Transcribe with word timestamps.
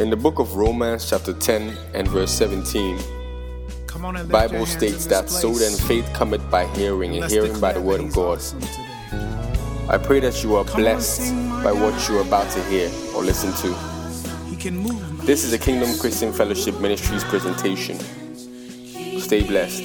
In 0.00 0.08
the 0.08 0.16
book 0.16 0.38
of 0.38 0.56
Romans, 0.56 1.10
chapter 1.10 1.34
10 1.34 1.76
and 1.92 2.08
verse 2.08 2.32
17, 2.32 2.98
Come 3.86 4.06
on 4.06 4.16
and 4.16 4.26
lift 4.26 4.32
Bible 4.32 4.64
states 4.64 5.04
that 5.04 5.24
this 5.24 5.38
so 5.38 5.52
then 5.52 5.76
faith 5.86 6.10
cometh 6.14 6.40
by 6.50 6.66
hearing, 6.68 7.10
and 7.10 7.20
Let's 7.20 7.34
hearing 7.34 7.60
by 7.60 7.74
the 7.74 7.82
word 7.82 8.00
of 8.00 8.14
God. 8.14 8.38
awesome. 8.38 8.62
I 9.90 9.98
pray 9.98 10.20
that 10.20 10.42
you 10.42 10.56
are 10.56 10.64
Come 10.64 10.80
blessed 10.80 11.34
by 11.62 11.72
what 11.72 12.08
you 12.08 12.16
are 12.16 12.22
about 12.22 12.50
to 12.52 12.62
hear 12.64 12.90
or 13.14 13.22
listen 13.22 13.52
to. 13.60 13.74
He 14.48 14.56
can 14.56 14.78
move. 14.78 15.26
This 15.26 15.44
is 15.44 15.52
a 15.52 15.58
Kingdom 15.58 15.90
Christian 15.98 16.32
Fellowship 16.32 16.80
Ministries 16.80 17.24
presentation. 17.24 17.98
Stay 19.20 19.42
blessed. 19.46 19.84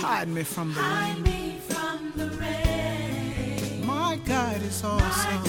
Hide 0.00 0.28
me 0.28 0.44
from 0.44 0.72
the 2.16 2.30
rain. 2.40 3.84
My 3.86 4.18
God 4.24 4.62
is 4.62 4.82
awesome. 4.82 5.47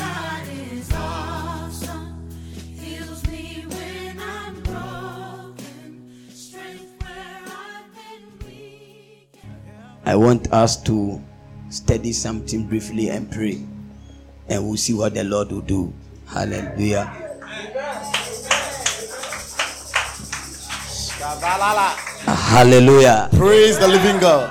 I 10.09 10.15
want 10.15 10.49
us 10.51 10.73
to 10.89 11.21
study 11.69 12.13
something 12.13 12.65
briefly 12.65 13.11
and 13.13 13.29
pray, 13.29 13.61
and 14.49 14.65
we'll 14.65 14.75
see 14.75 14.95
what 14.95 15.13
the 15.13 15.23
Lord 15.23 15.51
will 15.51 15.61
do. 15.61 15.93
Hallelujah. 16.25 17.05
Hallelujah. 22.25 23.29
Praise 23.37 23.77
the 23.77 23.87
living 23.87 24.17
God. 24.17 24.49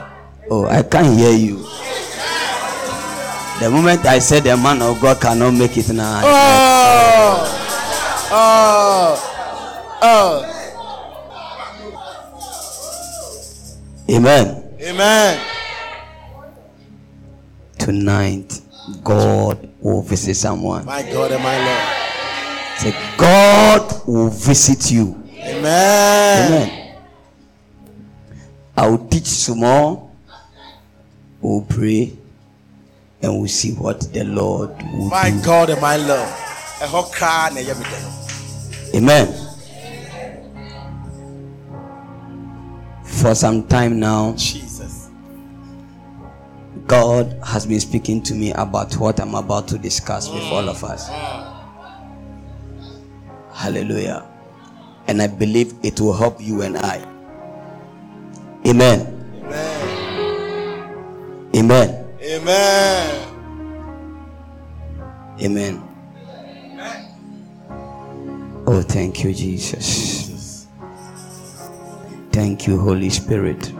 Oh, 0.48 0.66
I 0.66 0.84
can't 0.84 1.18
hear 1.18 1.32
you. 1.32 1.66
The 3.58 3.68
moment 3.68 4.06
I 4.06 4.20
said 4.20 4.44
the 4.44 4.56
man 4.56 4.80
of 4.80 5.00
God 5.00 5.20
cannot 5.20 5.54
make 5.54 5.76
it 5.76 5.90
now. 5.90 6.22
Oh, 6.22 7.50
oh, 8.30 9.18
oh. 10.06 10.44
Amen. 14.08 14.57
Amen. 14.88 15.38
Tonight, 17.78 18.60
God 19.04 19.68
will 19.80 20.00
visit 20.00 20.34
someone. 20.34 20.86
My 20.86 21.02
God 21.02 21.30
and 21.32 21.42
my 21.42 21.58
Lord. 21.58 22.78
Say, 22.78 22.94
God 23.18 24.06
will 24.06 24.30
visit 24.30 24.90
you. 24.90 25.22
Amen. 25.36 26.46
Amen. 26.46 26.96
I 28.78 28.88
will 28.88 29.06
teach 29.08 29.26
some 29.26 29.60
more. 29.60 30.10
We'll 31.42 31.66
pray 31.68 32.16
and 33.20 33.38
we'll 33.38 33.48
see 33.48 33.72
what 33.74 34.00
the 34.12 34.24
Lord 34.24 34.70
will 34.70 35.08
My 35.10 35.28
do. 35.30 35.36
My 35.36 35.42
God 35.44 35.70
and 35.70 35.80
my 35.82 35.96
Lord. 35.96 36.28
Ɛhɔ 36.80 37.10
kraa 37.12 37.50
na 37.52 37.60
ɛyɛ 37.60 37.74
me 37.78 37.84
dɛ. 37.84 38.94
Amen. 38.96 39.34
For 43.04 43.34
some 43.34 43.66
time 43.66 43.98
now, 44.00 44.32
Jesus. 44.32 44.67
God 46.88 47.38
has 47.44 47.66
been 47.66 47.78
speaking 47.80 48.22
to 48.22 48.34
me 48.34 48.52
about 48.52 48.96
what 48.96 49.20
I'm 49.20 49.34
about 49.34 49.68
to 49.68 49.78
discuss 49.78 50.30
with 50.30 50.42
mm. 50.42 50.52
all 50.52 50.70
of 50.70 50.82
us. 50.82 51.08
Ah. 51.10 51.54
Hallelujah. 53.52 54.26
And 55.06 55.20
I 55.20 55.26
believe 55.26 55.74
it 55.82 56.00
will 56.00 56.14
help 56.14 56.40
you 56.40 56.62
and 56.62 56.78
I. 56.78 57.04
Amen. 58.66 59.14
Amen. 59.44 61.50
Amen. 61.54 62.06
Amen. 62.22 63.24
Amen. 65.42 65.82
Oh, 68.66 68.80
thank 68.80 69.22
you, 69.24 69.34
Jesus. 69.34 70.66
Thank 72.32 72.66
you, 72.66 72.80
Holy 72.80 73.10
Spirit. 73.10 73.74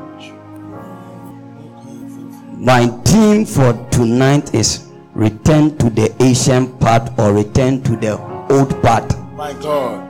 My 2.60 2.88
theme 3.04 3.46
for 3.46 3.72
tonight 3.92 4.52
is 4.52 4.90
return 5.14 5.78
to 5.78 5.88
the 5.90 6.12
ancient 6.20 6.80
part 6.80 7.16
or 7.16 7.32
return 7.32 7.84
to 7.84 7.94
the 7.94 8.18
old 8.50 8.82
part. 8.82 9.14
My 9.36 9.52
God. 9.52 10.02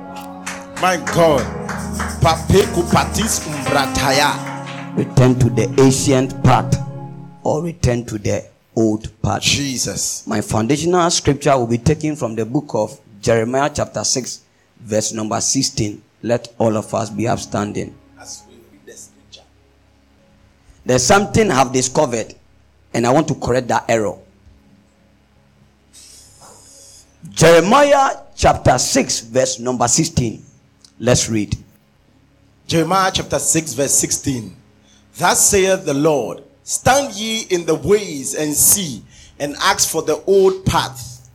My 0.80 0.96
God. 0.96 1.42
Papeku 2.22 2.88
patis 2.90 3.44
umbrataya. 3.44 4.32
Return 4.96 5.38
to 5.38 5.50
the 5.50 5.68
ancient 5.78 6.42
part 6.42 6.74
or 7.42 7.62
return 7.62 8.06
to 8.06 8.16
the 8.16 8.46
old 8.74 9.12
part. 9.20 9.42
Jesus. 9.42 10.26
My 10.26 10.40
foundational 10.40 11.10
scripture 11.10 11.54
will 11.54 11.66
be 11.66 11.76
taken 11.76 12.16
from 12.16 12.34
the 12.34 12.46
book 12.46 12.70
of 12.72 12.98
Jeremiah, 13.20 13.70
chapter 13.74 14.02
6, 14.02 14.40
verse 14.80 15.12
number 15.12 15.38
16. 15.38 16.02
Let 16.22 16.48
all 16.56 16.78
of 16.78 16.94
us 16.94 17.10
be 17.10 17.28
upstanding. 17.28 17.94
There's 20.88 21.04
something 21.04 21.50
I've 21.50 21.70
discovered, 21.70 22.34
and 22.94 23.06
I 23.06 23.12
want 23.12 23.28
to 23.28 23.34
correct 23.34 23.68
that 23.68 23.84
error. 23.90 24.16
Jeremiah 27.28 28.16
chapter 28.34 28.78
6, 28.78 29.20
verse 29.20 29.58
number 29.58 29.86
16. 29.86 30.42
Let's 30.98 31.28
read. 31.28 31.54
Jeremiah 32.66 33.10
chapter 33.12 33.38
6, 33.38 33.74
verse 33.74 33.92
16. 33.92 34.56
Thus 35.18 35.50
saith 35.50 35.84
the 35.84 35.92
Lord, 35.92 36.42
Stand 36.62 37.12
ye 37.12 37.42
in 37.50 37.66
the 37.66 37.74
ways 37.74 38.34
and 38.34 38.54
see, 38.54 39.02
and 39.38 39.56
ask 39.56 39.90
for 39.90 40.00
the 40.00 40.22
old 40.24 40.64
path. 40.64 41.28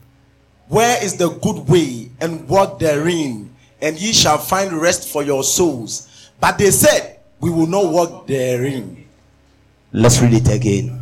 Where 0.66 1.00
is 1.00 1.16
the 1.16 1.30
good 1.30 1.68
way, 1.68 2.10
and 2.20 2.48
walk 2.48 2.80
therein, 2.80 3.54
and 3.80 4.00
ye 4.00 4.14
shall 4.14 4.38
find 4.38 4.72
rest 4.72 5.08
for 5.08 5.22
your 5.22 5.44
souls. 5.44 6.32
But 6.40 6.58
they 6.58 6.72
said, 6.72 7.20
We 7.38 7.50
will 7.50 7.68
not 7.68 7.92
walk 7.92 8.26
therein. 8.26 9.03
Let's 9.96 10.20
read 10.20 10.34
it 10.34 10.52
again. 10.52 11.00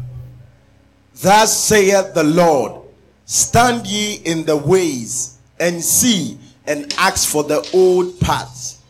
Thus 1.14 1.56
saith 1.64 2.12
the 2.12 2.24
Lord, 2.24 2.82
Stand 3.24 3.86
ye 3.86 4.16
in 4.16 4.44
the 4.44 4.54
ways, 4.54 5.38
and 5.58 5.82
see, 5.82 6.36
and 6.66 6.92
ask 6.98 7.26
for 7.26 7.42
the 7.42 7.66
old 7.72 8.20
paths. 8.20 8.82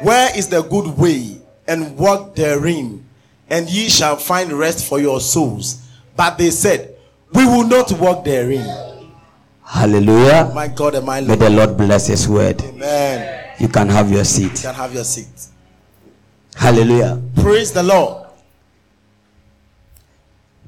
Where 0.00 0.36
is 0.36 0.48
the 0.48 0.62
good 0.62 0.98
way, 0.98 1.40
and 1.68 1.96
walk 1.96 2.34
therein, 2.34 3.04
and 3.48 3.70
ye 3.70 3.88
shall 3.88 4.16
find 4.16 4.52
rest 4.52 4.88
for 4.88 4.98
your 4.98 5.20
souls. 5.20 5.86
But 6.16 6.36
they 6.36 6.50
said, 6.50 6.96
We 7.32 7.44
will 7.44 7.64
not 7.64 7.92
walk 7.92 8.24
therein. 8.24 8.66
Hallelujah. 9.62 10.48
Oh 10.50 10.54
my 10.54 10.66
God 10.66 10.96
and 10.96 11.06
my 11.06 11.20
Lord. 11.20 11.38
May 11.38 11.46
the 11.46 11.50
Lord 11.50 11.76
bless 11.76 12.08
His 12.08 12.28
word. 12.28 12.60
Amen. 12.60 13.54
You 13.60 13.68
can 13.68 13.88
have 13.88 14.10
your 14.10 14.24
seat. 14.24 14.50
You 14.50 14.58
can 14.62 14.74
have 14.74 14.92
your 14.92 15.04
seat. 15.04 15.46
Hallelujah. 16.56 17.22
Praise 17.36 17.70
the 17.70 17.84
Lord. 17.84 18.27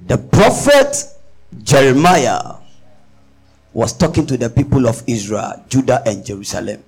The 0.06 0.18
prophet 0.18 0.96
Jeremiah 1.62 2.54
was 3.72 3.92
talking 3.92 4.26
to 4.26 4.36
the 4.36 4.50
people 4.50 4.88
of 4.88 5.02
Israel, 5.06 5.64
Judah, 5.68 6.02
and 6.06 6.24
Jerusalem. 6.24 6.82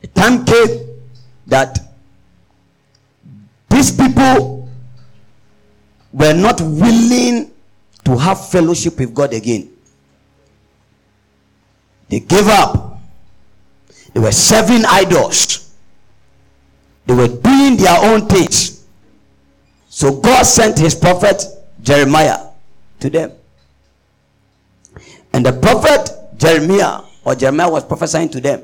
The 0.00 0.06
time 0.08 0.44
came 0.44 0.86
that 1.46 1.78
these 3.68 3.90
people 3.90 4.68
were 6.12 6.34
not 6.34 6.60
willing 6.60 7.50
to 8.04 8.16
have 8.16 8.48
fellowship 8.48 8.98
with 8.98 9.14
God 9.14 9.34
again. 9.34 9.70
They 12.08 12.20
gave 12.20 12.46
up. 12.48 13.00
They 14.12 14.20
were 14.20 14.32
serving 14.32 14.84
idols. 14.86 15.74
They 17.06 17.14
were 17.14 17.28
doing 17.28 17.76
their 17.76 17.98
own 17.98 18.28
things. 18.28 18.86
So 19.88 20.20
God 20.20 20.44
sent 20.44 20.78
his 20.78 20.94
prophet 20.94 21.42
Jeremiah 21.84 22.38
to 23.00 23.10
them. 23.10 23.32
And 25.32 25.44
the 25.44 25.52
prophet 25.52 26.10
Jeremiah 26.36 27.02
or 27.24 27.34
Jeremiah 27.34 27.70
was 27.70 27.84
prophesying 27.84 28.28
to 28.30 28.40
them 28.40 28.62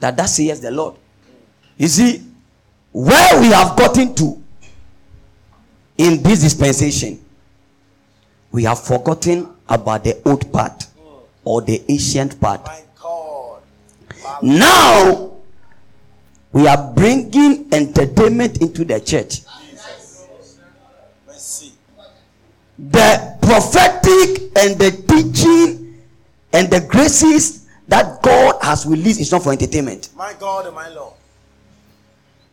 that 0.00 0.16
that 0.16 0.26
says 0.26 0.60
the 0.60 0.70
Lord. 0.70 0.96
You 1.78 1.88
see, 1.88 2.22
where 2.92 3.40
we 3.40 3.46
have 3.46 3.76
gotten 3.76 4.14
to 4.16 4.42
in 5.96 6.22
this 6.22 6.42
dispensation, 6.42 7.24
we 8.50 8.64
have 8.64 8.78
forgotten 8.80 9.48
about 9.68 10.04
the 10.04 10.20
old 10.26 10.52
part 10.52 10.86
or 11.44 11.62
the 11.62 11.82
ancient 11.88 12.38
part. 12.40 12.68
Now 14.42 15.32
we 16.52 16.66
are 16.66 16.92
bringing 16.92 17.68
entertainment 17.72 18.60
into 18.60 18.84
the 18.84 19.00
church. 19.00 19.40
The 22.78 23.36
prophetic 23.42 24.50
and 24.56 24.78
the 24.78 24.90
teaching 25.08 25.98
and 26.52 26.70
the 26.70 26.80
graces 26.88 27.68
that 27.88 28.22
God 28.22 28.56
has 28.62 28.86
released 28.86 29.20
is 29.20 29.32
not 29.32 29.42
for 29.42 29.52
entertainment. 29.52 30.10
My 30.16 30.34
God 30.38 30.66
and 30.66 30.74
my 30.74 30.88
Lord. 30.88 31.14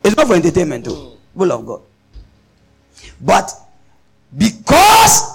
It's 0.04 0.16
not 0.16 0.28
for 0.28 0.36
entertainment, 0.36 0.86
too. 0.86 0.92
Mm. 0.92 1.18
Will 1.36 1.52
of 1.52 1.66
God. 1.66 1.82
But 3.22 3.52
because 4.38 5.30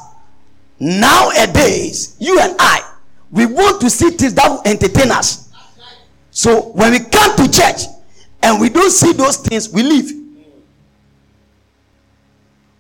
nowadays, 0.79 2.17
you 2.19 2.39
and 2.41 2.55
I, 2.59 2.91
we 3.31 3.47
want 3.47 3.81
to 3.83 3.91
see 3.91 4.11
things 4.11 4.35
that 4.35 4.49
will 4.49 4.63
entertain 4.65 5.11
us. 5.11 5.51
So 6.31 6.73
when 6.73 6.93
we 6.93 7.01
come 7.01 7.37
to 7.37 7.51
church 7.51 7.83
and 8.43 8.61
we 8.61 8.69
don't 8.69 8.91
see 8.91 9.13
those 9.13 9.37
things, 9.39 9.71
we 9.71 9.83
leave. 9.83 10.07
Mm. 10.07 10.45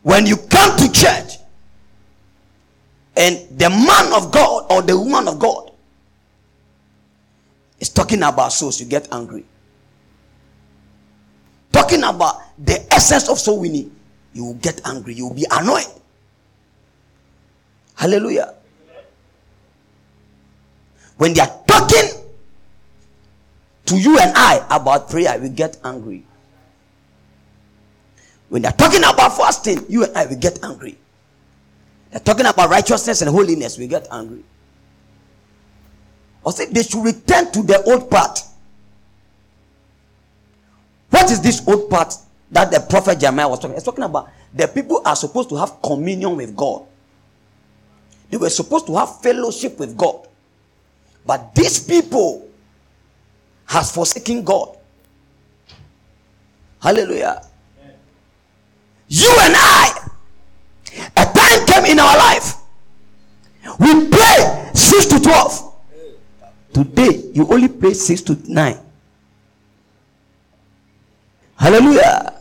When 0.02 0.26
you 0.26 0.36
come 0.36 0.76
to 0.78 0.90
church 0.90 1.34
and 3.16 3.58
the 3.58 3.70
man 3.70 4.12
of 4.12 4.32
God 4.32 4.66
or 4.70 4.82
the 4.82 4.98
woman 4.98 5.28
of 5.28 5.38
God 5.38 5.70
is 7.78 7.88
talking 7.88 8.22
about 8.22 8.52
souls, 8.52 8.80
you 8.80 8.86
get 8.86 9.08
angry. 9.12 9.44
Talking 11.70 12.02
about 12.02 12.40
the 12.58 12.86
essence 12.92 13.28
of 13.28 13.38
soul 13.38 13.60
winning, 13.60 13.94
you 14.32 14.44
will 14.44 14.54
get 14.54 14.80
angry, 14.86 15.14
you 15.14 15.28
will 15.28 15.34
be 15.34 15.46
annoyed. 15.50 15.86
Hallelujah. 17.94 18.54
When 21.16 21.32
they 21.34 21.40
are 21.40 21.60
talking 21.66 22.10
to 23.86 23.96
you 23.96 24.18
and 24.18 24.32
I 24.34 24.66
about 24.70 25.08
prayer, 25.10 25.38
we 25.38 25.48
get 25.48 25.76
angry. 25.84 26.24
When 28.48 28.62
they're 28.62 28.72
talking 28.72 29.00
about 29.00 29.36
fasting, 29.36 29.84
you 29.88 30.04
and 30.04 30.16
I 30.16 30.26
will 30.26 30.36
get 30.36 30.62
angry. 30.64 30.98
They're 32.14 32.20
talking 32.20 32.46
about 32.46 32.70
righteousness 32.70 33.22
and 33.22 33.30
holiness, 33.30 33.76
we 33.76 33.88
get 33.88 34.06
angry. 34.08 34.44
Or 36.44 36.52
say 36.52 36.66
they 36.66 36.84
should 36.84 37.04
return 37.04 37.50
to 37.50 37.60
the 37.64 37.82
old 37.82 38.08
path. 38.08 38.54
What 41.10 41.28
is 41.28 41.42
this 41.42 41.66
old 41.66 41.90
path 41.90 42.24
that 42.52 42.70
the 42.70 42.86
prophet 42.88 43.18
Jeremiah 43.18 43.48
was 43.48 43.58
talking? 43.58 43.74
He's 43.74 43.82
talking 43.82 44.04
about 44.04 44.30
the 44.54 44.68
people 44.68 45.02
are 45.04 45.16
supposed 45.16 45.48
to 45.48 45.56
have 45.56 45.82
communion 45.82 46.36
with 46.36 46.54
God. 46.54 46.86
They 48.30 48.36
were 48.36 48.48
supposed 48.48 48.86
to 48.86 48.94
have 48.94 49.20
fellowship 49.20 49.80
with 49.80 49.96
God. 49.96 50.28
But 51.26 51.52
these 51.56 51.80
people 51.84 52.48
has 53.66 53.90
forsaken 53.90 54.44
God. 54.44 54.78
Hallelujah. 56.80 57.44
You 59.08 59.30
and 59.30 59.54
I, 59.56 60.10
in 61.82 61.98
our 61.98 62.16
life. 62.16 62.56
We 63.78 64.08
pray 64.08 64.70
6 64.74 65.06
to 65.06 65.20
12. 65.20 65.74
Today, 66.72 67.30
you 67.32 67.46
only 67.48 67.68
pray 67.68 67.94
6 67.94 68.22
to 68.22 68.38
9. 68.46 68.78
Hallelujah. 71.56 72.34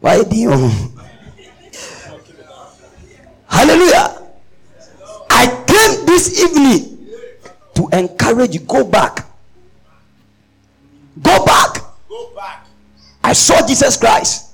Why 0.00 0.22
do 0.24 0.36
you? 0.36 0.50
Hallelujah. 3.46 4.18
I 5.30 5.46
came 5.66 6.06
this 6.06 6.42
evening 6.42 7.06
to 7.74 7.88
encourage 7.92 8.54
you. 8.54 8.60
Go 8.60 8.84
back. 8.84 9.26
Go 11.20 11.44
back. 11.44 11.78
Go 12.08 12.32
back. 12.34 12.66
I 13.22 13.32
saw 13.32 13.64
Jesus 13.66 13.96
Christ. 13.96 14.50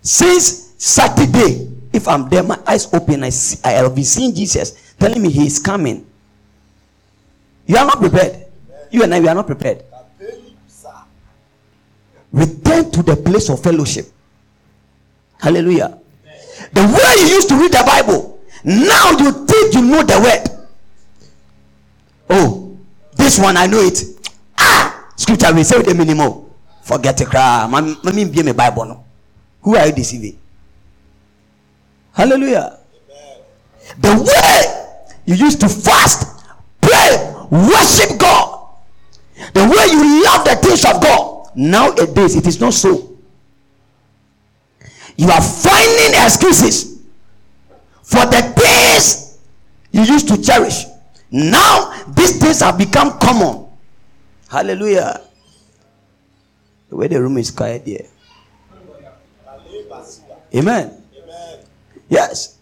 Since 0.00 0.63
Saturday, 0.84 1.66
if 1.94 2.06
I'm 2.06 2.28
there, 2.28 2.42
my 2.42 2.60
eyes 2.66 2.92
open, 2.92 3.24
I 3.24 3.30
see, 3.30 3.58
I 3.64 3.70
have 3.80 3.94
been 3.94 4.04
seeing 4.04 4.34
Jesus 4.34 4.92
telling 5.00 5.22
me 5.22 5.30
he 5.30 5.46
is 5.46 5.58
coming. 5.58 6.04
You 7.64 7.78
are 7.78 7.86
not 7.86 8.00
prepared. 8.00 8.44
You 8.90 9.02
and 9.02 9.14
I, 9.14 9.18
we 9.18 9.26
are 9.28 9.34
not 9.34 9.46
prepared. 9.46 9.82
Return 12.30 12.90
to 12.90 13.02
the 13.02 13.16
place 13.16 13.48
of 13.48 13.62
fellowship. 13.62 14.12
Hallelujah. 15.40 15.98
The 16.74 16.82
way 16.82 17.22
you 17.22 17.34
used 17.34 17.48
to 17.48 17.56
read 17.56 17.72
the 17.72 17.82
Bible, 17.86 18.44
now 18.62 19.12
you 19.12 19.32
think 19.46 19.72
you 19.72 19.80
know 19.80 20.02
the 20.02 20.20
word. 20.20 20.66
Oh, 22.28 22.76
this 23.16 23.38
one 23.38 23.56
I 23.56 23.64
know 23.64 23.80
it. 23.80 24.04
Ah, 24.58 25.08
scripture 25.16 25.54
will 25.54 25.64
say 25.64 25.80
the 25.80 25.94
minimum. 25.94 26.44
Forget 26.82 27.16
the 27.16 27.24
cry. 27.24 27.66
Be 28.04 28.52
Bible. 28.52 29.02
Who 29.62 29.76
are 29.76 29.86
you 29.86 29.92
deceiving? 29.94 30.43
Hallelujah. 32.14 32.78
The 33.98 34.14
way 34.14 35.14
you 35.26 35.34
used 35.34 35.60
to 35.60 35.68
fast, 35.68 36.46
pray, 36.80 37.34
worship 37.50 38.18
God, 38.18 38.68
the 39.52 39.64
way 39.64 39.92
you 39.92 40.24
love 40.24 40.44
the 40.44 40.56
things 40.62 40.84
of 40.84 41.02
God, 41.02 41.50
nowadays 41.54 42.36
it 42.36 42.46
is 42.46 42.60
not 42.60 42.72
so. 42.72 43.18
You 45.16 45.28
are 45.28 45.42
finding 45.42 46.14
excuses 46.24 47.02
for 48.02 48.24
the 48.26 48.42
things 48.56 49.38
you 49.92 50.02
used 50.02 50.28
to 50.28 50.40
cherish. 50.40 50.84
Now 51.30 52.04
these 52.14 52.38
things 52.38 52.60
have 52.60 52.78
become 52.78 53.18
common. 53.18 53.66
Hallelujah. 54.48 55.20
The 56.88 56.96
way 56.96 57.08
the 57.08 57.20
room 57.20 57.38
is 57.38 57.50
quiet 57.50 57.82
here. 57.84 58.06
Amen. 60.54 61.03
Yes. 62.08 62.58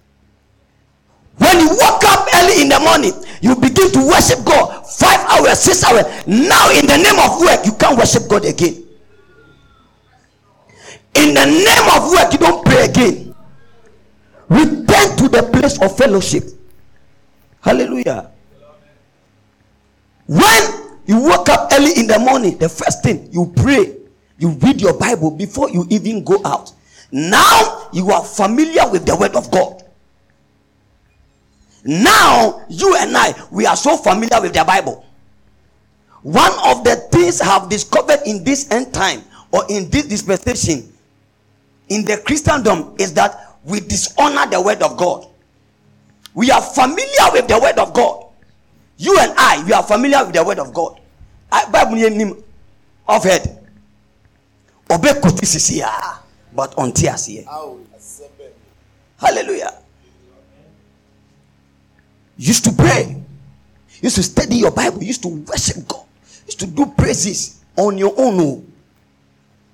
When 1.39 1.59
you 1.59 1.69
wake 1.71 2.05
up 2.05 2.29
early 2.35 2.63
in 2.63 2.69
the 2.69 2.79
morning, 2.81 3.13
you 3.41 3.57
begin 3.57 3.91
to 3.93 4.07
worship 4.07 4.45
God. 4.45 4.87
Five 4.87 5.21
hours, 5.29 5.59
six 5.59 5.83
hours. 5.85 6.05
Now, 6.27 6.71
in 6.71 6.87
the 6.87 6.99
name 6.99 7.19
of 7.19 7.41
work, 7.41 7.65
you 7.65 7.73
can't 7.73 7.99
worship 7.99 8.29
God 8.29 8.45
again. 8.45 8.85
In 11.15 11.35
the 11.35 11.45
name 11.45 11.89
of 11.97 12.11
work, 12.11 12.33
you 12.33 12.39
don't 12.39 12.65
pray 12.65 12.85
again. 12.85 13.35
Return 14.49 15.17
to 15.17 15.29
the 15.29 15.49
place 15.53 15.81
of 15.81 15.97
fellowship. 15.97 16.45
Hallelujah. 17.61 18.31
When 20.27 20.63
you 21.07 21.23
wake 21.23 21.49
up 21.49 21.73
early 21.73 21.93
in 21.99 22.07
the 22.07 22.19
morning, 22.19 22.59
the 22.59 22.69
first 22.69 23.03
thing 23.03 23.29
you 23.33 23.53
pray, 23.57 23.97
you 24.39 24.51
read 24.51 24.81
your 24.81 24.95
Bible 24.99 25.31
before 25.31 25.71
you 25.71 25.87
even 25.91 26.23
go 26.25 26.41
out. 26.45 26.73
Now 27.13 27.89
you 27.93 28.11
are 28.11 28.25
familiar 28.25 28.91
with 28.91 29.05
the 29.05 29.15
word 29.15 29.37
of 29.37 29.51
God. 29.51 29.85
Now 31.85 32.65
you 32.69 32.97
and 32.97 33.17
I, 33.17 33.35
we 33.51 33.67
are 33.67 33.77
so 33.77 33.97
familiar 33.97 34.41
with 34.41 34.55
the 34.55 34.65
Bible. 34.65 35.05
One 36.23 36.53
of 36.65 36.85
the 36.85 36.97
things 37.13 37.41
I 37.41 37.47
have 37.47 37.69
discovered 37.69 38.21
in 38.25 38.45
this 38.45 38.71
end 38.71 38.95
time 38.95 39.23
or 39.51 39.65
in 39.69 39.91
this 39.91 40.07
dispensation 40.07 40.91
in 41.89 42.05
the 42.05 42.17
Christendom 42.25 42.95
is 42.99 43.13
that 43.15 43.57
we 43.65 43.81
dishonor 43.81 44.47
the 44.47 44.61
word 44.63 44.83
of 44.83 44.97
God. 44.97 45.27
We 46.35 46.51
are 46.51 46.63
familiar 46.63 47.33
with 47.33 47.49
the 47.49 47.59
word 47.61 47.79
of 47.79 47.93
God. 47.93 48.27
You 48.97 49.19
and 49.21 49.35
I, 49.37 49.63
we 49.67 49.73
are 49.73 49.83
familiar 49.83 50.25
with 50.25 50.35
the 50.35 50.45
word 50.45 50.59
of 50.59 50.73
God. 50.73 50.99
I 51.51 51.69
Bible 51.71 51.97
name 51.97 52.43
of 53.07 53.25
head. 53.25 53.59
Obe 54.89 55.21
koti 55.21 55.47
but 56.55 56.77
on 56.79 56.93
tears 56.93 57.27
here. 57.27 57.45
Hallelujah. 59.19 59.75
Used 62.37 62.65
to 62.65 62.73
pray. 62.73 63.23
Used 64.01 64.17
to 64.17 64.23
study 64.23 64.57
your 64.57 64.73
Bible. 64.73 65.03
Used 65.03 65.23
to 65.23 65.29
worship 65.29 65.87
God. 65.87 66.05
Used 66.47 66.61
to 66.61 66.67
do 66.67 66.87
praises 66.87 67.63
on 67.77 67.99
your 67.99 68.15
own. 68.17 68.41
Oh. 68.41 68.65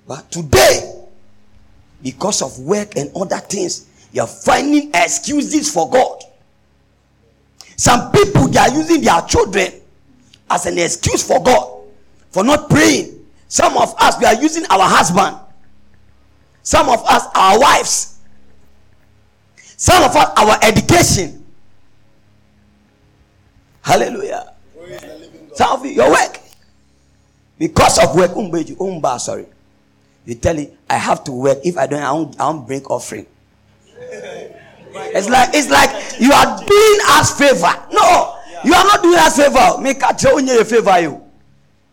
But 0.06 0.30
today, 0.30 0.94
because 2.02 2.42
of 2.42 2.58
work 2.60 2.96
and 2.96 3.10
other 3.16 3.38
things, 3.38 3.86
you're 4.12 4.26
finding 4.26 4.90
excuses 4.94 5.72
for 5.72 5.88
God. 5.90 6.22
Some 7.76 8.10
people 8.12 8.48
they 8.48 8.58
are 8.58 8.72
using 8.72 9.00
their 9.02 9.20
children 9.22 9.72
as 10.50 10.66
an 10.66 10.78
excuse 10.78 11.26
for 11.26 11.42
God 11.42 11.84
for 12.30 12.44
not 12.44 12.68
praying. 12.68 13.24
Some 13.48 13.76
of 13.76 13.94
us 13.98 14.18
we 14.18 14.26
are 14.26 14.34
using 14.34 14.64
our 14.66 14.82
husband 14.82 15.36
some 16.68 16.90
of 16.90 17.02
us, 17.06 17.24
our 17.34 17.58
wives. 17.58 18.18
Some 19.78 20.02
of 20.04 20.14
us, 20.14 20.28
our 20.36 20.58
education. 20.62 21.42
Hallelujah. 23.80 24.52
Some 25.54 25.80
of 25.80 25.86
you, 25.86 25.92
your 25.92 26.10
work. 26.10 26.38
Because 27.58 27.98
of 28.04 28.14
work, 28.14 28.32
umba, 28.32 29.18
sorry. 29.18 29.46
You 30.26 30.34
tell 30.34 30.58
it, 30.58 30.76
I 30.90 30.98
have 30.98 31.24
to 31.24 31.32
work. 31.32 31.56
If 31.64 31.78
I 31.78 31.86
don't, 31.86 32.02
I 32.02 32.12
won't, 32.12 32.38
I 32.38 32.50
won't 32.50 32.66
bring 32.66 32.84
offering. 32.84 33.24
It's 33.96 35.28
like 35.30 35.48
it's 35.54 35.70
like 35.70 36.20
you 36.20 36.30
are 36.30 36.58
doing 36.66 36.98
us 37.16 37.32
favor. 37.38 37.72
No, 37.92 38.36
you 38.62 38.74
are 38.74 38.84
not 38.84 39.02
doing 39.02 39.16
us 39.18 39.38
favor. 39.38 39.80
Make 39.80 40.02
a 40.02 40.64
favor 40.66 41.00
you. 41.00 41.22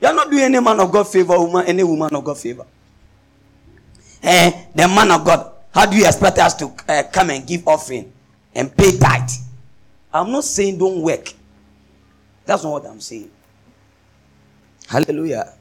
You 0.02 0.08
are 0.10 0.14
not 0.14 0.30
doing 0.30 0.44
any 0.44 0.60
man 0.60 0.82
of 0.82 0.92
God 0.92 1.08
favor, 1.08 1.40
woman, 1.40 1.66
any 1.66 1.84
woman 1.86 2.14
of 2.14 2.26
God 2.26 2.38
favor 2.38 2.66
eh, 4.26 4.66
the 4.74 4.88
man 4.88 5.12
of 5.12 5.26
God, 5.26 5.52
how 5.74 5.86
do 5.86 5.96
you 5.98 6.06
expect 6.06 6.38
us 6.40 6.54
to 6.56 6.74
uh, 6.88 7.04
come 7.12 7.30
and 7.30 7.46
give 7.46 7.68
offering 7.68 8.12
and 8.54 8.76
pay 8.76 8.98
tithe? 8.98 9.30
I'm 10.14 10.32
not 10.32 10.44
saying 10.46 10.78
don't 10.78 11.02
work. 11.02 11.34
That's 12.46 12.64
not 12.64 12.72
what 12.72 12.86
I'm 12.86 13.02
saying. 13.02 13.30
Hallelujah. 14.88 15.54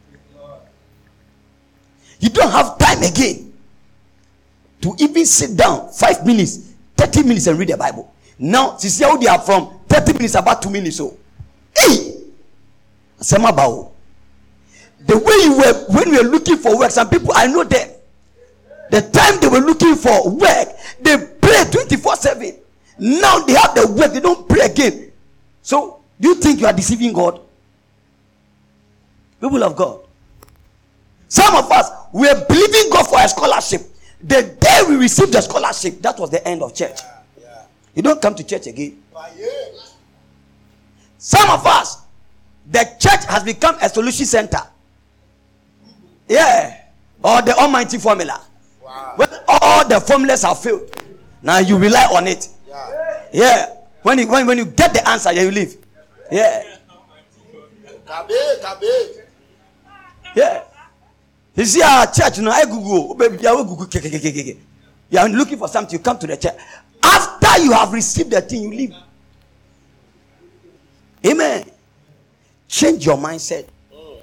You 2.21 2.29
don't 2.31 2.51
have 2.51 2.79
time 2.79 3.03
again 3.03 3.53
to 4.83 4.95
even 4.99 5.27
sit 5.27 5.57
down 5.57 5.91
five 5.91 6.25
minutes, 6.25 6.73
30 6.97 7.23
minutes 7.25 7.47
and 7.47 7.59
read 7.59 7.69
the 7.71 7.77
Bible. 7.77 8.13
Now, 8.39 8.77
see 8.77 9.03
how 9.03 9.17
they 9.17 9.27
are 9.27 9.41
from 9.41 9.81
30 9.89 10.13
minutes 10.15 10.35
about 10.35 10.63
two 10.63 10.71
minutes. 10.71 10.97
So, 10.97 11.17
hey, 11.77 12.23
Semabao. 13.19 13.91
The 15.07 15.19
way 15.19 15.35
you 15.45 15.57
were 15.59 15.99
when 15.99 16.11
we 16.11 16.17
were 16.19 16.31
looking 16.31 16.57
for 16.57 16.79
work, 16.79 16.91
some 16.91 17.09
people 17.11 17.33
I 17.35 17.47
know 17.47 17.65
them. 17.65 17.91
The 18.95 19.03
time 19.03 19.41
they 19.41 19.49
were 19.49 19.59
looking 19.59 19.97
for 19.97 20.31
work, 20.31 20.69
they 21.01 21.17
pray 21.41 21.65
24 21.69 22.15
7. 22.15 22.55
Now 23.01 23.41
they 23.41 23.55
have 23.55 23.75
the 23.75 23.93
work, 23.93 24.13
they 24.13 24.21
don't 24.21 24.49
pray 24.49 24.67
again. 24.67 25.11
So, 25.63 25.99
do 26.21 26.29
you 26.29 26.37
think 26.37 26.61
you 26.61 26.67
are 26.69 26.73
deceiving 26.73 27.13
God? 27.13 27.41
People 29.41 29.65
of 29.65 29.75
God. 29.75 29.99
Some 31.27 31.57
of 31.57 31.69
us 31.73 31.91
were 32.13 32.47
believing 32.47 32.89
God 32.93 33.09
for 33.09 33.19
a 33.19 33.29
scholarship. 33.29 33.83
The 34.23 34.57
day 34.61 34.83
we 34.89 34.95
received 34.95 35.33
the 35.33 35.41
scholarship, 35.41 36.01
that 36.01 36.17
was 36.17 36.31
the 36.31 36.47
end 36.47 36.63
of 36.63 36.73
church. 36.73 37.01
You 37.97 38.03
don't 38.03 38.23
come 38.23 38.37
to 38.37 38.45
church 38.45 38.69
again. 38.69 39.03
Some 41.19 41.51
of 41.51 41.67
us, 41.67 41.97
the 42.71 42.85
church 43.01 43.25
has 43.25 43.43
become 43.43 43.77
a 43.83 43.89
solution 43.89 44.25
center. 44.25 44.63
Yeah. 46.29 46.81
Or 47.25 47.43
the 47.43 47.57
almighty 47.59 47.99
formula. 47.99 48.41
Wow. 48.85 49.15
When 49.17 49.29
all 49.49 49.89
the 49.89 50.01
formulas 50.01 50.45
are 50.45 50.55
failed, 50.55 50.91
now 51.43 51.59
you 51.59 51.79
rely 51.79 52.05
on 52.13 52.27
it. 52.27 52.49
Yeah. 52.69 53.29
yeah. 53.33 53.77
When 54.03 54.19
you 54.19 54.29
when, 54.29 54.47
when 54.47 54.59
you 54.59 54.67
get 54.67 54.93
the 54.93 55.09
answer, 55.09 55.33
yeah, 55.33 55.43
you 55.43 55.51
leave. 55.51 55.77
Yeah. 56.31 56.63
Yeah. 60.37 60.65
You 61.57 61.65
see 61.65 61.83
our 61.83 62.13
church 62.13 62.39
now, 62.39 62.51
I 62.51 62.65
Google, 62.65 63.15
baby, 63.15 63.39
you 63.41 63.49
are 65.19 65.29
looking 65.29 65.59
for 65.59 65.69
something, 65.69 65.97
you 65.97 66.03
come 66.03 66.19
to 66.19 66.27
the 66.27 66.37
church. 66.37 66.55
After 67.03 67.63
you 67.63 67.73
have 67.73 67.93
received 67.93 68.33
the 68.33 68.41
thing, 68.41 68.63
you 68.65 68.71
leave. 68.71 68.95
Amen. 71.25 71.71
Change 72.67 73.07
your 73.07 73.17
mindset. 73.17 73.67
Mm. 73.95 74.21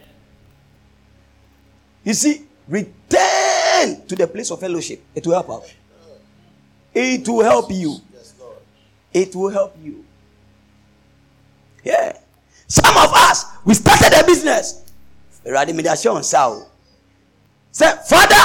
You 2.04 2.14
see, 2.14 2.42
return 2.68 3.51
to 4.08 4.16
the 4.16 4.28
place 4.28 4.52
of 4.52 4.60
fellowship. 4.60 5.02
It 5.16 5.26
will 5.26 5.34
help 5.34 5.50
out. 5.50 5.74
It 6.94 7.28
will 7.28 7.44
help 7.44 7.72
you. 7.72 7.98
It 9.14 9.36
will 9.36 9.50
help 9.50 9.76
you. 9.82 10.06
Yeah. 11.84 12.18
Some 12.68 12.96
of 12.98 13.12
us, 13.14 13.46
we 13.66 13.74
started 13.74 14.14
a 14.18 14.26
business. 14.26 14.84
Say, 17.72 17.92
Father, 18.08 18.44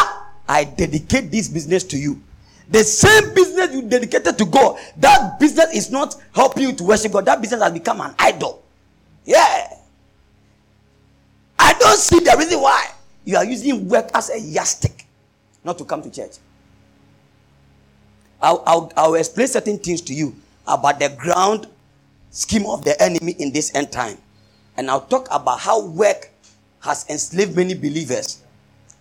I 0.48 0.64
dedicate 0.64 1.30
this 1.30 1.48
business 1.48 1.84
to 1.84 1.98
you. 1.98 2.22
The 2.68 2.82
same 2.82 3.34
business 3.34 3.72
you 3.72 3.82
dedicated 3.82 4.36
to 4.38 4.44
God, 4.44 4.78
that 4.96 5.38
business 5.38 5.72
is 5.72 5.90
not 5.90 6.16
helping 6.34 6.64
you 6.64 6.72
to 6.72 6.84
worship 6.84 7.12
God. 7.12 7.24
That 7.26 7.40
business 7.40 7.62
has 7.62 7.72
become 7.72 8.00
an 8.00 8.14
idol. 8.18 8.62
Yeah. 9.24 9.76
I 11.58 11.74
don't 11.78 11.98
see 11.98 12.20
the 12.20 12.34
reason 12.36 12.60
why 12.60 12.90
you 13.24 13.36
are 13.36 13.44
using 13.44 13.88
work 13.88 14.10
as 14.14 14.30
a 14.30 14.40
yardstick 14.40 15.05
not 15.66 15.76
to 15.78 15.84
come 15.84 16.00
to 16.00 16.10
church. 16.10 16.36
I'll, 18.40 18.62
I'll, 18.66 18.92
I'll 18.96 19.14
explain 19.14 19.48
certain 19.48 19.78
things 19.78 20.00
to 20.02 20.14
you 20.14 20.34
about 20.66 21.00
the 21.00 21.08
ground 21.18 21.66
scheme 22.30 22.66
of 22.66 22.84
the 22.84 23.00
enemy 23.02 23.32
in 23.38 23.52
this 23.52 23.74
end 23.74 23.90
time. 23.90 24.16
And 24.76 24.90
I'll 24.90 25.06
talk 25.06 25.26
about 25.30 25.58
how 25.58 25.84
work 25.84 26.30
has 26.80 27.04
enslaved 27.10 27.56
many 27.56 27.74
believers. 27.74 28.42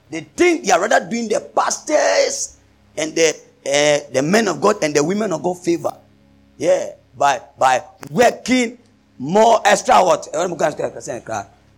They 0.10 0.22
think 0.22 0.66
they 0.66 0.72
are 0.72 0.82
rather 0.82 1.08
doing 1.08 1.28
the 1.28 1.40
pastors 1.56 2.58
and 2.98 3.14
the 3.14 3.36
uh, 3.66 4.00
the 4.14 4.22
men 4.22 4.48
of 4.48 4.62
God 4.62 4.84
and 4.84 4.96
the 4.96 5.04
women 5.04 5.34
of 5.34 5.42
God 5.44 5.58
favor. 5.58 5.98
Yeah, 6.58 6.92
by 7.18 7.42
by 7.58 7.84
working 8.10 8.78
more 9.18 9.60
extra 9.66 10.04
what? 10.04 10.28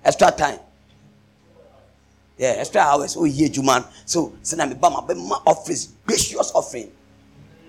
Extra 0.03 0.31
time. 0.31 0.59
Yeah, 2.37 2.61
extra 2.61 2.81
hours. 2.81 3.17
Oh 3.17 3.25
yeah, 3.25 3.47
Juman. 3.47 3.83
So 4.05 4.33
send 4.43 4.69
me 4.69 4.77
my 4.79 5.39
office, 5.45 5.89
gracious 6.05 6.51
offering. 6.53 6.91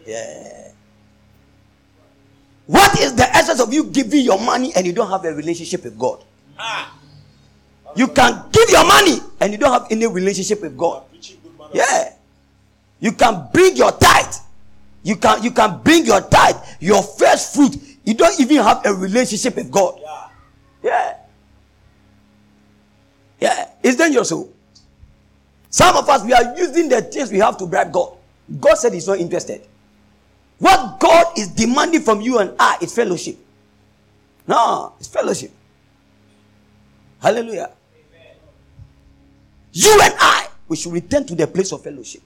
Yeah. 0.06 0.72
What 2.66 3.00
is 3.00 3.14
the 3.16 3.24
essence 3.24 3.60
of 3.60 3.72
you 3.72 3.84
giving 3.84 4.20
your 4.20 4.38
money 4.38 4.72
and 4.76 4.86
you 4.86 4.92
don't 4.92 5.08
have 5.08 5.24
a 5.24 5.32
relationship 5.32 5.84
with 5.84 5.98
God? 5.98 6.22
Ah. 6.58 6.94
You 7.96 8.08
can 8.08 8.44
give 8.52 8.68
your 8.68 8.84
money 8.84 9.20
and 9.40 9.52
you 9.52 9.58
don't 9.58 9.72
have 9.72 9.86
any 9.90 10.06
relationship 10.06 10.60
with 10.60 10.76
God. 10.76 11.04
Yeah. 11.72 12.12
You 13.00 13.12
can 13.12 13.48
bring 13.52 13.74
your 13.74 13.92
tithe. 13.92 14.34
You 15.02 15.16
can 15.16 15.42
you 15.42 15.50
can 15.50 15.80
bring 15.80 16.04
your 16.04 16.20
tithe, 16.20 16.56
your 16.80 17.02
first 17.02 17.54
fruit. 17.54 17.74
You 18.04 18.12
don't 18.12 18.38
even 18.38 18.58
have 18.58 18.84
a 18.84 18.92
relationship 18.92 19.56
with 19.56 19.70
God. 19.70 19.98
Yeah. 20.02 20.28
Yeah. 20.82 21.16
Yeah. 23.40 23.70
It's 23.82 23.96
dangerous. 23.96 24.28
So. 24.28 24.57
Some 25.70 25.96
of 25.96 26.08
us 26.08 26.24
we 26.24 26.32
are 26.32 26.56
using 26.56 26.88
the 26.88 27.02
things 27.02 27.30
we 27.30 27.38
have 27.38 27.56
to 27.58 27.66
bribe 27.66 27.92
God. 27.92 28.16
God 28.60 28.74
said 28.74 28.94
he's 28.94 29.06
not 29.06 29.18
interested. 29.18 29.62
What 30.58 30.98
God 30.98 31.38
is 31.38 31.48
demanding 31.48 32.02
from 32.02 32.20
you 32.20 32.38
and 32.38 32.54
I 32.58 32.78
is 32.80 32.94
fellowship. 32.94 33.36
No, 34.46 34.94
it's 34.98 35.08
fellowship. 35.08 35.52
Hallelujah. 37.20 37.70
Amen. 37.94 38.36
You 39.72 40.00
and 40.02 40.14
I, 40.18 40.48
we 40.68 40.76
should 40.76 40.92
return 40.92 41.26
to 41.26 41.34
the 41.34 41.46
place 41.46 41.72
of 41.72 41.82
fellowship. 41.82 42.22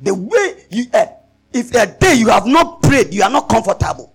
The 0.00 0.14
way 0.14 0.64
you, 0.70 0.84
uh, 0.94 1.06
if 1.52 1.74
a 1.74 1.86
day 1.86 2.14
you 2.14 2.28
have 2.28 2.46
not 2.46 2.80
prayed, 2.80 3.12
you 3.12 3.22
are 3.22 3.30
not 3.30 3.48
comfortable. 3.48 4.12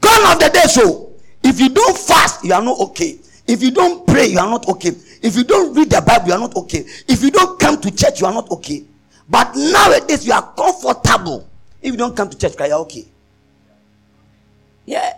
Gone 0.00 0.32
of 0.32 0.38
the 0.40 0.48
day, 0.48 0.62
so 0.66 1.12
if 1.44 1.60
you 1.60 1.68
don't 1.68 1.96
fast, 1.96 2.44
you 2.44 2.54
are 2.54 2.62
not 2.62 2.80
okay. 2.80 3.18
If 3.46 3.62
you 3.62 3.70
don't 3.70 4.06
pray, 4.06 4.26
you 4.26 4.38
are 4.38 4.48
not 4.48 4.68
okay. 4.68 4.92
If 5.22 5.36
you 5.36 5.44
don't 5.44 5.72
read 5.74 5.90
the 5.90 6.00
Bible, 6.00 6.26
you 6.26 6.32
are 6.34 6.38
not 6.40 6.56
okay. 6.56 6.84
If 7.08 7.22
you 7.22 7.30
don't 7.30 7.58
come 7.58 7.80
to 7.80 7.90
church, 7.90 8.20
you 8.20 8.26
are 8.26 8.32
not 8.32 8.50
okay. 8.50 8.84
But 9.28 9.54
nowadays, 9.54 10.26
you 10.26 10.32
are 10.32 10.52
comfortable. 10.54 11.48
If 11.80 11.92
you 11.92 11.96
don't 11.96 12.16
come 12.16 12.28
to 12.28 12.36
church, 12.36 12.54
you 12.58 12.64
are 12.64 12.80
okay. 12.80 13.06
Yeah. 14.84 15.14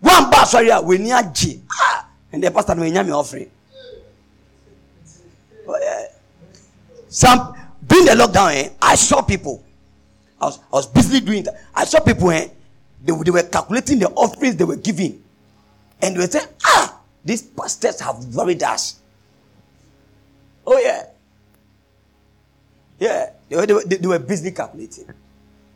One 0.00 0.28
bar, 0.28 0.44
sorry, 0.44 0.70
we 0.82 0.98
need 0.98 1.14
G. 1.34 1.62
Ah, 1.72 2.08
and 2.32 2.42
the 2.42 2.50
pastor 2.50 2.74
will 2.74 2.90
me 2.90 3.10
offering. 3.10 3.50
Oh, 5.66 5.78
yeah. 5.80 6.06
Some 7.08 7.54
during 7.86 8.06
the 8.06 8.12
lockdown, 8.12 8.54
eh, 8.54 8.68
I 8.82 8.96
saw 8.96 9.22
people. 9.22 9.62
I 10.40 10.46
was, 10.46 10.58
I 10.58 10.76
was 10.76 10.86
busy 10.86 11.20
doing 11.20 11.44
that. 11.44 11.60
I 11.74 11.84
saw 11.84 12.00
people, 12.00 12.30
eh, 12.30 12.48
they, 13.02 13.12
they 13.24 13.30
were 13.30 13.42
calculating 13.44 13.98
the 14.00 14.10
offerings 14.10 14.56
they 14.56 14.64
were 14.64 14.76
giving. 14.76 15.22
And 16.02 16.16
they 16.16 16.20
were 16.20 16.26
saying, 16.26 16.48
ah, 16.64 17.00
these 17.24 17.42
pastors 17.42 18.00
have 18.00 18.24
worried 18.34 18.62
us. 18.62 19.00
Oh, 20.66 20.78
yeah. 20.78 21.06
Yeah. 22.98 23.30
They 23.48 23.56
were, 23.56 23.84
they 23.84 23.96
they 23.96 24.06
were 24.06 24.18
busy 24.18 24.50
calculating. 24.50 25.06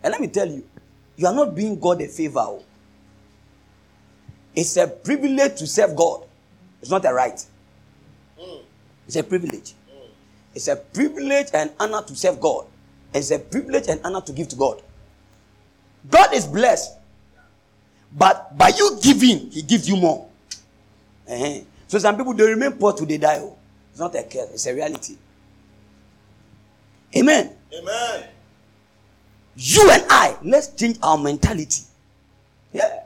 And 0.03 0.13
let 0.13 0.21
me 0.21 0.29
tell 0.29 0.49
you, 0.49 0.65
you 1.17 1.27
are 1.27 1.35
not 1.35 1.55
doing 1.55 1.79
God 1.79 2.01
a 2.01 2.09
favor. 2.09 2.41
Oh. 2.41 2.65
It's 4.55 4.77
a 4.77 4.87
privilege 4.87 5.59
to 5.59 5.67
serve 5.67 5.95
God. 5.95 6.25
It's 6.81 6.91
not 6.91 7.05
a 7.05 7.13
right. 7.13 7.45
It's 9.07 9.17
a 9.17 9.23
privilege. 9.23 9.75
It's 10.55 10.69
a 10.69 10.77
privilege 10.77 11.49
and 11.55 11.71
honor 11.79 12.03
to 12.03 12.17
serve 12.17 12.41
God. 12.41 12.67
It's 13.13 13.31
a 13.31 13.39
privilege 13.39 13.89
and 13.89 14.01
honor 14.05 14.21
to 14.23 14.33
give 14.33 14.49
to 14.49 14.57
God. 14.57 14.83
God 16.11 16.35
is 16.35 16.47
blessed. 16.47 16.93
But 18.13 18.57
by 18.57 18.69
you 18.69 18.99
giving, 19.03 19.51
He 19.51 19.63
gives 19.63 19.89
you 19.89 19.97
more. 19.97 20.28
Uh-huh. 21.29 21.61
So 21.87 21.99
some 21.99 22.17
people 22.17 22.35
they 22.35 22.45
remain 22.47 22.73
poor 22.73 22.93
till 22.93 23.07
they 23.07 23.19
die. 23.19 23.39
Oh. 23.41 23.57
It's 23.91 24.01
not 24.01 24.15
a 24.15 24.23
curse, 24.23 24.51
it's 24.55 24.67
a 24.67 24.75
reality. 24.75 25.17
Amen. 27.17 27.53
Amen. 27.73 28.25
You 29.57 29.91
and 29.91 30.05
I, 30.09 30.37
let's 30.43 30.69
change 30.69 30.99
our 31.03 31.19
mentality. 31.19 31.83
Yeah. 32.73 33.05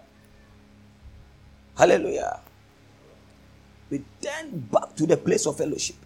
Hallelujah. 1.77 2.41
Return 3.91 4.61
back 4.71 4.95
to 4.97 5.07
the 5.07 5.17
place 5.17 5.47
of 5.47 5.57
fellowship. 5.57 5.97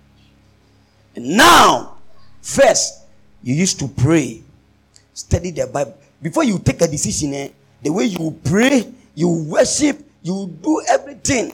And 1.17 1.37
Now, 1.37 1.97
first, 2.43 3.03
you 3.43 3.55
used 3.55 3.79
to 3.81 3.89
pray, 3.89 4.43
study 5.13 5.51
the 5.51 5.67
Bible. 5.67 5.97
Before 6.23 6.45
you 6.45 6.59
take 6.59 6.81
a 6.83 6.89
decision, 6.89 7.35
eh, 7.35 7.49
the 7.83 7.91
way 7.93 8.05
you 8.05 8.39
pray, 8.45 8.93
you 9.15 9.29
worship, 9.29 9.99
you 10.23 10.55
do 10.63 10.83
everything 10.89 11.53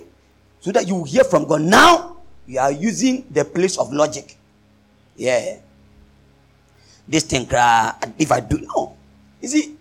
so 0.63 0.71
that 0.71 0.87
you 0.87 1.03
hear 1.03 1.25
from 1.25 1.45
God. 1.45 1.61
Now, 1.63 2.19
you 2.47 2.61
are 2.61 2.71
using 2.71 3.27
the 3.31 3.45
place 3.45 3.77
of 3.77 3.93
logic. 3.93 4.39
Yeah. 5.17 5.59
This 7.07 7.25
thing, 7.25 7.47
if 7.51 8.31
I 8.31 8.41
do, 8.41 8.59
no. 8.59 8.97
You 9.41 9.49
see, 9.49 9.77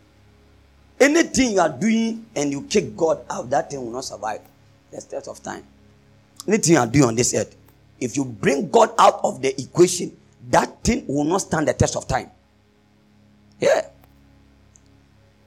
anything 1.00 1.54
you 1.54 1.60
are 1.60 1.70
doing 1.70 2.26
and 2.36 2.52
you 2.52 2.64
kick 2.64 2.98
God 2.98 3.24
out, 3.30 3.50
that 3.52 3.70
thing 3.70 3.80
will 3.80 3.92
not 3.92 4.06
survive 4.06 4.42
the 4.92 5.00
test 5.00 5.28
of 5.28 5.42
time. 5.44 5.64
Anything 6.48 6.74
you 6.74 6.80
are 6.80 6.88
doing 6.88 7.06
on 7.06 7.16
this 7.16 7.36
earth, 7.36 7.56
if 8.00 8.18
you 8.18 8.26
bring 8.26 8.70
God 8.72 8.90
out 8.98 9.20
of 9.24 9.40
the 9.40 9.60
equation, 9.62 10.18
that 10.50 10.84
thing 10.84 11.06
will 11.08 11.24
not 11.24 11.42
stand 11.42 11.68
the 11.68 11.74
test 11.74 11.96
of 11.96 12.08
time. 12.08 12.32
Yeah. 13.60 13.86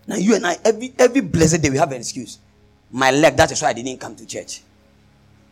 Now 0.06 0.14
you 0.14 0.36
and 0.36 0.46
I, 0.46 0.56
every 0.64 0.94
every 0.96 1.22
blessed 1.22 1.60
day 1.60 1.70
we 1.70 1.78
have 1.78 1.90
an 1.90 1.98
excuse. 1.98 2.38
My 2.92 3.10
leg, 3.10 3.36
that 3.36 3.50
is 3.50 3.60
why 3.60 3.70
I 3.70 3.72
didn't 3.72 3.98
come 3.98 4.14
to 4.14 4.24
church. 4.24 4.62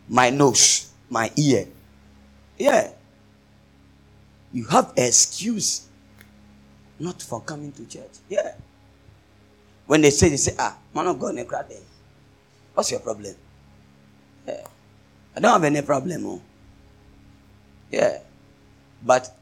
My 0.09 0.31
nose, 0.31 0.91
my 1.11 1.31
ear. 1.37 1.67
Yeah. 2.59 2.91
You 4.53 4.65
have 4.67 4.93
excuse 4.97 5.89
not 6.99 7.21
for 7.23 7.41
coming 7.41 7.73
to 7.73 7.87
church. 7.87 8.19
Yeah. 8.29 8.55
When 9.87 10.03
they 10.03 10.11
say, 10.11 10.29
they 10.29 10.37
say, 10.37 10.55
ah, 10.59 10.77
man 10.95 11.07
of 11.09 11.19
God, 11.19 11.35
what's 12.75 12.91
your 12.91 13.01
problem? 13.01 13.35
Yeah. 14.47 14.67
I 15.35 15.41
don't 15.41 15.53
have 15.53 15.65
any 15.65 15.83
problem. 15.83 16.27
Oh. 16.27 16.43
Yeah. 17.91 18.19
But 19.05 19.35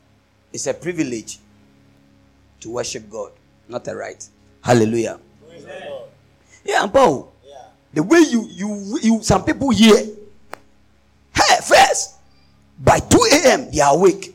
it's 0.52 0.67
a 0.67 0.75
privilege 0.75 1.38
to 2.61 2.71
worship 2.71 3.09
God, 3.11 3.33
not 3.69 3.87
a 3.88 3.95
right. 3.95 4.26
Hallelujah. 4.62 5.19
Yeah, 6.64 6.87
Paul. 6.87 7.33
Yeah. 7.47 7.55
The 7.95 8.02
way 8.02 8.21
you 8.21 8.47
you 8.50 8.99
you 9.02 9.23
some 9.23 9.45
people 9.45 9.71
here, 9.71 9.97
by 12.81 12.99
2 12.99 13.19
a.m. 13.33 13.71
they 13.71 13.81
are 13.81 13.95
awake. 13.95 14.35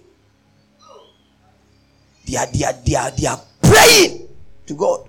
They 2.25 2.37
are, 2.37 2.47
they 2.47 2.63
are, 2.65 2.73
they 2.85 2.95
are, 2.95 3.11
they 3.11 3.27
are 3.27 3.41
praying 3.61 4.27
to 4.67 4.73
God, 4.73 5.07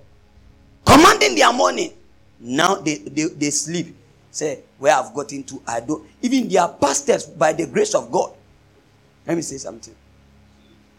commanding 0.85 1.35
their 1.37 1.52
morning. 1.52 1.93
Now 2.40 2.76
they, 2.76 2.99
they, 2.99 3.25
they 3.25 3.50
sleep. 3.50 3.97
Say, 4.31 4.61
where 4.78 4.95
I've 4.95 5.14
gotten 5.14 5.45
to, 5.45 5.62
I 5.66 5.81
don't. 5.81 6.07
Even 6.23 6.49
their 6.49 6.69
pastors, 6.69 7.25
by 7.25 7.55
the 7.55 7.66
grace 7.66 7.95
of 7.95 8.12
God. 8.12 8.33
Let 9.26 9.37
me 9.37 9.43
say 9.43 9.57
something. 9.57 9.95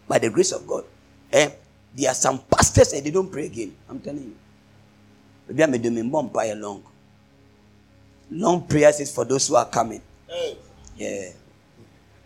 By 0.08 0.18
the 0.18 0.30
grace 0.30 0.52
of 0.52 0.66
God. 0.66 0.84
Eh, 1.32 1.50
there 1.94 2.10
are 2.10 2.14
some 2.14 2.40
pastors 2.50 2.92
and 2.92 3.04
they 3.06 3.10
don't 3.10 3.30
pray 3.30 3.46
again. 3.46 3.74
I'm 3.88 4.00
telling 4.00 4.24
you. 4.24 4.36
Maybe 5.48 5.62
I'm 5.62 5.72
doing 5.80 5.98
empire 6.14 6.54
long. 6.56 6.82
Long 8.30 8.66
prayers 8.66 9.00
is 9.00 9.14
for 9.14 9.24
those 9.24 9.48
who 9.48 9.56
are 9.56 9.66
coming. 9.66 10.02
Yeah. 10.96 11.30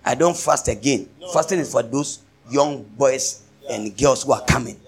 I 0.04 0.14
don't 0.14 0.36
fast 0.36 0.68
again. 0.68 1.08
Fasting 1.32 1.60
is 1.60 1.70
for 1.72 1.82
those 1.82 2.20
young 2.50 2.82
boys 2.82 3.42
and 3.70 3.96
girls 3.96 4.24
who 4.24 4.32
are 4.32 4.44
coming. 4.44 4.78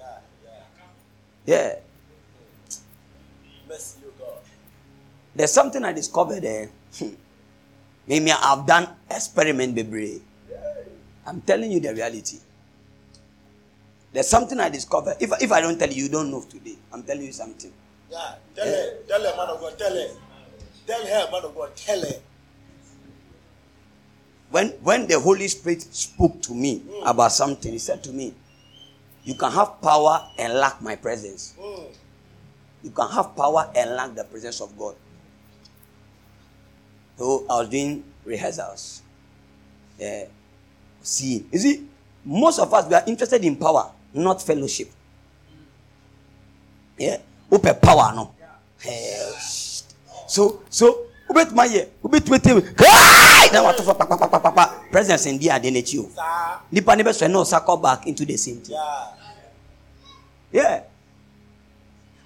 Yeah. 1.47 1.77
There's 5.35 5.51
something 5.53 5.83
I 5.85 5.93
discovered 5.93 6.43
there. 6.43 6.71
Maybe 8.07 8.31
I've 8.31 8.67
done 8.67 8.89
experiment, 9.11 9.75
baby. 9.75 10.23
I'm 11.27 11.41
telling 11.41 11.73
you 11.73 11.81
the 11.81 11.93
reality. 11.95 12.39
There's 14.13 14.29
something 14.29 14.61
I 14.61 14.69
discovered. 14.69 15.17
If, 15.21 15.33
if 15.43 15.51
I 15.51 15.61
don't 15.61 15.79
tell 15.79 15.91
you, 15.91 16.05
you 16.05 16.09
don't 16.09 16.31
know 16.31 16.43
today. 16.43 16.77
I'm 16.93 17.03
telling 17.03 17.25
you 17.25 17.33
something. 17.33 17.73
Yeah, 18.11 18.35
tell 18.55 18.67
her, 18.67 18.97
tell 19.09 19.21
her, 19.21 19.37
man 19.37 19.49
of 19.49 19.61
God, 19.61 19.77
tell 19.79 19.93
her. 19.93 20.09
Tell 20.87 21.05
her, 21.07 21.31
man 21.33 21.45
of 21.45 21.55
God, 21.55 21.75
tell 21.75 22.01
her. 22.01 22.15
When, 24.55 24.69
when 24.85 25.09
the 25.09 25.19
Holy 25.19 25.49
Spirit 25.49 25.83
spoke 25.83 26.41
to 26.43 26.55
me 26.55 26.79
mm. 26.79 27.11
about 27.11 27.33
something, 27.33 27.73
he 27.73 27.79
said 27.81 28.05
to 28.05 28.13
me, 28.13 28.33
You 29.25 29.35
can 29.35 29.51
have 29.51 29.83
power 29.83 30.31
and 30.39 30.55
lack 30.55 30.81
my 30.81 30.95
presence. 30.95 31.55
Mm. 31.61 31.87
You 32.85 32.91
can 32.91 33.11
have 33.11 33.35
power 33.35 33.69
and 33.75 33.97
lack 33.97 34.15
the 34.15 34.23
presence 34.23 34.61
of 34.61 34.79
God. 34.79 34.95
So 37.19 37.45
I 37.51 37.59
was 37.59 37.69
doing 37.69 38.05
rehearsals. 38.25 39.03
Yeah. 39.99 40.27
See, 41.03 41.45
you 41.51 41.59
see, 41.59 41.89
most 42.25 42.61
of 42.61 42.73
us 42.73 42.87
we 42.89 42.95
are 42.95 43.03
interested 43.09 43.45
in 43.45 43.57
power, 43.57 43.91
not 44.13 44.41
fellowship. 44.41 44.89
Yeah. 46.97 47.17
Open 47.51 47.75
power, 47.83 48.13
no. 48.15 48.33
Yeah. 48.87 49.33
So, 50.29 50.63
so 50.71 51.04
wobɛtuma 51.29 51.65
yɛ 51.67 51.89
wobɛtuma 52.03 52.39
tɛm 52.39 52.77
kai! 52.77 53.49
Na 53.53 53.63
wato 53.63 53.83
fa 53.83 53.95
papapapapa 53.95 54.91
presence 54.91 55.27
ndi 55.27 55.51
ade 55.51 55.71
n'akyi 55.71 55.99
o. 56.01 56.09
Nipa 56.73 56.97
ne 56.97 57.03
bɛsɔ 57.03 57.27
ɛna 57.29 57.43
ɔsa 57.43 57.65
call 57.65 57.77
back 57.79 58.07
into 58.07 58.25
the 58.25 58.37
same 58.37 58.61
thing. 58.61 58.77
Yeah. 60.53 60.83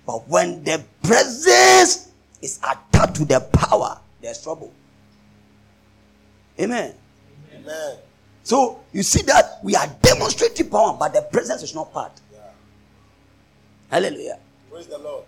But 0.06 0.28
when 0.28 0.64
the 0.64 0.82
presence 1.02 2.08
is 2.42 2.58
attached 2.62 3.16
to 3.16 3.24
the 3.24 3.40
power 3.40 3.98
there's 4.20 4.42
trouble. 4.42 4.72
Amen. 6.60 6.94
Amen. 7.54 7.96
So 8.42 8.80
you 8.92 9.02
see 9.02 9.22
that 9.22 9.60
we 9.62 9.76
are 9.76 9.86
demonstrating 10.02 10.68
power 10.68 10.96
but 10.98 11.12
the 11.14 11.22
presence 11.22 11.62
is 11.62 11.74
not 11.74 11.92
part. 11.92 12.12
Yeah. 12.32 12.38
hallelujah. 13.90 14.38
Praise 14.70 14.86
the 14.86 14.98
lord. 14.98 15.24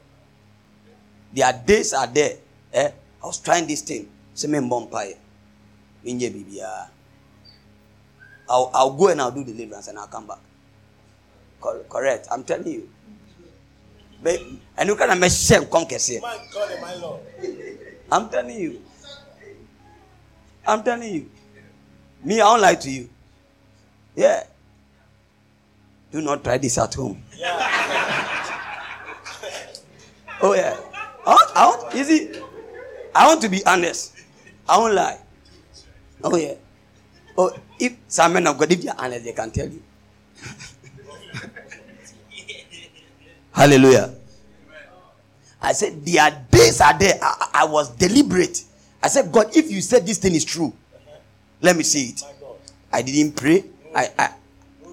Their 1.32 1.52
days 1.64 1.92
are 1.94 2.06
there 2.06 2.36
eh 2.72 2.90
I 3.22 3.26
was 3.26 3.38
trying 3.38 3.66
this 3.66 3.82
thing. 3.82 4.08
Say 4.34 4.48
me. 4.48 4.58
Minye 6.04 6.30
bibia. 6.32 6.64
Ah. 6.64 6.88
I'll 8.48 8.70
I'll 8.74 8.92
go 8.96 9.08
and 9.08 9.20
I'll 9.20 9.30
do 9.30 9.44
deliverance 9.44 9.88
and 9.88 9.98
I'll 9.98 10.08
come 10.08 10.26
back. 10.26 10.38
Correct. 11.60 12.26
I'm 12.30 12.42
telling 12.42 12.66
you. 12.66 12.88
But 14.22 14.40
and 14.76 14.88
you 14.88 14.96
can 14.96 15.18
make 15.20 15.32
shame 15.32 15.66
conquest 15.66 16.10
My 16.20 16.38
God 16.52 16.70
and 16.72 16.80
my 16.82 16.94
Lord. 16.96 17.20
I'm 18.10 18.28
telling 18.28 18.58
you. 18.58 18.80
I'm 20.66 20.82
telling 20.82 21.14
you. 21.14 21.30
Me, 22.24 22.40
I 22.40 22.44
don't 22.44 22.60
lie 22.60 22.74
to 22.74 22.90
you. 22.90 23.08
Yeah. 24.14 24.44
Do 26.12 26.20
not 26.20 26.42
try 26.44 26.58
this 26.58 26.76
at 26.76 26.92
home. 26.94 27.22
Yeah. 27.36 27.56
oh 30.42 30.54
yeah. 30.54 30.76
Out, 31.26 31.50
out. 31.54 31.94
Is 31.94 32.10
it? 32.10 32.42
I 33.14 33.26
want 33.26 33.42
to 33.42 33.48
be 33.48 33.64
honest. 33.66 34.14
I 34.68 34.78
won't 34.78 34.94
lie. 34.94 35.18
Oh 36.22 36.36
yeah. 36.36 36.54
Oh, 37.36 37.52
if 37.78 37.96
some 38.08 38.34
men 38.34 38.46
of 38.46 38.58
God, 38.58 38.70
if 38.70 38.82
they're 38.82 38.94
honest, 38.98 39.24
they 39.24 39.32
can 39.32 39.50
tell 39.50 39.68
you. 39.68 39.82
Hallelujah. 43.52 44.14
I 45.62 45.72
said, 45.72 46.04
their 46.04 46.30
days 46.50 46.80
are 46.80 46.98
there. 46.98 47.18
I, 47.20 47.50
I, 47.54 47.64
was 47.64 47.90
deliberate. 47.90 48.64
I 49.02 49.08
said, 49.08 49.30
God, 49.30 49.54
if 49.54 49.70
you 49.70 49.80
said 49.82 50.06
this 50.06 50.18
thing 50.18 50.34
is 50.34 50.44
true, 50.44 50.72
let 51.60 51.76
me 51.76 51.82
see 51.82 52.10
it. 52.10 52.22
I 52.92 53.02
didn't 53.02 53.36
pray. 53.36 53.64
I, 53.94 54.08
I, 54.18 54.30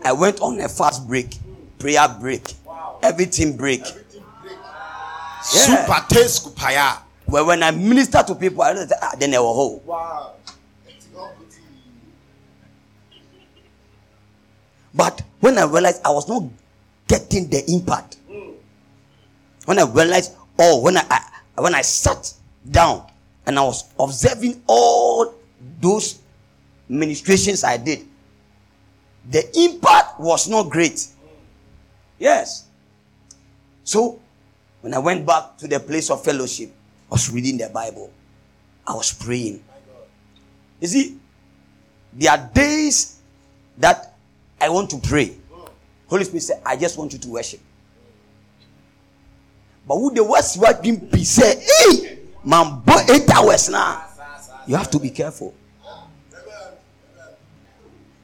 I 0.04 0.12
went 0.12 0.42
on 0.42 0.60
a 0.60 0.68
fast 0.68 1.08
break, 1.08 1.38
prayer 1.80 2.08
break, 2.20 2.54
everything 3.02 3.56
break. 3.56 3.86
Super 5.44 6.06
taste 6.10 6.56
well, 7.28 7.46
when 7.46 7.64
I 7.64 7.72
minister 7.72 8.24
to 8.24 8.36
people, 8.36 8.64
I 8.64 8.74
don't 8.74 8.88
say, 8.88 8.96
ah, 9.02 9.14
then 9.18 9.32
they 9.32 9.38
were 9.38 9.44
whole. 9.44 9.82
Wow. 9.86 10.34
But 14.94 15.22
when 15.40 15.58
I 15.58 15.66
realized 15.66 16.02
I 16.04 16.10
was 16.10 16.28
not 16.28 16.44
getting 17.08 17.50
the 17.50 17.64
impact, 17.72 18.18
when 19.66 19.78
I 19.80 19.84
realized, 19.84 20.34
oh, 20.58 20.82
when 20.82 20.98
I, 20.98 21.06
I 21.10 21.62
when 21.62 21.76
I 21.76 21.82
sat 21.82 22.34
down 22.70 23.06
and 23.46 23.60
I 23.60 23.64
was 23.64 23.84
observing 24.00 24.64
all 24.66 25.36
those 25.80 26.20
ministrations 26.90 27.64
I 27.64 27.78
did, 27.78 28.08
the 29.30 29.44
impact 29.60 30.20
was 30.20 30.48
not 30.50 30.70
great. 30.70 31.06
Yes. 32.18 32.66
So 33.84 34.20
when 34.82 34.94
I 34.94 35.00
went 35.00 35.26
back 35.26 35.58
to 35.60 35.68
the 35.68 35.80
place 35.80 36.10
of 36.10 36.24
fellowship, 36.24 36.72
I 37.10 37.16
was 37.16 37.32
reading 37.32 37.58
the 37.58 37.70
Bible. 37.70 38.12
I 38.86 38.94
was 38.94 39.12
praying. 39.14 39.64
You 40.80 40.88
see, 40.88 41.18
there 42.14 42.32
are 42.32 42.50
days 42.54 43.20
that 43.78 44.16
I 44.60 44.70
want 44.70 44.90
to 44.92 44.98
pray. 44.98 45.36
Holy 46.08 46.24
Spirit 46.24 46.42
said, 46.42 46.62
I 46.66 46.76
just 46.76 46.98
want 46.98 47.14
you 47.14 47.20
to 47.20 47.30
worship. 47.30 47.60
But 49.88 49.96
who 49.96 50.14
the 50.14 50.24
worst 50.24 50.60
what 50.60 50.82
being 50.82 50.98
be 50.98 51.24
say, 51.24 51.64
hey, 51.64 52.20
man, 52.44 52.82
boy, 52.82 53.00
eight 53.10 53.30
hours 53.30 53.70
now. 53.70 54.04
You 54.68 54.76
have 54.76 54.92
to 54.92 55.00
be 55.00 55.10
careful. 55.10 55.54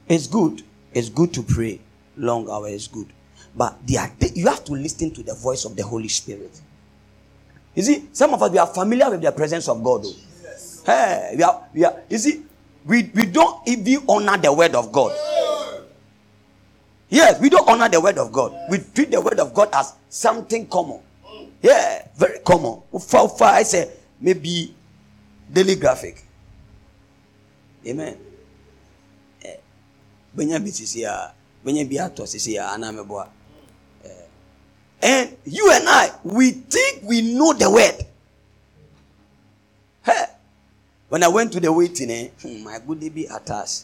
It's 0.07 0.27
good. 0.27 0.61
It's 0.93 1.09
good 1.09 1.33
to 1.33 1.43
pray. 1.43 1.79
Long 2.17 2.49
hours 2.49 2.73
is 2.73 2.87
good. 2.87 3.07
But 3.55 3.77
you 3.87 4.47
have 4.47 4.63
to 4.65 4.73
listen 4.73 5.11
to 5.11 5.23
the 5.23 5.33
voice 5.35 5.63
of 5.65 5.75
the 5.75 5.83
Holy 5.83 6.09
Spirit. 6.09 6.59
You 7.75 7.83
see, 7.83 8.09
some 8.13 8.33
of 8.33 8.41
us 8.41 8.51
we 8.51 8.57
are 8.57 8.67
familiar 8.67 9.09
with 9.09 9.21
the 9.21 9.31
presence 9.31 9.67
of 9.67 9.83
God. 9.83 10.03
Though. 10.03 10.13
Yes. 10.43 10.83
Hey, 10.85 11.33
we 11.35 11.43
are, 11.43 11.63
we 11.73 11.85
are. 11.85 12.01
You 12.09 12.17
see, 12.17 12.43
we, 12.85 13.09
we 13.13 13.25
don't 13.25 13.67
even 13.67 14.03
honor 14.07 14.37
the 14.37 14.53
word 14.53 14.75
of 14.75 14.91
God. 14.91 15.11
Yes, 17.09 17.39
we 17.39 17.49
don't 17.49 17.67
honor 17.69 17.89
the 17.89 18.01
word 18.01 18.17
of 18.17 18.31
God. 18.31 18.53
We 18.69 18.79
treat 18.79 19.11
the 19.11 19.21
word 19.21 19.39
of 19.39 19.53
God 19.53 19.69
as 19.73 19.93
something 20.09 20.67
common. 20.67 20.99
Yeah, 21.61 22.07
very 22.17 22.39
common. 22.39 22.81
For, 22.91 23.29
for 23.29 23.45
I 23.45 23.63
say 23.63 23.89
maybe 24.19 24.73
daily 25.51 25.75
graphic. 25.75 26.23
Amen. 27.85 28.17
Eh, 29.43 29.57
Benyamin 30.35 30.71
sisi 30.71 31.01
ya, 31.01 31.31
benyamin 31.63 31.89
bi 31.89 31.99
ato 31.99 32.25
sisi. 32.25 32.57
And 35.03 35.35
you 35.43 35.69
and 35.73 35.83
I, 35.87 36.11
we 36.23 36.51
think 36.51 37.03
we 37.03 37.21
know 37.35 37.51
the 37.51 37.69
word. 37.69 38.05
Hey, 40.05 40.25
When 41.09 41.23
I 41.23 41.27
went 41.27 41.51
to 41.53 41.59
the 41.59 41.73
waiting, 41.73 42.09
eh, 42.09 42.29
hmm, 42.41 42.63
my 42.63 42.79
good 42.79 43.01
be 43.13 43.25
attached. 43.25 43.83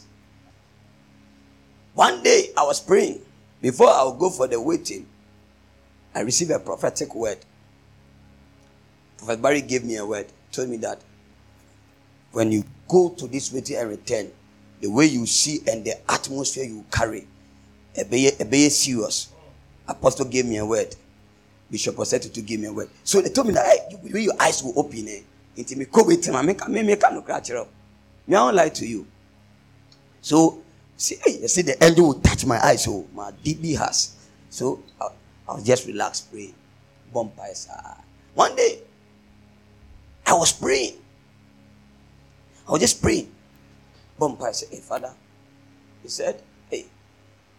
One 1.92 2.22
day 2.22 2.52
I 2.56 2.64
was 2.64 2.80
praying. 2.80 3.20
Before 3.60 3.90
I 3.90 4.02
would 4.04 4.18
go 4.18 4.30
for 4.30 4.48
the 4.48 4.58
waiting, 4.58 5.06
I 6.14 6.20
received 6.20 6.52
a 6.52 6.58
prophetic 6.58 7.14
word. 7.14 7.38
Prophet 9.18 9.42
Barry 9.42 9.60
gave 9.60 9.84
me 9.84 9.96
a 9.96 10.06
word, 10.06 10.26
told 10.50 10.70
me 10.70 10.78
that 10.78 11.02
when 12.32 12.50
you 12.50 12.64
go 12.88 13.10
to 13.10 13.26
this 13.28 13.52
waiting 13.52 13.76
and 13.76 13.90
return, 13.90 14.30
the 14.80 14.88
way 14.88 15.04
you 15.04 15.26
see 15.26 15.60
and 15.70 15.84
the 15.84 16.00
atmosphere 16.10 16.64
you 16.64 16.86
carry, 16.90 17.26
a 17.98 18.04
be 18.06 18.70
serious. 18.70 19.28
Apostle 19.86 20.24
gave 20.24 20.46
me 20.46 20.56
a 20.56 20.64
word. 20.64 20.96
Bishop 21.70 22.04
said 22.04 22.22
to 22.22 22.40
give 22.42 22.60
me 22.60 22.66
a 22.66 22.72
word. 22.72 22.90
So 23.04 23.20
they 23.20 23.30
told 23.30 23.46
me 23.46 23.54
that 23.54 23.66
hey, 23.66 23.96
when 23.96 24.22
your 24.22 24.34
eyes 24.40 24.62
will 24.62 24.78
open, 24.78 25.06
eh, 25.08 25.20
into 25.56 25.76
me, 25.76 25.84
go 25.86 26.04
with 26.04 26.24
him, 26.26 26.36
I 26.36 26.42
make 26.42 26.66
me 26.68 26.82
make 26.82 27.02
no 27.02 27.20
up. 27.20 27.68
Me, 28.26 28.36
I 28.36 28.42
won't 28.42 28.56
lie 28.56 28.68
to 28.68 28.86
you. 28.86 29.06
So 30.20 30.62
see, 30.96 31.16
hey, 31.24 31.38
you 31.42 31.48
see, 31.48 31.62
the 31.62 31.82
angel 31.82 32.08
will 32.08 32.20
touch 32.20 32.44
my 32.46 32.58
eyes, 32.64 32.84
so 32.84 33.06
my 33.14 33.30
DB 33.44 33.76
has. 33.78 34.16
So 34.50 34.82
I, 35.00 35.08
I 35.48 35.54
was 35.54 35.64
just 35.64 35.86
relaxed, 35.86 36.30
praying. 36.30 36.54
Bumpers. 37.12 37.68
One 38.34 38.54
day, 38.54 38.80
I 40.26 40.34
was 40.34 40.52
praying. 40.52 40.96
I 42.68 42.72
was 42.72 42.80
just 42.80 43.02
praying. 43.02 43.28
Bumper, 44.16 44.46
I 44.46 44.52
said, 44.52 44.68
Hey, 44.70 44.78
Father. 44.78 45.12
He 46.02 46.08
said, 46.08 46.40
Hey, 46.70 46.86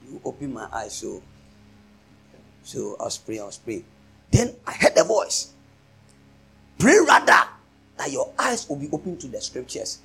you 0.08 0.22
open 0.24 0.54
my 0.54 0.68
eyes. 0.72 0.94
So, 0.96 1.22
so 2.64 2.96
I 3.00 3.04
was 3.04 3.18
praying, 3.18 3.42
I 3.42 3.46
was 3.46 3.58
praying. 3.58 3.84
Then 4.32 4.54
I 4.66 4.74
heard 4.74 4.98
a 4.98 5.04
voice. 5.04 5.54
Pray 6.80 6.98
rather 7.06 7.48
that 7.98 8.12
your 8.12 8.32
eyes 8.40 8.68
will 8.68 8.78
be 8.78 8.90
open 8.92 9.18
to 9.18 9.28
the 9.28 9.40
scriptures, 9.42 10.00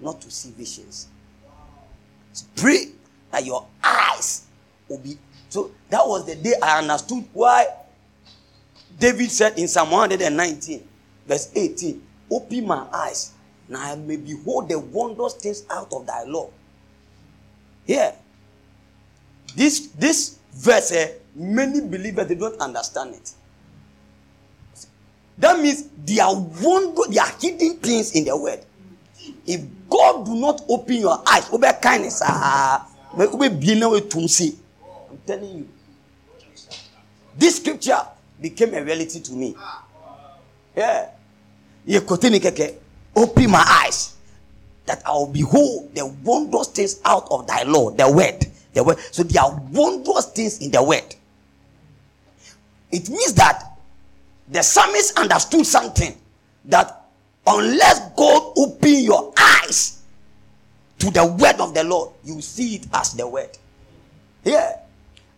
not 0.00 0.20
to 0.22 0.30
see 0.30 0.50
visions. 0.50 1.08
So 2.32 2.46
pray 2.56 2.86
that 3.30 3.44
your 3.44 3.66
eyes 3.82 4.46
will 4.88 4.98
be. 4.98 5.18
So 5.48 5.70
that 5.90 6.06
was 6.06 6.26
the 6.26 6.34
day 6.34 6.54
I 6.60 6.80
understood 6.80 7.24
why 7.32 7.66
David 8.98 9.30
said 9.30 9.58
in 9.58 9.68
Psalm 9.68 9.90
119, 9.90 10.82
verse 11.26 11.52
18, 11.54 12.02
Open 12.30 12.66
my 12.66 12.86
eyes, 12.92 13.32
now 13.68 13.92
I 13.92 13.96
may 13.96 14.16
behold 14.16 14.68
the 14.68 14.78
wondrous 14.78 15.34
things 15.34 15.64
out 15.70 15.92
of 15.92 16.06
thy 16.06 16.24
law. 16.24 16.50
Yeah. 17.86 18.14
This 19.54 19.86
this 19.88 20.38
verse, 20.52 20.92
uh, 20.92 21.12
many 21.34 21.80
believers 21.80 22.26
they 22.26 22.34
don't 22.34 22.60
understand 22.60 23.14
it. 23.14 23.32
That 25.38 25.60
means 25.60 25.88
there 26.04 26.24
are 26.24 26.34
wonder, 26.34 27.02
there 27.10 27.22
are 27.22 27.32
hidden 27.40 27.76
things 27.78 28.12
in 28.12 28.24
the 28.24 28.36
word. 28.36 28.60
If 29.46 29.60
God 29.88 30.24
do 30.26 30.34
not 30.34 30.62
open 30.68 30.96
your 30.96 31.22
eyes, 31.26 31.48
obe 31.52 31.66
kindness, 31.80 32.22
ah, 32.24 32.88
I'm 33.12 33.28
telling 35.26 35.58
you. 35.58 35.68
This 37.38 37.56
scripture 37.56 38.00
became 38.40 38.74
a 38.74 38.82
reality 38.82 39.20
to 39.20 39.32
me. 39.32 39.54
Yeah. 40.76 41.10
Open 43.14 43.50
my 43.50 43.64
eyes 43.84 44.14
that 44.86 45.02
I 45.06 45.10
will 45.12 45.26
behold 45.26 45.94
the 45.94 46.06
wondrous 46.06 46.68
things 46.68 47.00
out 47.04 47.26
of 47.30 47.46
thy 47.46 47.62
law, 47.62 47.90
the 47.90 48.10
word. 48.10 48.46
The 48.72 48.82
word. 48.84 48.98
So 49.10 49.22
there 49.22 49.42
are 49.42 49.60
wondrous 49.70 50.26
things 50.26 50.58
in 50.60 50.70
the 50.70 50.82
word. 50.82 51.14
It 52.90 53.08
means 53.08 53.32
that 53.34 53.75
the 54.48 54.62
psalmist 54.62 55.18
understood 55.18 55.66
something 55.66 56.16
that 56.66 57.06
unless 57.46 58.10
God 58.16 58.52
open 58.56 58.98
your 58.98 59.32
eyes 59.38 60.02
to 60.98 61.10
the 61.10 61.26
word 61.26 61.60
of 61.60 61.74
the 61.74 61.84
Lord, 61.84 62.10
you 62.24 62.40
see 62.40 62.76
it 62.76 62.86
as 62.92 63.14
the 63.14 63.26
word. 63.26 63.56
Yeah. 64.44 64.80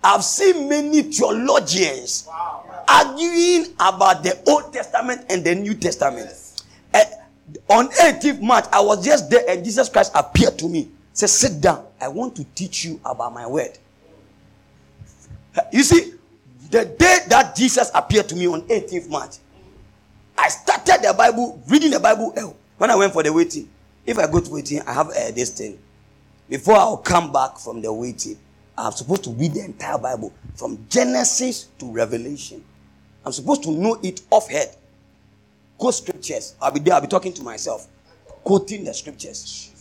I've 0.02 0.22
seen 0.22 0.68
many 0.68 1.02
theologians 1.02 2.26
wow 2.28 2.58
arguing 2.88 3.66
about 3.78 4.22
the 4.22 4.42
Old 4.48 4.72
Testament 4.72 5.26
and 5.28 5.44
the 5.44 5.54
New 5.54 5.74
Testament. 5.74 6.30
Uh, 6.94 7.04
on 7.68 7.88
18th 7.90 8.40
March, 8.40 8.64
I 8.72 8.80
was 8.80 9.04
just 9.04 9.30
there 9.30 9.44
and 9.48 9.64
Jesus 9.64 9.88
Christ 9.88 10.12
appeared 10.14 10.58
to 10.58 10.68
me. 10.68 10.88
Said, 11.12 11.28
Sit 11.28 11.60
down. 11.60 11.84
I 12.00 12.08
want 12.08 12.34
to 12.36 12.44
teach 12.54 12.84
you 12.84 13.00
about 13.04 13.34
my 13.34 13.46
word. 13.46 13.78
You 15.72 15.82
see, 15.82 16.14
the 16.70 16.84
day 16.84 17.18
that 17.28 17.56
Jesus 17.56 17.90
appeared 17.94 18.28
to 18.28 18.36
me 18.36 18.46
on 18.46 18.62
18th 18.62 19.08
March, 19.08 19.36
I 20.36 20.48
started 20.48 21.00
the 21.02 21.14
Bible, 21.14 21.62
reading 21.68 21.90
the 21.90 22.00
Bible. 22.00 22.30
When 22.76 22.90
I 22.90 22.96
went 22.96 23.12
for 23.12 23.22
the 23.22 23.32
waiting, 23.32 23.68
if 24.06 24.18
I 24.18 24.30
go 24.30 24.40
to 24.40 24.50
waiting, 24.50 24.80
I 24.82 24.92
have 24.92 25.08
uh, 25.08 25.30
this 25.32 25.50
thing. 25.50 25.78
Before 26.48 26.76
I'll 26.76 26.96
come 26.98 27.32
back 27.32 27.58
from 27.58 27.82
the 27.82 27.92
waiting, 27.92 28.38
I'm 28.76 28.92
supposed 28.92 29.24
to 29.24 29.30
read 29.30 29.54
the 29.54 29.64
entire 29.64 29.98
Bible 29.98 30.32
from 30.54 30.86
Genesis 30.88 31.68
to 31.78 31.90
Revelation. 31.90 32.64
I'm 33.24 33.32
supposed 33.32 33.64
to 33.64 33.72
know 33.72 33.98
it 34.02 34.22
off 34.30 34.48
head. 34.48 34.76
Quote 35.76 35.94
scriptures. 35.94 36.54
I'll 36.62 36.70
be 36.70 36.80
there, 36.80 36.94
I'll 36.94 37.00
be 37.00 37.08
talking 37.08 37.32
to 37.34 37.42
myself, 37.42 37.88
quoting 38.44 38.84
the 38.84 38.94
scriptures. 38.94 39.72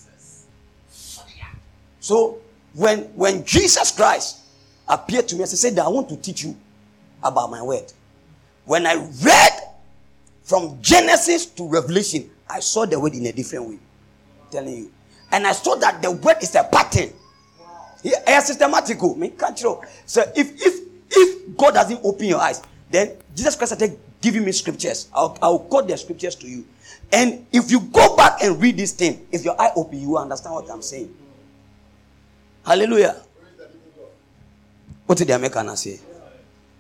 So 2.00 2.40
when 2.74 3.00
when 3.16 3.44
Jesus 3.46 3.92
Christ 3.92 4.40
appeared 4.88 5.28
to 5.30 5.36
me, 5.36 5.44
I 5.44 5.46
said, 5.46 5.78
I 5.78 5.88
want 5.88 6.10
to 6.10 6.18
teach 6.18 6.44
you 6.44 6.56
about 7.24 7.50
my 7.52 7.62
word. 7.62 7.92
When 8.66 8.86
I 8.86 8.96
read 8.96 9.54
from 10.44 10.78
Genesis 10.82 11.46
to 11.46 11.68
Revelation, 11.68 12.30
I 12.50 12.60
saw 12.60 12.86
the 12.86 13.00
word 13.00 13.14
in 13.14 13.26
a 13.26 13.32
different 13.32 13.70
way. 13.70 13.80
I'm 14.44 14.52
telling 14.52 14.78
you. 14.78 14.92
And 15.32 15.46
I 15.46 15.52
saw 15.52 15.76
that 15.76 16.02
the 16.02 16.12
word 16.12 16.38
is 16.42 16.56
a 16.56 16.64
pattern. 16.64 17.12
Yeah, 18.04 18.40
systematical. 18.40 19.18
So 20.06 20.22
if 20.36 20.54
if 20.62 20.88
if 21.10 21.58
God 21.58 21.74
doesn't 21.74 22.00
open 22.04 22.28
your 22.28 22.40
eyes, 22.40 22.62
then 22.90 23.18
Jesus 23.36 23.56
Christ 23.56 23.76
started 23.76 24.00
giving 24.22 24.46
me 24.46 24.52
scriptures. 24.52 25.10
I'll, 25.14 25.38
I'll 25.42 25.60
quote 25.60 25.88
the 25.88 25.98
scriptures 25.98 26.36
to 26.36 26.48
you. 26.48 26.66
And 27.12 27.46
if 27.52 27.72
you 27.72 27.80
go 27.80 28.16
back 28.16 28.42
and 28.44 28.62
read 28.62 28.78
this 28.78 28.92
thing, 28.92 29.26
if 29.32 29.44
your 29.44 29.60
eye 29.60 29.72
open, 29.76 30.00
you 30.00 30.10
will 30.10 30.20
understand 30.20 30.56
what 30.56 30.70
I'm 30.70 30.82
saying. 30.82 31.14
Hallelujah. 32.66 33.22
What 35.06 35.18
did 35.18 35.28
the 35.28 35.36
American 35.36 35.76
say? 35.78 36.00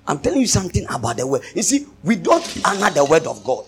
I'm 0.07 0.19
telling 0.19 0.39
you 0.39 0.47
something 0.47 0.85
about 0.89 1.17
the 1.17 1.27
word. 1.27 1.41
You 1.53 1.63
see, 1.63 1.85
we 2.03 2.15
don't 2.15 2.61
honor 2.65 2.89
the 2.89 3.03
word 3.03 3.27
of 3.27 3.43
God. 3.43 3.65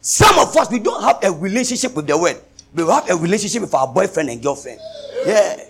Some 0.00 0.38
of 0.38 0.56
us, 0.56 0.70
we 0.70 0.80
don't 0.80 1.02
have 1.02 1.22
a 1.22 1.30
relationship 1.32 1.94
with 1.94 2.06
the 2.06 2.18
word. 2.18 2.36
We 2.74 2.84
have 2.84 3.08
a 3.08 3.16
relationship 3.16 3.62
with 3.62 3.74
our 3.74 3.86
boyfriend 3.86 4.28
and 4.28 4.42
girlfriend. 4.42 4.80
Yeah. 5.24 5.64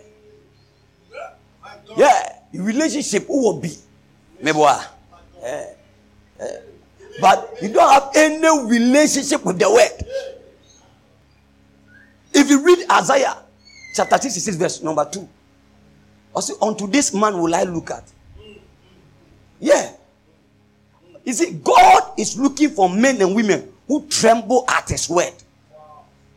Yeah. 1.96 2.32
Relationship, 2.54 3.26
who 3.26 3.42
will 3.42 3.60
be? 3.60 3.72
Maybe 4.40 4.58
what? 4.58 4.92
But 7.20 7.56
you 7.62 7.68
don't 7.68 7.90
have 7.90 8.10
any 8.14 8.68
relationship 8.68 9.44
with 9.44 9.58
the 9.58 9.70
word. 9.70 10.06
If 12.34 12.50
you 12.50 12.62
read 12.64 12.90
Isaiah 12.90 13.36
chapter 13.94 14.18
66, 14.18 14.56
verse 14.56 14.82
number 14.82 15.08
2, 15.10 15.28
also 16.34 16.54
unto 16.60 16.86
this 16.86 17.14
man 17.14 17.38
will 17.38 17.54
I 17.54 17.62
look 17.62 17.90
at. 17.90 18.04
Yeah. 19.60 19.92
You 21.24 21.32
see, 21.32 21.52
God 21.52 22.12
is 22.18 22.38
looking 22.38 22.70
for 22.70 22.88
men 22.88 23.20
and 23.20 23.34
women 23.34 23.72
who 23.88 24.06
tremble 24.06 24.64
at 24.68 24.88
his 24.88 25.08
word. 25.08 25.34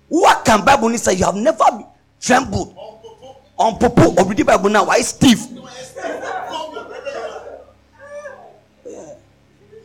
What 0.07 0.43
can 0.43 0.65
Bible 0.65 0.95
say? 0.97 1.13
You 1.13 1.25
have 1.25 1.35
never 1.35 1.63
trembled 2.19 2.75
on 3.57 3.77
popo 3.77 4.15
or 4.15 4.27
read 4.27 4.45
Bible 4.45 4.69
now. 4.69 4.85
Why 4.85 5.01
Steve? 5.01 5.39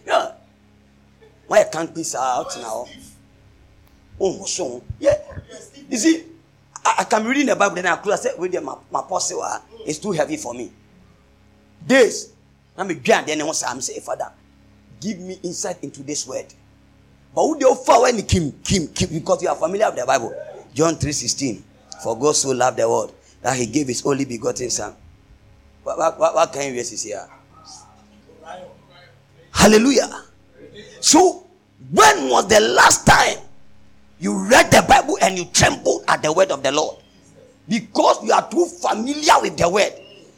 Yeah. 0.07 0.33
why 1.47 1.64
can't 1.64 1.94
this 1.94 2.14
out 2.14 2.57
now? 2.59 2.87
Oh, 4.20 4.44
so 4.44 4.83
yeah. 5.01 5.16
You 5.90 5.97
see, 5.97 6.25
I, 6.85 6.97
I 7.01 7.05
can 7.05 7.25
read 7.25 7.40
in 7.40 7.47
the 7.47 7.57
Bible, 7.57 7.75
then 7.75 7.87
I 7.87 7.97
close. 7.97 8.20
I 8.20 8.31
said, 8.31 8.38
"With 8.38 8.55
my 8.62 8.77
my 8.90 9.01
apostle, 9.01 9.44
it's 9.87 9.99
too 9.99 10.12
heavy 10.12 10.37
for 10.37 10.55
me." 10.55 10.70
This, 11.87 12.33
I'm 12.77 12.91
a 12.91 12.95
grand. 12.95 13.27
Then 13.27 13.41
I'm 13.43 13.81
say, 13.81 14.01
Father, 14.01 14.31
give 15.01 15.19
me 15.19 15.39
insight 15.43 15.83
into 15.83 16.03
this 16.03 16.27
word. 16.27 16.47
But 17.35 17.43
who 17.43 17.59
you 17.59 17.75
follow 17.75 18.05
when 18.05 18.23
Kim, 18.23 18.53
Kim, 18.63 18.89
Kim? 18.89 19.11
Because 19.11 19.43
you 19.43 19.49
are 19.49 19.57
familiar 19.57 19.87
with 19.87 20.01
the 20.01 20.07
Bible. 20.07 20.35
John 20.73 20.95
3:16. 20.97 21.63
For 22.03 22.19
God 22.19 22.37
so 22.37 22.51
loved 22.51 22.79
the 22.79 22.89
world 22.89 23.15
that 23.43 23.57
he 23.57 23.67
gave 23.67 23.89
his 23.89 24.05
only 24.05 24.25
begotten 24.25 24.71
son. 24.71 24.95
What, 25.83 25.99
what, 25.99 26.19
what, 26.19 26.35
what 26.35 26.53
kind 26.53 26.69
of 26.71 26.75
verse 26.77 26.93
is 26.93 27.03
here? 27.03 27.27
Hallelujah. 29.53 30.25
So, 31.01 31.47
when 31.93 32.29
was 32.29 32.49
the 32.49 32.61
last 32.61 33.07
time 33.07 33.39
you 34.19 34.49
read 34.49 34.71
the 34.71 34.85
Bible 34.89 35.19
and 35.23 35.39
you 35.39 35.45
trembled 35.47 36.05
at 36.09 36.23
the 36.23 36.33
word 36.33 36.51
of 36.51 36.63
the 36.63 36.73
Lord? 36.73 36.97
Because 37.69 38.23
you 38.25 38.33
are 38.33 38.49
too 38.51 38.67
familiar 38.67 39.35
with 39.41 39.57
the 39.57 39.69
word. 39.69 39.93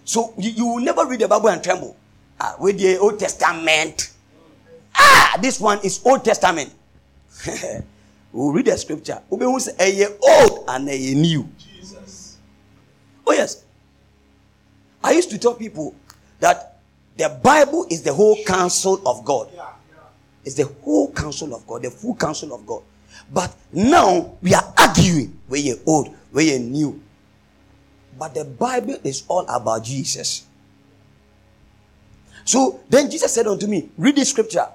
So, 0.05 0.35
you, 0.37 0.51
you 0.51 0.67
will 0.67 0.81
never 0.85 1.07
read 1.07 1.21
the 1.21 1.29
Bible 1.29 1.49
and 1.49 1.63
tremble. 1.63 1.97
Ah, 2.41 2.57
with 2.59 2.79
the 2.79 2.99
Old 2.99 3.19
Testament. 3.19 4.13
Ah, 4.95 5.39
this 5.41 5.61
one 5.61 5.79
is 5.85 6.01
Old 6.05 6.25
Testament. 6.25 6.73
we'll 8.33 8.53
read 8.53 8.67
the 8.67 8.77
scripture. 8.77 9.21
We 9.31 9.47
will 9.47 9.61
say 9.61 9.73
a 9.79 9.91
year 9.91 10.17
old 10.23 10.65
and 10.69 10.89
a 10.89 10.97
year 10.97 11.15
new. 11.15 11.49
Jesus. 11.59 12.39
Oh, 13.27 13.33
yes. 13.33 13.65
I 15.03 15.13
used 15.13 15.31
to 15.31 15.39
tell 15.39 15.55
people 15.55 15.95
that 16.41 16.79
the 17.17 17.29
Bible 17.43 17.87
is 17.91 18.03
the 18.03 18.13
whole 18.13 18.37
counsel 18.45 19.01
of 19.07 19.25
God. 19.25 19.51
It's 20.45 20.55
the 20.55 20.67
whole 20.85 21.13
counsel 21.13 21.55
of 21.55 21.67
God, 21.67 21.83
the 21.83 21.91
full 21.91 22.15
counsel 22.15 22.55
of 22.55 22.67
God. 22.67 22.83
But 23.33 23.55
now 23.73 24.37
we 24.43 24.55
are 24.55 24.75
arguing 24.79 25.39
where 25.49 25.61
you're 25.61 25.79
old, 25.87 26.15
where 26.31 26.45
you're 26.45 26.61
new. 26.61 27.01
But 28.19 28.35
the 28.35 28.45
Bible 28.45 28.97
is 29.03 29.25
all 29.29 29.47
about 29.49 29.85
Jesus. 29.85 30.46
So 32.47 32.81
then 32.89 33.11
Jesus 33.11 33.35
said 33.35 33.47
unto 33.47 33.67
me, 33.67 33.91
Read 33.99 34.17
the 34.17 34.25
scripture. 34.25 34.67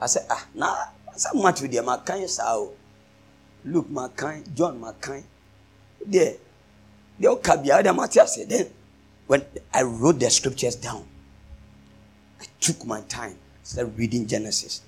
I 0.00 0.06
said, 0.06 0.26
Ah, 0.30 0.46
nah, 0.54 0.76
I 1.10 1.34
much 1.34 1.60
with 1.60 1.84
my 1.84 1.98
kind 1.98 2.30
sao. 2.30 2.70
Luke, 3.64 3.90
my 3.90 4.08
kind, 4.08 4.46
John, 4.56 4.80
my 4.80 4.92
kind. 4.92 5.24
There. 6.06 6.36
They 7.18 7.26
all 7.26 7.36
cabia, 7.38 7.82
the 7.82 7.92
Matthias 7.92 8.36
said, 8.36 8.48
Then 8.48 8.66
when 9.26 9.44
I 9.74 9.82
wrote 9.82 10.18
the 10.18 10.30
scriptures 10.30 10.76
down, 10.76 11.04
I 12.40 12.46
took 12.60 12.86
my 12.86 13.02
time, 13.02 13.36
started 13.62 13.98
reading 13.98 14.26
Genesis 14.26 14.80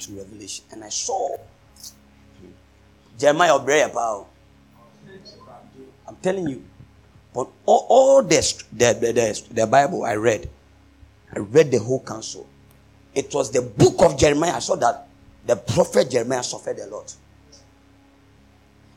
to 0.00 0.12
Revelation, 0.12 0.64
and 0.72 0.84
I 0.84 0.90
saw 0.90 1.38
Jeremiah 3.18 3.58
Obreya 3.58 3.90
Power. 3.90 4.26
I'm 6.06 6.16
telling 6.16 6.48
you, 6.48 6.62
but 7.32 7.48
all, 7.64 7.86
all 7.88 8.22
the, 8.22 8.64
the, 8.72 8.92
the, 8.92 9.42
the 9.50 9.66
Bible 9.66 10.04
I 10.04 10.16
read, 10.16 10.50
I 11.36 11.40
read 11.40 11.70
the 11.70 11.78
whole 11.78 12.02
counsel. 12.02 12.48
It 13.14 13.32
was 13.34 13.50
the 13.50 13.60
book 13.60 14.00
of 14.00 14.18
Jeremiah. 14.18 14.54
I 14.54 14.58
saw 14.60 14.74
that 14.76 15.06
the 15.46 15.54
prophet 15.56 16.10
Jeremiah 16.10 16.42
suffered 16.42 16.78
a 16.78 16.86
lot. 16.86 17.14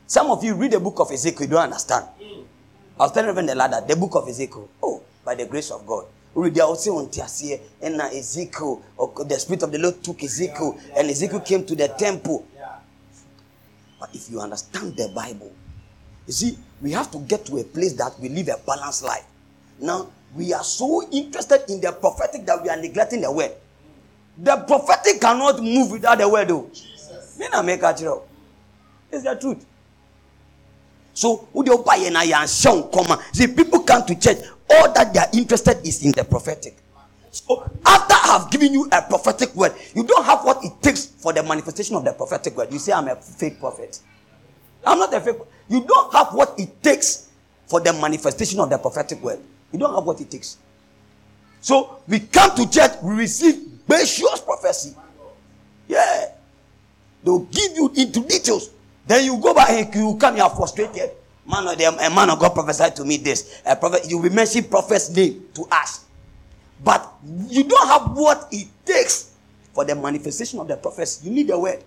Some 0.08 0.32
of 0.32 0.41
you 0.41 0.56
read 0.56 0.71
the 0.71 0.80
book 0.80 0.99
of 1.02 1.12
Ezekiel, 1.12 1.41
you 1.41 1.47
don't 1.47 1.63
understand. 1.63 2.06
I 2.97 3.04
was 3.04 3.12
telling 3.12 3.45
the 3.45 3.56
lad 3.56 3.73
that 3.73 3.88
the 3.89 3.95
book 3.97 4.15
of 4.15 4.28
Ezekiel, 4.30 4.69
oh, 4.82 5.04
by 5.25 5.36
the 5.36 5.45
grace 5.45 5.69
of 5.69 5.86
God. 5.86 6.06
Read 6.34 6.56
the 6.56 6.63
also 6.63 6.97
on 6.97 7.08
Tiasie 7.08 7.60
and 7.82 7.99
Ezekiel, 7.99 8.82
or 8.95 9.25
the 9.25 9.38
spirit 9.38 9.63
of 9.63 9.71
the 9.73 9.78
Lord 9.78 10.02
took 10.02 10.23
Ezekiel, 10.23 10.80
and 10.95 11.10
Ezekiel 11.10 11.41
came 11.41 11.65
to 11.65 11.75
the 11.75 11.89
temple. 11.89 12.47
But 13.99 14.15
if 14.15 14.32
you 14.32 14.39
understand 14.39 14.95
the 14.95 15.10
Bible, 15.10 15.52
you 16.25 16.32
see, 16.34 16.58
we 16.82 16.93
have 16.93 17.12
to 17.12 17.17
get 17.19 17.45
to 17.47 17.58
a 17.58 17.63
place 17.65 17.93
that 17.93 18.17
we 18.19 18.30
live 18.30 18.47
a 18.47 18.58
balanced 18.65 19.04
life. 19.04 19.25
Now, 19.80 20.08
we 20.36 20.54
are 20.54 20.63
so 20.63 21.08
interested 21.12 21.63
in 21.70 21.82
the 21.82 21.92
prophetic 21.92 22.46
that 22.46 22.62
we 22.62 22.70
are 22.70 22.78
neglecting 22.78 23.22
the 23.22 23.32
word. 23.32 23.52
The 24.38 24.58
prophetic 24.68 25.20
cannot 25.20 25.62
move 25.62 25.92
without 25.92 26.18
the 26.18 26.30
word, 26.30 26.48
though. 26.48 26.70
Me 27.39 27.48
na 27.52 27.62
make 27.62 27.82
a 27.84 27.96
It's 29.12 29.24
the 29.24 29.36
truth. 29.39 29.65
So, 31.13 31.48
who 31.52 31.65
you 31.65 31.78
buy 31.80 31.96
and 31.98 32.50
See, 32.50 33.48
people 33.48 33.82
come 33.82 34.06
to 34.06 34.15
church, 34.18 34.38
all 34.70 34.92
that 34.94 35.13
they 35.13 35.20
are 35.20 35.28
interested 35.34 35.86
is 35.86 36.06
in 36.06 36.12
the 36.12 36.24
prophetic. 36.24 36.78
So, 37.32 37.62
after 37.86 38.13
I 38.13 38.38
have 38.39 38.52
given 38.52 38.74
you 38.74 38.88
a 38.92 39.02
prophetic 39.02 39.54
word, 39.56 39.74
you 39.96 40.04
don't 40.04 40.26
have 40.26 40.46
what 40.46 40.63
it 40.63 40.72
takes 40.82 41.06
for 41.06 41.34
the 41.34 41.44
manifestation 41.44 41.96
of 41.96 42.06
the 42.06 42.13
prophetic 42.13 42.56
word. 42.56 42.72
You 42.72 42.80
say, 42.80 42.94
I'm 42.94 43.08
a 43.08 43.15
fake 43.15 43.60
prophet. 43.60 44.00
I'm 44.86 44.98
not 45.00 45.13
a 45.13 45.20
fake. 45.20 45.36
You 45.68 45.84
don't 45.86 46.13
have 46.13 46.34
what 46.34 46.54
it 46.58 46.82
takes 46.82 47.30
for 47.68 47.80
the 47.82 47.94
manifestation 47.94 48.60
of 48.60 48.70
the 48.70 48.78
prophetic 48.78 49.22
word. 49.22 49.39
You 49.71 49.79
don't 49.79 49.93
have 49.93 50.03
what 50.03 50.19
it 50.21 50.32
takes. 50.32 50.58
So 51.62 51.99
we 52.08 52.19
come 52.19 52.55
to 52.55 52.69
church, 52.69 52.91
we 53.03 53.15
receive 53.15 53.86
gracious 53.88 54.41
prophecy. 54.41 54.95
Yeah. 55.88 56.32
They'll 57.23 57.39
give 57.39 57.75
you 57.75 57.91
into 57.95 58.21
details. 58.21 58.69
Then 59.05 59.25
you 59.25 59.38
go 59.38 59.53
back 59.53 59.69
and 59.69 59.93
you 59.93 60.15
come 60.17 60.36
here 60.36 60.49
frustrated. 60.49 61.12
Man 61.45 61.67
of 61.67 61.77
them, 61.77 61.95
a 61.99 62.10
man 62.10 62.29
of 62.29 62.39
God 62.39 62.53
prophesied 62.53 62.95
to 62.97 63.03
me 63.03 63.17
this. 63.17 63.62
A 63.65 63.75
prophet, 63.75 64.10
you 64.10 64.19
will 64.19 64.32
mention 64.32 64.63
prophet's 64.65 65.10
name 65.10 65.45
to 65.55 65.65
us. 65.71 66.05
But 66.84 67.12
you 67.47 67.63
don't 67.63 67.88
have 67.88 68.15
what 68.15 68.47
it 68.51 68.67
takes 68.86 69.34
for 69.73 69.84
the 69.84 69.95
manifestation 69.95 70.60
of 70.60 70.67
the 70.67 70.77
prophecy. 70.77 71.27
You 71.27 71.36
need 71.36 71.47
the 71.47 71.60
word. 71.60 71.84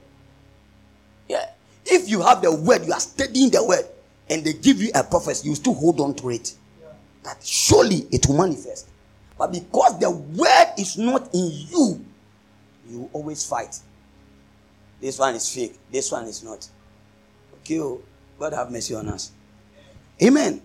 Yeah. 1.28 1.46
If 1.86 2.08
you 2.08 2.20
have 2.22 2.42
the 2.42 2.54
word, 2.54 2.84
you 2.84 2.92
are 2.92 3.00
studying 3.00 3.50
the 3.50 3.64
word, 3.64 3.86
and 4.28 4.44
they 4.44 4.52
give 4.52 4.82
you 4.82 4.90
a 4.94 5.02
prophecy, 5.02 5.48
you 5.48 5.54
still 5.54 5.74
hold 5.74 6.00
on 6.00 6.14
to 6.16 6.30
it 6.30 6.54
that 7.22 7.44
surely 7.44 8.06
it 8.10 8.26
will 8.26 8.38
manifest. 8.38 8.88
But 9.38 9.52
because 9.52 9.98
the 9.98 10.10
word 10.10 10.72
is 10.78 10.98
not 10.98 11.32
in 11.34 11.50
you, 11.70 12.04
you 12.88 13.10
always 13.12 13.44
fight. 13.44 13.78
This 15.00 15.18
one 15.18 15.34
is 15.34 15.52
fake. 15.52 15.78
This 15.90 16.12
one 16.12 16.26
is 16.26 16.42
not. 16.42 16.68
Okay, 17.60 17.80
oh, 17.80 18.00
God 18.38 18.52
have 18.52 18.70
mercy 18.70 18.94
on 18.94 19.08
us. 19.08 19.32
Amen. 20.22 20.60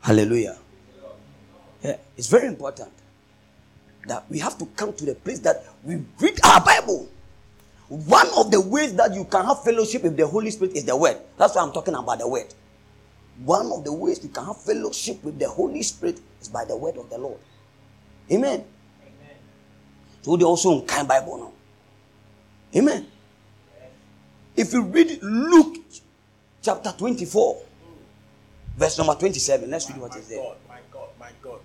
Hallelujah. 0.00 0.58
Yeah, 1.82 1.96
it's 2.16 2.28
very 2.28 2.46
important 2.46 2.90
that 4.06 4.24
we 4.30 4.38
have 4.38 4.58
to 4.58 4.66
come 4.66 4.92
to 4.94 5.04
the 5.04 5.14
place 5.14 5.38
that 5.40 5.64
we 5.84 6.02
read 6.18 6.38
our 6.44 6.62
Bible. 6.62 7.08
One 7.88 8.28
of 8.36 8.50
the 8.50 8.60
ways 8.60 8.94
that 8.94 9.14
you 9.14 9.24
can 9.24 9.44
have 9.44 9.64
fellowship 9.64 10.02
with 10.02 10.16
the 10.16 10.26
Holy 10.26 10.50
Spirit 10.50 10.76
is 10.76 10.84
the 10.84 10.96
Word. 10.96 11.16
That's 11.36 11.54
why 11.54 11.62
I'm 11.62 11.72
talking 11.72 11.94
about 11.94 12.18
the 12.18 12.28
Word 12.28 12.52
one 13.44 13.72
of 13.72 13.84
the 13.84 13.92
ways 13.92 14.22
you 14.22 14.28
can 14.28 14.44
have 14.44 14.60
fellowship 14.60 15.22
with 15.24 15.38
the 15.38 15.48
Holy 15.48 15.82
Spirit 15.82 16.20
is 16.40 16.48
by 16.48 16.64
the 16.64 16.76
word 16.76 16.96
of 16.96 17.08
the 17.08 17.18
Lord. 17.18 17.38
Amen. 18.30 18.64
Amen. 19.02 19.36
So 20.22 20.36
they 20.36 20.44
also 20.44 20.80
in 20.80 20.86
kind 20.86 21.08
Bible 21.08 21.38
now. 21.38 21.52
Amen. 22.78 23.06
If 24.56 24.72
you 24.72 24.82
read 24.82 25.22
Luke 25.22 25.78
chapter 26.62 26.92
24, 26.96 27.62
verse 28.76 28.98
number 28.98 29.14
27, 29.14 29.70
let's 29.70 29.88
read 29.90 30.00
what 30.00 30.14
is 30.16 30.28
there. 30.28 30.42
God, 30.42 30.56
my 30.68 30.78
God, 30.92 31.08
my 31.18 31.30
God. 31.42 31.60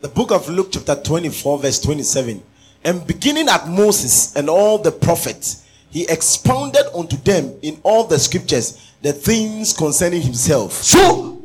The 0.00 0.08
book 0.08 0.30
of 0.30 0.48
Luke, 0.48 0.68
chapter 0.70 0.94
24, 0.94 1.58
verse 1.58 1.80
27. 1.80 2.42
And 2.84 3.06
beginning 3.06 3.48
at 3.48 3.66
Moses 3.66 4.36
and 4.36 4.48
all 4.48 4.78
the 4.78 4.92
prophets, 4.92 5.64
he 5.90 6.06
expounded 6.08 6.86
unto 6.94 7.16
them 7.16 7.58
in 7.62 7.80
all 7.82 8.04
the 8.04 8.18
scriptures 8.18 8.85
the 9.02 9.12
things 9.12 9.72
concerning 9.72 10.22
himself. 10.22 10.72
So, 10.72 11.42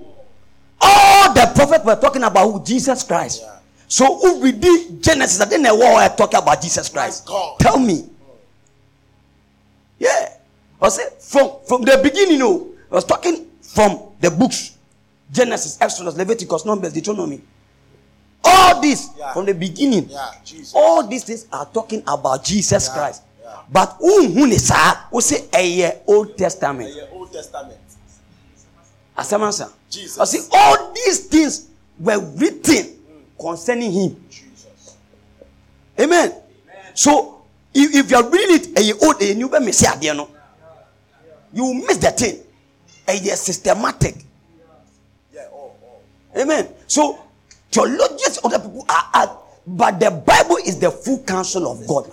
all 0.80 1.34
the 1.34 1.52
prophets 1.56 1.86
were 1.86 1.96
talking 1.96 2.24
about 2.24 2.52
who? 2.52 2.64
Jesus 2.64 3.04
Christ. 3.04 3.42
Yeah. 3.44 3.60
So, 3.88 4.18
who 4.20 4.40
we 4.40 4.52
did 4.52 5.04
Genesis, 5.04 5.42
I 5.42 5.46
didn't 5.46 5.64
know 5.64 5.76
what 5.76 6.12
I 6.12 6.16
talking 6.16 6.40
about 6.40 6.62
Jesus 6.62 6.90
Christ. 6.90 7.30
Tell 7.60 7.78
me. 7.78 8.10
Yeah. 10.00 10.38
I 10.82 10.90
said 10.90 11.14
from 11.22 11.58
from 11.68 11.84
the 11.84 12.00
beginning, 12.02 12.34
you 12.34 12.40
know, 12.40 12.68
I 12.92 12.96
was 12.96 13.06
talking 13.06 13.46
from 13.62 14.14
the 14.20 14.32
books 14.32 14.78
Genesis, 15.32 15.78
Exodus, 15.80 16.16
Leviticus, 16.18 16.66
Numbers, 16.66 16.94
Deuteronomy. 16.94 17.42
All 18.44 18.82
this 18.82 19.10
yeah. 19.18 19.32
from 19.34 19.46
the 19.46 19.54
beginning. 19.54 20.10
Yeah, 20.10 20.32
all 20.74 21.06
these 21.08 21.24
things 21.24 21.46
are 21.54 21.66
talking 21.68 22.04
about 22.08 22.44
Jesus. 22.44 22.90
Christ. 22.90 23.22
But 23.72 23.98
who 24.00 24.28
who 24.28 24.46
is 24.46 24.72
who 25.12 25.22
say 25.22 25.48
a 25.54 26.02
Old 26.08 26.38
Testament. 26.38 26.94
Testament. 27.32 27.80
Asamansa. 29.18 29.72
Jesus. 29.90 30.20
I 30.20 30.26
see 30.26 30.48
all 30.52 30.94
these 30.94 31.28
things 31.28 31.68
were 32.00 32.20
written 32.36 32.98
concerning 33.40 33.92
him. 33.92 34.24
Jesus. 34.30 34.98
Amen. 36.00 36.32
Amen. 36.32 36.42
So 36.94 37.44
if, 37.74 37.96
if 37.96 38.12
you 38.12 38.18
are 38.18 38.30
reading 38.30 38.56
it 38.56 38.68
and 38.78 38.86
you 38.86 38.98
old 39.02 39.22
and 39.22 39.40
you 39.40 39.50
miss 39.60 39.84
it, 39.84 40.04
you 41.54 41.74
miss 41.74 41.98
the 41.98 42.12
thing. 42.12 42.40
And 43.08 43.26
you're 43.26 43.36
systematic. 43.36 44.16
Yeah, 45.34 45.48
oh, 45.52 45.72
oh, 45.84 46.00
oh. 46.36 46.42
Amen. 46.42 46.70
So 46.88 47.20
theologians, 47.72 48.40
other 48.44 48.60
people 48.60 48.86
are, 48.88 49.10
are, 49.14 49.40
but 49.68 50.00
the 50.00 50.12
Bible 50.12 50.58
is 50.58 50.80
the 50.80 50.92
full 50.92 51.24
counsel 51.24 51.72
of 51.72 51.86
God. 51.88 52.06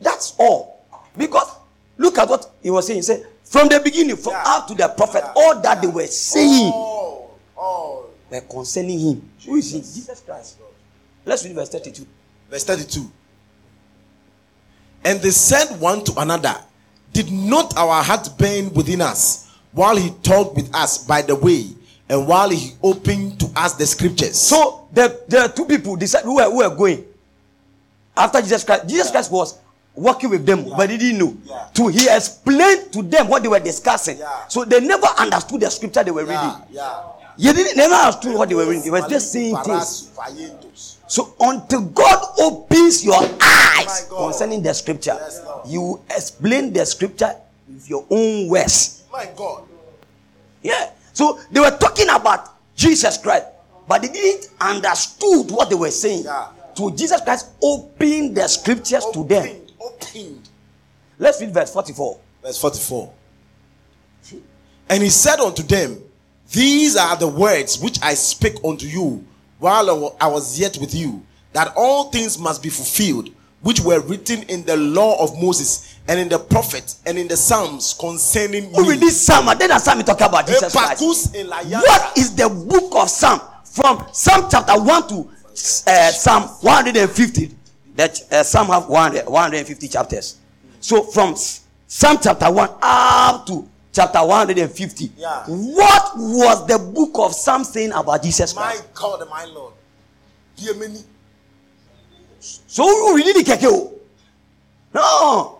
That's 0.00 0.34
all. 0.38 0.84
Because 1.16 1.54
look 1.96 2.18
at 2.18 2.28
what 2.28 2.50
he 2.62 2.70
was 2.70 2.86
saying. 2.86 2.98
He 2.98 3.02
said, 3.02 3.26
from 3.48 3.68
the 3.68 3.80
beginning, 3.80 4.16
from 4.16 4.32
yeah. 4.32 4.44
up 4.46 4.66
to 4.68 4.74
the 4.74 4.88
prophet, 4.88 5.22
yeah. 5.24 5.32
all 5.34 5.60
that 5.60 5.80
they 5.80 5.88
were 5.88 6.06
saying 6.06 6.70
oh. 6.74 7.30
Oh. 7.56 8.06
were 8.30 8.40
concerning 8.42 8.98
him. 8.98 9.30
Jesus. 9.38 9.46
Who 9.46 9.56
is 9.56 9.70
he? 9.72 9.78
Jesus 9.78 10.20
Christ. 10.20 10.58
Let's 11.24 11.44
read 11.44 11.54
verse 11.54 11.70
32. 11.70 12.06
Verse 12.50 12.64
32. 12.64 13.10
And 15.04 15.20
they 15.20 15.30
said 15.30 15.80
one 15.80 16.04
to 16.04 16.20
another, 16.20 16.54
Did 17.12 17.32
not 17.32 17.76
our 17.76 18.02
heart 18.02 18.28
burn 18.38 18.72
within 18.74 19.00
us 19.00 19.50
while 19.72 19.96
he 19.96 20.10
talked 20.22 20.56
with 20.56 20.74
us 20.74 20.98
by 21.06 21.22
the 21.22 21.34
way, 21.34 21.68
and 22.10 22.26
while 22.26 22.50
he 22.50 22.72
opened 22.82 23.40
to 23.40 23.46
us 23.56 23.74
the 23.74 23.86
scriptures? 23.86 24.38
So 24.38 24.88
the, 24.92 25.22
the 25.28 25.52
two 25.56 25.64
people 25.64 25.96
decided 25.96 26.26
who 26.26 26.36
were, 26.36 26.44
who 26.44 26.58
were 26.58 26.74
going 26.74 27.04
after 28.14 28.42
Jesus 28.42 28.64
Christ. 28.64 28.88
Jesus. 28.88 29.10
Christ 29.10 29.32
was 29.32 29.58
working 29.98 30.30
with 30.30 30.46
them, 30.46 30.64
yeah. 30.64 30.74
but 30.76 30.88
they 30.88 30.96
didn't 30.96 31.18
know. 31.18 31.36
Yeah. 31.44 31.68
To 31.74 31.88
he 31.88 32.08
explained 32.08 32.92
to 32.92 33.02
them 33.02 33.28
what 33.28 33.42
they 33.42 33.48
were 33.48 33.60
discussing. 33.60 34.18
Yeah. 34.18 34.46
So 34.48 34.64
they 34.64 34.80
never 34.80 35.06
understood 35.18 35.60
the 35.60 35.70
scripture 35.70 36.04
they 36.04 36.10
were 36.10 36.24
reading. 36.24 36.54
Yeah. 36.70 37.02
You 37.36 37.52
didn't 37.52 37.76
never 37.76 37.94
understood 37.94 38.34
what 38.34 38.48
they 38.48 38.54
were 38.54 38.66
reading. 38.66 38.82
They 38.82 38.90
were 38.90 39.08
just 39.08 39.32
saying 39.32 39.56
things. 39.64 40.10
So 41.06 41.34
until 41.40 41.82
God 41.82 42.34
opens 42.40 43.04
your 43.04 43.22
eyes 43.40 44.08
concerning 44.10 44.62
the 44.62 44.74
scripture, 44.74 45.14
Yes, 45.14 45.42
you 45.66 46.00
explain 46.10 46.72
the 46.72 46.84
scripture 46.84 47.34
with 47.68 47.88
your 47.88 48.04
own 48.10 48.48
words. 48.48 49.04
My 49.12 49.28
God. 49.36 49.64
Yeah. 50.62 50.90
So 51.12 51.40
they 51.50 51.60
were 51.60 51.76
talking 51.78 52.08
about 52.10 52.54
Jesus 52.74 53.16
Christ, 53.18 53.46
but 53.86 54.02
they 54.02 54.08
didn't 54.08 54.50
understood 54.60 55.50
what 55.50 55.70
they 55.70 55.76
were 55.76 55.90
saying. 55.90 56.24
Yeah. 56.24 56.48
So 56.74 56.90
Jesus 56.90 57.20
Christ 57.20 57.50
opened 57.62 58.36
the 58.36 58.46
scriptures 58.46 59.04
to 59.12 59.24
them. 59.24 59.67
Opened. 59.88 60.48
Let's 61.18 61.40
read 61.40 61.52
verse 61.52 61.72
44. 61.72 62.18
Verse 62.42 62.60
44. 62.60 63.12
And 64.90 65.02
he 65.02 65.10
said 65.10 65.40
unto 65.40 65.62
them, 65.62 65.98
These 66.52 66.96
are 66.96 67.16
the 67.16 67.28
words 67.28 67.78
which 67.78 67.98
I 68.02 68.14
spake 68.14 68.56
unto 68.64 68.86
you 68.86 69.24
while 69.58 70.16
I 70.20 70.28
was 70.28 70.58
yet 70.58 70.78
with 70.78 70.94
you, 70.94 71.22
that 71.52 71.72
all 71.76 72.10
things 72.10 72.38
must 72.38 72.62
be 72.62 72.68
fulfilled, 72.68 73.30
which 73.60 73.80
were 73.80 74.00
written 74.00 74.44
in 74.44 74.64
the 74.64 74.76
law 74.76 75.22
of 75.22 75.36
Moses 75.42 75.96
and 76.06 76.18
in 76.18 76.28
the 76.28 76.38
prophets 76.38 77.00
and 77.04 77.18
in 77.18 77.28
the 77.28 77.36
Psalms 77.36 77.94
concerning 77.98 78.72
Who 78.72 78.88
read 78.88 79.00
me. 79.00 79.06
this 79.06 79.20
psalm? 79.20 79.48
And 79.48 79.60
then 79.60 79.70
a 79.72 79.78
psalm 79.78 79.98
we 79.98 80.04
talk 80.04 80.20
about 80.20 80.46
Jesus 80.46 80.72
Christ. 80.72 81.02
What 81.02 82.16
is 82.16 82.34
the 82.34 82.48
book 82.48 82.94
of 82.96 83.10
Psalm? 83.10 83.40
From 83.64 84.06
Psalm 84.12 84.48
chapter 84.50 84.80
1 84.80 85.08
to 85.08 85.30
uh, 85.86 86.10
Psalm 86.12 86.44
150. 86.44 87.57
That 87.98 88.22
uh, 88.30 88.44
Psalm 88.44 88.68
have 88.68 88.88
100, 88.88 89.26
150 89.26 89.88
chapters. 89.88 90.38
So 90.78 91.02
from 91.02 91.34
Psalm 91.34 92.18
chapter 92.22 92.48
1 92.48 92.70
up 92.80 93.44
to 93.46 93.68
chapter 93.92 94.24
150. 94.24 95.10
Yeah. 95.16 95.42
What 95.48 96.12
was 96.16 96.64
the 96.68 96.78
book 96.78 97.10
of 97.14 97.34
Psalm 97.34 97.64
saying 97.64 97.90
about 97.90 98.22
Jesus 98.22 98.54
My 98.54 98.78
God 98.94 99.28
my 99.28 99.46
Lord. 99.46 99.74
Dear 100.54 100.74
many. 100.74 101.00
So 102.38 102.84
we 102.86 103.24
really 103.24 103.42
keke? 103.42 103.92
No. 104.94 105.58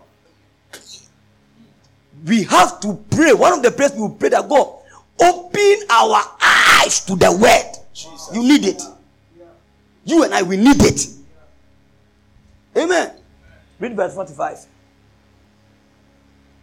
We 2.25 2.43
have 2.43 2.79
to 2.79 3.03
pray. 3.11 3.33
One 3.33 3.51
of 3.51 3.63
the 3.63 3.71
prayers 3.71 3.91
we 3.95 3.99
will 3.99 4.11
pray 4.11 4.29
that 4.29 4.47
God 4.47 4.75
open 5.21 5.75
our 5.89 6.21
eyes 6.41 7.03
to 7.03 7.17
the 7.17 7.33
word. 7.33 8.33
You 8.33 8.47
need 8.47 8.63
it. 8.63 8.81
You 10.05 10.23
and 10.23 10.33
I, 10.33 10.41
we 10.41 10.55
need 10.55 10.81
it. 10.81 11.18
Amen. 12.77 13.11
Read 13.79 13.95
verse 13.95 14.13
45. 14.13 14.65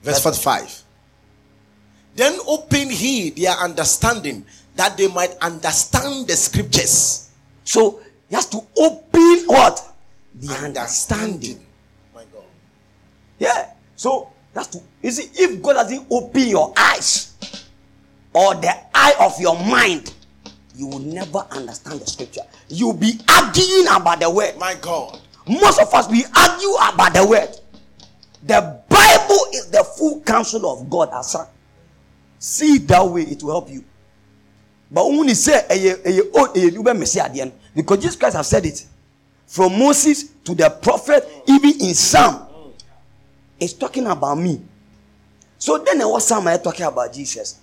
Verse 0.03 0.23
45. 0.23 0.83
Then 2.15 2.39
open 2.47 2.89
he 2.89 3.31
their 3.31 3.53
understanding 3.53 4.45
that 4.75 4.97
they 4.97 5.09
might 5.09 5.37
understand 5.41 6.27
the 6.27 6.35
scriptures. 6.35 7.31
So 7.65 8.01
he 8.29 8.35
has 8.35 8.47
to 8.47 8.61
open 8.77 9.45
what? 9.47 9.95
The 10.35 10.53
understanding. 10.53 11.61
My 12.15 12.25
God. 12.33 12.45
Yeah. 13.39 13.73
So 13.97 14.31
that's 14.53 14.69
to 14.69 14.81
you 15.03 15.11
see, 15.11 15.31
if 15.35 15.63
God 15.63 15.75
doesn't 15.75 16.07
open 16.11 16.49
your 16.49 16.73
eyes 16.77 17.35
or 18.33 18.55
the 18.55 18.75
eye 18.95 19.15
of 19.21 19.39
your 19.41 19.59
mind, 19.59 20.13
you 20.75 20.87
will 20.87 20.99
never 20.99 21.39
understand 21.51 22.01
the 22.01 22.07
scripture. 22.07 22.43
You'll 22.69 22.93
be 22.93 23.19
arguing 23.29 23.87
about 23.89 24.21
the 24.21 24.31
word. 24.31 24.57
My 24.59 24.75
God. 24.81 25.21
Most 25.49 25.81
of 25.81 25.93
us 25.95 26.09
we 26.11 26.25
argue 26.37 26.75
about 26.93 27.15
the 27.15 27.27
word. 27.27 27.49
The 28.43 28.81
Bible 28.89 29.47
is 29.53 29.71
the 29.71 29.85
full 29.85 30.21
counsel 30.21 30.71
of 30.71 30.89
God, 30.91 31.11
as 31.13 31.33
son. 31.33 31.47
See 32.39 32.77
it 32.77 32.89
that 32.89 33.05
way, 33.05 33.23
it 33.23 33.43
will 33.43 33.53
help 33.53 33.71
you. 33.71 33.85
But 34.91 35.07
when 35.09 35.29
eh, 35.29 35.35
eh, 35.69 35.95
eh, 36.05 36.21
oh, 36.35 36.53
you 36.55 37.07
say 37.07 37.53
because 37.75 37.99
Jesus 37.99 38.17
Christ 38.17 38.37
has 38.37 38.49
said 38.49 38.65
it 38.67 38.87
from 39.47 39.79
Moses 39.79 40.31
to 40.45 40.55
the 40.55 40.71
prophet, 40.71 41.27
even 41.47 41.81
in 41.81 41.95
Psalm, 41.95 42.47
it's 43.59 43.73
talking 43.73 44.07
about 44.07 44.37
me. 44.39 44.63
So 45.59 45.79
then, 45.79 46.01
what 46.01 46.23
Psalm 46.23 46.47
you 46.47 46.59
talking 46.59 46.87
about 46.87 47.13
Jesus? 47.13 47.61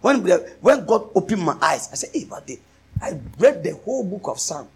When 0.00 0.24
when 0.60 0.86
God 0.86 1.10
opened 1.14 1.42
my 1.42 1.56
eyes, 1.60 1.88
I 1.92 1.96
said, 1.96 2.10
"Hey, 2.12 2.24
but 2.24 2.46
the- 2.46 2.60
I 3.00 3.18
read 3.38 3.62
the 3.62 3.74
whole 3.84 4.04
book 4.04 4.28
of 4.28 4.38
Psalm 4.38 4.68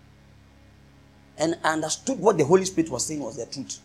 and 1.42 1.58
I 1.64 1.72
understood 1.72 2.18
what 2.20 2.38
the 2.38 2.44
Holy 2.44 2.64
Spirit 2.64 2.88
was 2.90 3.04
saying 3.04 3.20
was 3.20 3.36
the 3.36 3.46
truth. 3.46 3.80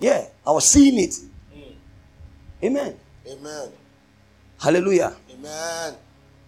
Yeah, 0.00 0.26
I 0.44 0.50
was 0.50 0.68
seeing 0.68 0.98
it. 0.98 1.14
Amen. 2.62 2.96
Amen. 3.26 3.68
Hallelujah. 4.60 5.14
Amen. 5.32 5.94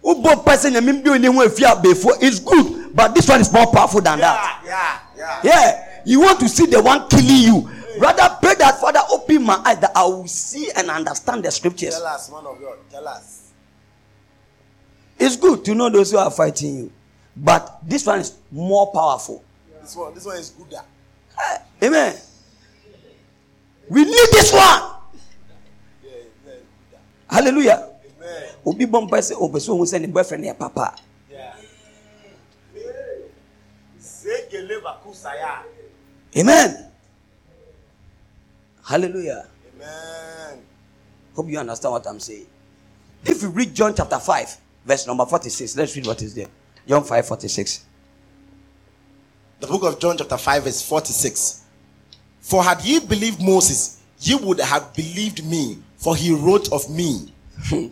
Ubo 0.03 0.45
person 0.45 0.73
nyame 0.73 1.03
bi 1.03 1.09
oni 1.11 1.27
ho 1.27 1.47
afia 1.47 1.81
before 1.81 2.21
is 2.21 2.39
good, 2.39 2.95
but 2.95 3.15
this 3.15 3.27
one 3.27 3.41
is 3.41 3.51
more 3.51 3.67
powerful 3.71 4.01
than 4.01 4.19
that. 4.19 4.61
Yeah, 4.65 4.99
yeah. 5.17 5.39
Yeah, 5.43 6.01
you 6.05 6.19
want 6.19 6.39
to 6.41 6.49
see 6.49 6.65
the 6.65 6.81
one 6.81 7.07
killing 7.07 7.25
you. 7.25 7.69
Rather 7.97 8.37
pray 8.41 8.55
that 8.55 8.79
Father 8.79 8.99
open 9.11 9.43
my 9.43 9.55
eyes 9.65 9.79
that 9.79 9.91
I 9.95 10.03
will 10.03 10.27
see 10.27 10.69
and 10.75 10.89
understand 10.89 11.43
the 11.45 11.51
scriptures. 11.51 11.95
Tell 11.95 12.05
us, 12.07 12.29
man 12.29 12.45
of 12.45 12.59
God. 12.59 12.77
Tell 12.91 13.07
us. 13.07 13.51
It's 15.17 15.37
good 15.37 15.63
to 15.65 15.73
know 15.73 15.89
those 15.89 16.11
who 16.11 16.17
are 16.17 16.29
fighting 16.29 16.77
you, 16.77 16.91
but 17.37 17.79
this 17.87 18.05
one 18.05 18.19
is 18.19 18.35
more 18.51 18.91
powerful. 18.91 19.43
This 19.85 19.95
one, 19.95 20.13
this 20.15 20.25
one 20.25 20.37
is 20.37 20.49
gooder. 20.49 20.81
Eh, 21.37 21.57
amen. 21.85 22.17
We 23.87 24.03
need 24.03 24.27
this 24.33 24.51
one. 24.51 24.81
Hallelujah. 27.29 27.89
Amen. 28.17 28.49
Obi 28.65 28.85
bɔ 28.87 29.05
mpa 29.05 29.21
sɛ 29.21 29.37
ɔpɛ 29.37 29.59
sɛ 29.61 29.69
ohun 29.69 29.85
sɛ 29.85 30.01
ne 30.01 30.07
boyfriend 30.07 30.43
yɛ 30.43 30.57
papa. 30.57 30.95
Yeah. 31.29 31.53
Amen. 36.35 36.91
Hallelujah. 38.83 39.45
Amen. 39.75 40.65
Hope 41.35 41.47
you 41.49 41.59
understand 41.59 41.91
what 41.91 42.07
I'm 42.07 42.19
saying. 42.19 42.47
If 43.23 43.43
you 43.43 43.49
read 43.49 43.75
John 43.75 43.93
chapter 43.93 44.17
5, 44.17 44.57
verse 44.83 45.05
number 45.05 45.27
46, 45.27 45.77
let's 45.77 45.95
read 45.95 46.07
what 46.07 46.23
is 46.23 46.33
there. 46.33 46.49
John 46.87 47.03
5 47.03 47.27
46. 47.27 47.85
The 49.59 49.67
book 49.67 49.83
of 49.83 49.99
John, 49.99 50.17
chapter 50.17 50.37
5, 50.37 50.63
verse 50.63 50.81
46. 50.81 51.63
For 52.41 52.63
had 52.63 52.81
ye 52.83 52.99
believed 52.99 53.41
Moses, 53.41 54.01
ye 54.19 54.35
would 54.35 54.59
have 54.59 54.93
believed 54.93 55.45
me, 55.45 55.77
for 55.97 56.15
he 56.15 56.33
wrote 56.33 56.71
of 56.71 56.89
me. 56.89 57.31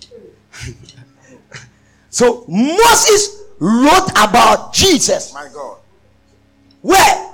So 2.13 2.45
Moses 2.47 3.41
wrote 3.57 4.11
about 4.11 4.71
Jesus. 4.71 5.33
My 5.33 5.49
God. 5.51 5.79
Where? 6.81 7.31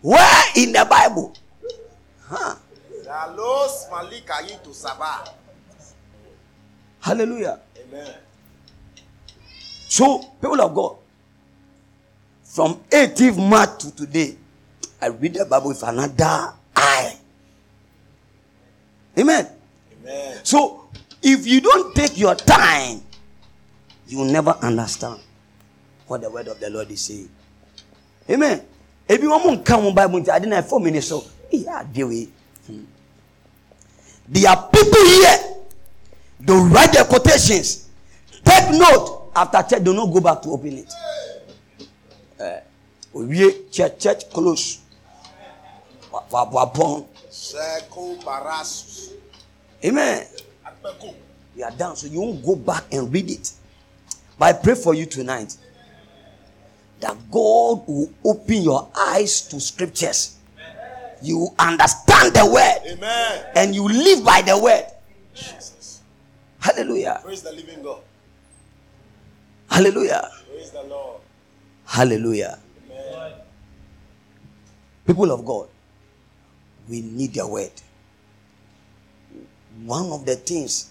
Where 0.00 0.44
in 0.56 0.72
the 0.72 0.84
Bible? 0.90 1.36
Dalos 3.06 3.88
malika 3.92 4.42
to 4.64 4.70
Sabah. 4.70 5.28
Hallelujah. 6.98 7.60
Amen. 7.78 8.14
So, 9.86 10.18
people 10.40 10.60
of 10.60 10.74
God, 10.74 10.96
from 12.54 12.76
18th 12.90 13.36
March 13.50 13.78
to 13.80 13.90
today, 13.96 14.36
I 15.02 15.08
read 15.08 15.34
the 15.34 15.44
Bible 15.44 15.70
with 15.70 15.82
another 15.82 16.54
eye. 16.76 17.16
Amen. 19.18 19.48
Amen. 20.00 20.38
So, 20.44 20.88
if 21.20 21.48
you 21.48 21.60
don't 21.60 21.92
take 21.96 22.16
your 22.16 22.36
time, 22.36 23.02
you 24.06 24.18
will 24.18 24.30
never 24.30 24.50
understand 24.62 25.18
what 26.06 26.20
the 26.20 26.30
word 26.30 26.46
of 26.46 26.60
the 26.60 26.70
Lord 26.70 26.92
is 26.92 27.00
saying. 27.00 27.28
Amen. 28.30 28.62
If 29.08 29.20
you 29.20 29.30
want 29.30 29.58
to 29.58 29.64
come 29.64 29.86
on 29.86 29.92
Bible, 29.94 30.18
I 30.30 30.38
didn't 30.38 30.52
have 30.52 30.68
four 30.68 30.78
minutes. 30.78 31.08
So, 31.08 31.24
yeah, 31.50 31.82
deal 31.92 32.06
with 32.06 32.30
it. 32.68 32.84
There 34.28 34.48
are 34.48 34.68
people 34.70 35.04
here. 35.04 35.38
They 36.38 36.54
write 36.54 36.92
their 36.92 37.04
quotations. 37.04 37.88
Take 38.44 38.70
note. 38.70 39.32
After 39.34 39.60
church, 39.74 39.82
do 39.82 39.92
not 39.92 40.06
go 40.12 40.20
back 40.20 40.40
to 40.42 40.50
open 40.50 40.78
it. 40.78 40.86
Uh, 40.86 41.33
we 43.14 43.68
church, 43.70 43.98
church 43.98 44.30
close. 44.30 44.80
Wa- 46.12 46.24
wa- 46.30 46.50
wa- 46.50 47.06
barasus. 48.24 49.12
Amen. 49.84 50.26
You 51.56 51.64
are 51.64 51.70
done, 51.70 51.96
so 51.96 52.06
you 52.06 52.20
won't 52.20 52.44
go 52.44 52.56
back 52.56 52.84
and 52.92 53.12
read 53.12 53.30
it. 53.30 53.52
But 54.38 54.56
I 54.56 54.58
pray 54.58 54.74
for 54.74 54.94
you 54.94 55.06
tonight 55.06 55.56
that 57.00 57.16
God 57.30 57.86
will 57.86 58.10
open 58.24 58.62
your 58.62 58.88
eyes 58.96 59.42
to 59.48 59.60
scriptures. 59.60 60.36
You 61.22 61.48
understand 61.58 62.34
the 62.34 62.44
word 62.44 62.92
Amen. 62.92 63.46
and 63.54 63.74
you 63.74 63.86
live 63.88 64.24
by 64.24 64.42
the 64.42 64.58
word. 64.58 64.84
Jesus. 65.34 66.00
Hallelujah. 66.58 67.20
Praise 67.22 67.42
the 67.42 67.52
living 67.52 67.82
God. 67.82 68.00
Hallelujah. 69.70 70.30
Praise 70.50 70.70
the 70.70 70.82
Lord. 70.84 71.20
Hallelujah. 71.86 72.58
People 75.06 75.30
of 75.30 75.44
God, 75.44 75.68
we 76.88 77.02
need 77.02 77.34
the 77.34 77.46
word. 77.46 77.72
One 79.84 80.10
of 80.12 80.24
the 80.24 80.36
things 80.36 80.90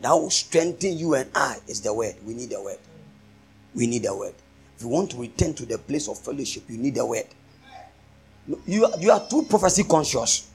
that 0.00 0.12
will 0.12 0.30
strengthen 0.30 0.96
you 0.98 1.14
and 1.14 1.30
I 1.34 1.58
is 1.66 1.80
the 1.80 1.92
word. 1.92 2.14
We 2.24 2.34
need 2.34 2.50
the 2.50 2.62
word. 2.62 2.78
We 3.74 3.86
need 3.86 4.02
the 4.02 4.14
word. 4.14 4.34
If 4.76 4.82
you 4.82 4.88
want 4.88 5.10
to 5.12 5.16
return 5.16 5.54
to 5.54 5.66
the 5.66 5.78
place 5.78 6.08
of 6.08 6.18
fellowship, 6.18 6.64
you 6.68 6.76
need 6.76 6.94
the 6.94 7.06
word. 7.06 7.26
You, 8.66 8.92
you 8.98 9.10
are 9.10 9.26
too 9.28 9.42
prophecy 9.48 9.84
conscious. 9.84 10.50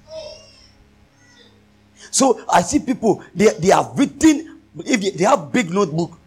So 2.12 2.42
I 2.50 2.62
see 2.62 2.80
people, 2.80 3.24
they, 3.34 3.50
they 3.60 3.70
have 3.70 3.92
written, 3.98 4.62
if 4.78 5.02
they, 5.02 5.10
they 5.12 5.24
have 5.26 5.52
big 5.52 5.70
notebook 5.72 6.18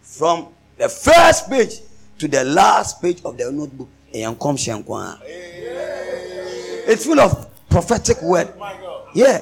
from 0.00 0.48
the 0.76 0.88
first 0.88 1.48
page 1.48 1.80
to 2.22 2.28
the 2.28 2.44
last 2.44 3.02
page 3.02 3.20
of 3.24 3.36
the 3.36 3.50
notebook. 3.50 3.88
It's 6.86 7.04
full 7.04 7.18
of 7.18 7.48
prophetic 7.68 8.22
word. 8.22 8.48
Yeah. 9.12 9.40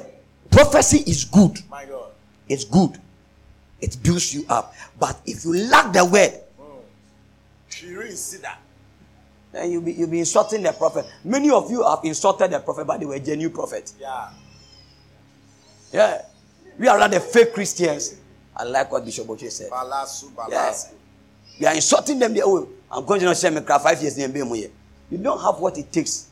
Prophecy 0.50 0.98
is 1.06 1.26
good. 1.26 1.58
It's 2.48 2.64
good. 2.64 2.98
It 3.82 4.02
builds 4.02 4.32
you 4.34 4.46
up. 4.48 4.74
But 4.98 5.20
if 5.26 5.44
you 5.44 5.68
lack 5.68 5.92
the 5.92 6.06
word, 6.06 6.32
then 9.52 9.70
you'll 9.70 9.82
be, 9.82 9.92
you'll 9.92 10.08
be 10.08 10.20
insulting 10.20 10.62
the 10.62 10.72
prophet. 10.72 11.04
Many 11.22 11.50
of 11.50 11.70
you 11.70 11.86
have 11.86 11.98
insulted 12.04 12.50
the 12.50 12.60
prophet, 12.60 12.86
but 12.86 12.98
they 12.98 13.04
were 13.06 13.18
genuine 13.18 13.54
prophet. 13.54 13.92
Yeah. 14.00 14.30
Yeah. 15.92 16.22
We 16.78 16.88
are 16.88 17.08
the 17.10 17.20
fake 17.20 17.52
Christians. 17.52 18.16
I 18.56 18.64
like 18.64 18.90
what 18.90 19.04
Bishop 19.04 19.26
Oche 19.26 19.50
said. 19.50 19.70
Balasu, 19.70 20.30
Yeah. 20.48 20.74
We 21.60 21.66
are 21.66 21.74
insulting 21.74 22.18
them. 22.18 22.32
They, 22.32 22.40
oh, 22.42 22.66
I'm 22.90 23.04
going 23.04 23.20
to 23.20 23.34
share 23.34 23.50
my 23.50 23.60
cry 23.60 23.78
five 23.78 24.00
years. 24.00 24.18
You 24.18 25.18
don't 25.18 25.40
have 25.40 25.60
what 25.60 25.76
it 25.76 25.92
takes 25.92 26.28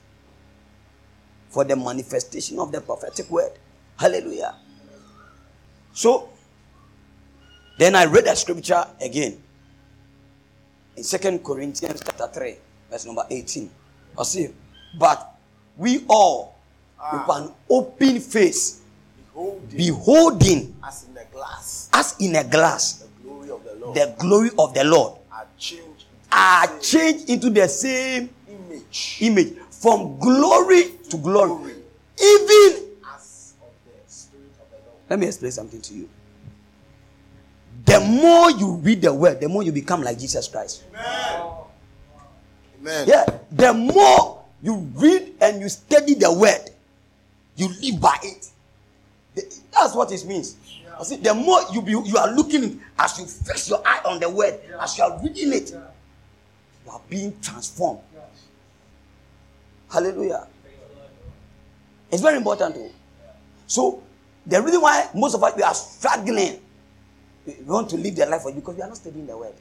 for 1.50 1.64
the 1.64 1.76
manifestation 1.76 2.58
of 2.58 2.72
the 2.72 2.80
prophetic 2.80 3.30
word. 3.30 3.52
Hallelujah. 3.98 4.54
So, 5.92 6.30
then 7.78 7.94
I 7.94 8.06
read 8.06 8.24
the 8.24 8.34
scripture 8.34 8.84
again 9.00 9.42
in 10.96 11.04
Second 11.04 11.44
Corinthians 11.44 12.02
chapter 12.04 12.26
3, 12.26 12.56
verse 12.90 13.04
number 13.06 13.24
18. 13.28 13.70
I 14.18 14.22
see, 14.22 14.48
but 14.98 15.36
we 15.76 16.04
all 16.08 16.56
ah. 16.98 17.24
with 17.26 17.36
an 17.36 17.54
open 17.70 18.20
face, 18.20 18.80
Behold, 19.32 19.68
beholding 19.76 20.74
as 20.84 21.04
in 21.04 21.14
the 21.14 21.24
glass, 21.32 21.88
as 21.92 22.16
in 22.18 22.34
a 22.34 22.44
glass 22.44 23.04
the 23.04 23.22
glory 23.22 23.50
of 23.50 23.64
the 23.64 23.74
Lord 23.74 23.96
the 23.96 24.14
glory 24.18 24.50
of 24.58 24.74
the 24.74 24.84
Lord, 24.84 25.17
changed 25.58 26.04
are 26.30 26.64
ah, 26.68 26.78
changed 26.80 27.28
into 27.30 27.50
the 27.50 27.66
same 27.68 28.28
image 28.48 29.18
image 29.20 29.54
from 29.70 30.18
glory 30.18 30.90
to 31.08 31.16
glory. 31.16 31.74
Even, 32.20 32.82
as 33.14 33.54
of 33.62 33.70
the 33.84 34.12
Spirit 34.12 34.50
of 34.60 34.70
the 34.70 34.76
Lord. 34.84 34.98
let 35.08 35.18
me 35.18 35.26
explain 35.26 35.52
something 35.52 35.80
to 35.80 35.94
you. 35.94 36.08
The 37.84 38.00
more 38.00 38.50
you 38.50 38.74
read 38.74 39.02
the 39.02 39.14
word, 39.14 39.40
the 39.40 39.48
more 39.48 39.62
you 39.62 39.72
become 39.72 40.02
like 40.02 40.18
Jesus 40.18 40.48
Christ. 40.48 40.84
Amen. 42.80 43.08
Yeah, 43.08 43.24
the 43.50 43.72
more 43.72 44.44
you 44.62 44.74
read 44.94 45.34
and 45.40 45.60
you 45.60 45.68
study 45.68 46.14
the 46.14 46.32
word, 46.32 46.70
you 47.56 47.68
live 47.80 48.00
by 48.00 48.16
it. 48.22 48.50
That's 49.72 49.94
what 49.94 50.12
it 50.12 50.26
means. 50.26 50.56
I 50.98 51.04
see, 51.04 51.16
the 51.16 51.32
more 51.32 51.60
you 51.72 51.80
be, 51.80 51.92
you 51.92 52.16
are 52.16 52.32
looking 52.32 52.80
as 52.98 53.18
you 53.18 53.26
fix 53.26 53.68
your 53.68 53.80
eye 53.86 54.00
on 54.04 54.18
the 54.18 54.28
word, 54.28 54.58
as 54.80 54.98
you 54.98 55.04
are 55.04 55.20
reading 55.22 55.52
it, 55.52 55.70
you 55.70 56.90
are 56.90 57.00
being 57.08 57.38
transformed. 57.40 58.00
Hallelujah. 59.90 60.46
It's 62.10 62.22
very 62.22 62.36
important 62.36 62.74
too. 62.74 62.90
So 63.66 64.02
the 64.44 64.60
reason 64.60 64.80
why 64.80 65.08
most 65.14 65.34
of 65.34 65.44
us 65.44 65.54
we 65.56 65.62
are 65.62 65.74
struggling, 65.74 66.60
we 67.46 67.54
want 67.64 67.88
to 67.90 67.96
live 67.96 68.16
the 68.16 68.26
life 68.26 68.42
for 68.42 68.50
you 68.50 68.56
because 68.56 68.76
we 68.76 68.82
are 68.82 68.88
not 68.88 68.96
studying 68.96 69.26
the 69.26 69.36
word. 69.36 69.54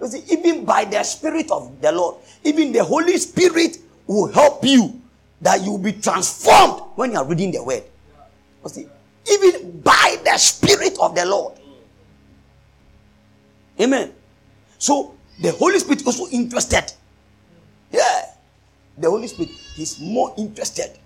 You 0.00 0.06
see, 0.06 0.22
even 0.30 0.64
by 0.64 0.84
the 0.84 1.02
Spirit 1.02 1.50
of 1.50 1.80
the 1.80 1.92
Lord, 1.92 2.16
even 2.44 2.72
the 2.72 2.82
Holy 2.84 3.16
Spirit 3.18 3.78
will 4.06 4.32
help 4.32 4.64
you 4.64 5.00
that 5.40 5.60
you 5.62 5.72
will 5.72 5.78
be 5.78 5.92
transformed 5.92 6.82
when 6.94 7.12
you 7.12 7.18
are 7.18 7.24
reading 7.24 7.50
the 7.50 7.62
word. 7.62 7.82
You 8.62 8.70
see, 8.70 8.88
even 9.30 9.80
by 9.80 10.16
the 10.24 10.36
Spirit 10.38 10.96
of 11.00 11.14
the 11.14 11.24
Lord. 11.24 11.54
Amen. 13.80 14.12
So 14.78 15.14
the 15.40 15.52
Holy 15.52 15.78
Spirit 15.78 16.04
also 16.06 16.26
interested. 16.30 16.92
Yeah. 17.92 18.22
The 18.96 19.08
Holy 19.08 19.28
Spirit 19.28 19.50
is 19.78 20.00
more 20.00 20.34
interested 20.36 20.98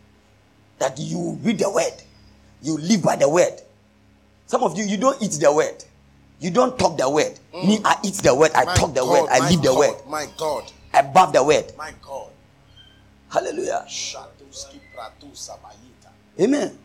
that 0.79 0.99
you 0.99 1.39
read 1.43 1.59
the 1.59 1.71
word, 1.71 1.93
you 2.63 2.77
live 2.79 3.03
by 3.03 3.17
the 3.17 3.29
word. 3.29 3.61
Some 4.47 4.63
of 4.63 4.77
you, 4.77 4.85
you 4.85 4.97
don't 4.97 5.21
eat 5.23 5.33
the 5.33 5.53
word, 5.53 5.85
you 6.41 6.51
don't 6.51 6.79
talk 6.79 6.97
the 6.97 7.09
word. 7.09 7.39
Mm. 7.55 7.67
Me, 7.69 7.79
I 7.85 7.97
eat 8.03 8.15
the 8.15 8.35
word, 8.35 8.51
I 8.55 8.65
My 8.65 8.75
talk 8.75 8.95
the 8.95 9.01
God, 9.05 9.11
word, 9.11 9.31
I 9.31 9.51
live 9.51 9.63
the 9.63 9.75
word. 9.75 9.95
My 10.09 10.27
God, 10.37 10.65
Above 10.95 11.33
the 11.33 11.45
word. 11.45 11.73
my 11.77 11.93
God. 12.03 12.31
Hallelujah. 13.29 13.85
Shatuski 13.89 14.81
pratu 14.95 15.33
sabayita. 15.33 16.13
Amen. 16.41 16.77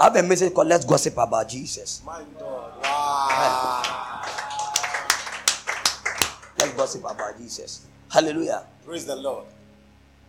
I 0.00 0.04
have 0.04 0.16
a 0.16 0.22
message 0.22 0.54
called 0.54 0.68
Let's 0.68 0.86
Gossip 0.86 1.12
About 1.18 1.46
Jesus. 1.46 2.00
My 2.06 2.22
God. 2.38 2.72
Wow. 2.82 4.22
Let's 6.58 6.72
gossip 6.72 7.04
about 7.04 7.36
Jesus. 7.36 7.86
Hallelujah. 8.10 8.64
Praise 8.86 9.04
the 9.04 9.16
Lord. 9.16 9.44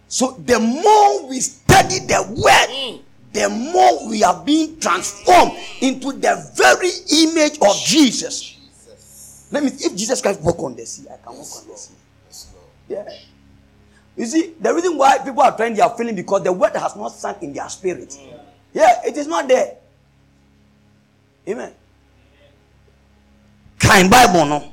So 0.09 0.31
the 0.45 0.59
more 0.59 1.29
we 1.29 1.39
study 1.39 1.99
the 1.99 2.21
word, 2.35 2.69
mm. 2.69 3.01
the 3.31 3.47
more 3.47 4.09
we 4.09 4.23
are 4.25 4.43
being 4.43 4.77
transformed 4.77 5.53
into 5.79 6.11
the 6.11 6.51
very 6.55 6.91
image 7.23 7.57
of 7.61 7.73
Jesus. 7.85 8.41
Jesus. 8.41 9.47
Let 9.51 9.63
me 9.63 9.69
if 9.69 9.95
Jesus 9.95 10.21
Christ 10.21 10.41
walk 10.41 10.59
on 10.59 10.75
the 10.75 10.85
sea, 10.85 11.07
I 11.07 11.15
can 11.15 11.37
walk 11.37 11.47
on 11.61 11.67
the 11.69 11.77
sea. 11.77 11.93
Yes. 12.27 12.53
Yeah. 12.89 13.09
You 14.17 14.25
see, 14.25 14.53
the 14.59 14.73
reason 14.73 14.97
why 14.97 15.17
people 15.19 15.41
are 15.41 15.55
trying 15.55 15.75
their 15.75 15.89
feeling 15.91 16.15
because 16.15 16.43
the 16.43 16.51
word 16.51 16.75
has 16.75 16.93
not 16.97 17.13
sunk 17.13 17.41
in 17.41 17.53
their 17.53 17.69
spirit. 17.69 18.09
Mm. 18.09 18.39
Yeah, 18.73 19.01
it 19.05 19.17
is 19.17 19.27
not 19.27 19.47
there. 19.47 19.77
Amen. 21.47 21.73
Kind 23.79 24.09
Bible, 24.09 24.45
no. 24.45 24.71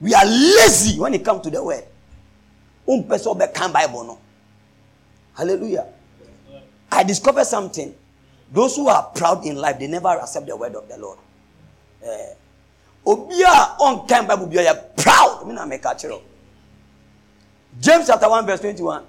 We 0.00 0.14
are 0.14 0.24
lazy 0.24 0.98
when 0.98 1.12
it 1.14 1.24
comes 1.24 1.42
to 1.42 1.50
the 1.50 1.62
word. 1.62 1.84
Um 2.88 3.04
person 3.04 3.36
be 3.38 3.44
kind 3.52 3.72
Bible, 3.72 4.04
no. 4.04 4.18
Hallelujah. 5.36 5.86
I 6.90 7.02
discovered 7.02 7.44
something. 7.44 7.94
Those 8.52 8.76
who 8.76 8.88
are 8.88 9.04
proud 9.14 9.44
in 9.46 9.56
life, 9.56 9.78
they 9.78 9.86
never 9.86 10.08
accept 10.08 10.46
the 10.46 10.56
word 10.56 10.74
of 10.74 10.88
the 10.88 10.98
Lord. 10.98 11.18
Eh. 12.02 12.34
Obi 13.06 13.42
a 13.42 13.46
on 13.46 14.06
kind 14.06 14.26
Bible 14.26 14.46
be 14.46 14.56
proud. 14.96 15.46
James 17.80 18.06
chapter 18.06 18.28
1, 18.28 18.46
verse 18.46 18.60
21. 18.60 19.04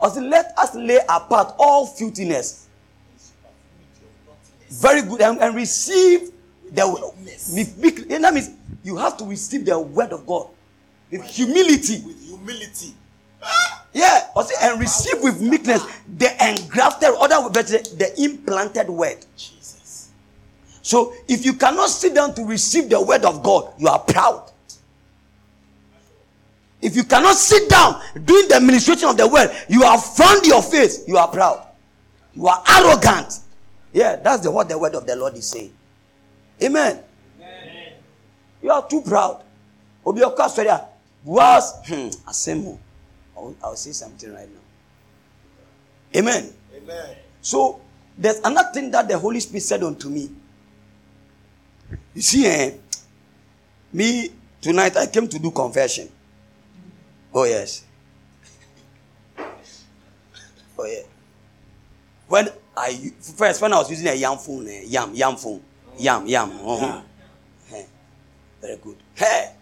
Also, 0.00 0.20
let 0.20 0.52
us 0.58 0.74
lay 0.74 0.98
apart 1.08 1.54
all 1.58 1.86
filthiness. 1.86 2.68
Very 4.70 5.02
good. 5.02 5.20
And, 5.20 5.40
and 5.40 5.54
receive 5.54 6.30
the 6.72 7.12
meek- 7.78 8.08
That 8.08 8.32
means 8.32 8.50
you 8.82 8.96
have 8.96 9.16
to 9.18 9.24
receive 9.24 9.64
the 9.64 9.78
word 9.78 10.12
of 10.12 10.26
God 10.26 10.48
with 11.10 11.24
humility. 11.24 12.02
With 12.06 12.20
humility. 12.26 12.94
Yeah. 13.92 14.28
Also, 14.34 14.54
and 14.62 14.80
receive 14.80 15.20
with 15.22 15.40
meekness 15.40 15.82
the 16.16 16.30
engrafted, 16.48 17.10
other 17.18 17.48
the 17.50 18.12
implanted 18.18 18.88
word. 18.88 19.18
Jesus. 19.36 20.10
So 20.82 21.12
if 21.28 21.44
you 21.44 21.54
cannot 21.54 21.90
sit 21.90 22.14
down 22.14 22.34
to 22.34 22.44
receive 22.44 22.88
the 22.88 23.00
word 23.02 23.24
of 23.24 23.42
God, 23.42 23.74
you 23.78 23.88
are 23.88 23.98
proud. 23.98 24.50
If 26.82 26.96
you 26.96 27.04
cannot 27.04 27.36
sit 27.36 27.68
down 27.68 28.00
doing 28.24 28.48
the 28.48 28.56
administration 28.56 29.08
of 29.08 29.16
the 29.16 29.28
word, 29.28 29.50
you 29.68 29.82
have 29.82 30.02
found 30.02 30.46
your 30.46 30.62
face, 30.62 31.06
you 31.06 31.16
are 31.18 31.28
proud. 31.28 31.66
You 32.34 32.46
are 32.48 32.62
arrogant. 32.68 33.40
Yeah, 33.92 34.16
that's 34.16 34.42
the 34.42 34.50
what 34.50 34.68
the 34.68 34.78
word 34.78 34.94
of 34.94 35.06
the 35.06 35.16
Lord 35.16 35.34
is 35.34 35.48
saying. 35.48 35.72
Amen. 36.62 37.00
You 38.62 38.70
are 38.70 38.86
too 38.86 39.00
proud. 39.02 39.42
Obi 40.04 40.22
Oka 40.22 40.48
sorry, 40.48 40.70
was 41.24 41.72
hmm, 41.86 42.08
asemo. 42.28 42.78
I'll, 43.36 43.54
I'll 43.62 43.76
say 43.76 43.92
something 43.92 44.32
right 44.32 44.48
now. 44.48 46.18
Amen. 46.18 46.52
Amen. 46.74 47.16
So 47.40 47.80
there's 48.16 48.38
another 48.44 48.70
thing 48.72 48.90
that 48.90 49.08
the 49.08 49.18
Holy 49.18 49.40
Spirit 49.40 49.62
said 49.62 49.82
unto 49.82 50.08
me. 50.08 50.30
You 52.14 52.22
see, 52.22 52.46
eh, 52.46 52.72
me 53.92 54.30
tonight 54.60 54.96
I 54.96 55.06
came 55.06 55.28
to 55.28 55.38
do 55.38 55.50
confession. 55.50 56.08
Oh 57.32 57.44
yes. 57.44 57.84
Oh 60.78 60.84
yeah. 60.86 61.02
When 62.28 62.48
I 62.76 63.12
first 63.20 63.60
when 63.62 63.72
I 63.72 63.76
was 63.78 63.90
using 63.90 64.08
a 64.08 64.14
yam 64.14 64.38
phone, 64.38 64.66
eh, 64.68 64.82
yam 64.86 65.14
yam 65.14 65.36
phone, 65.36 65.62
yam 65.98 66.26
yam. 66.26 66.50
uh-huh. 66.50 67.02
Eh, 67.72 67.84
Very 68.60 68.76
good. 68.76 68.96
Hey. 69.14 69.52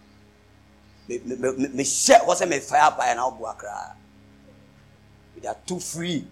Me 1.08 1.18
me 1.24 1.36
me 1.36 1.68
me- 1.68 1.84
share 1.84 2.20
what's 2.24 2.44
me 2.46 2.58
fire 2.58 2.94
by 2.96 3.06
and 3.06 3.18
I'll 3.20 3.56
They 5.40 5.48
are 5.48 5.56
too 5.66 5.80
free. 5.80 6.26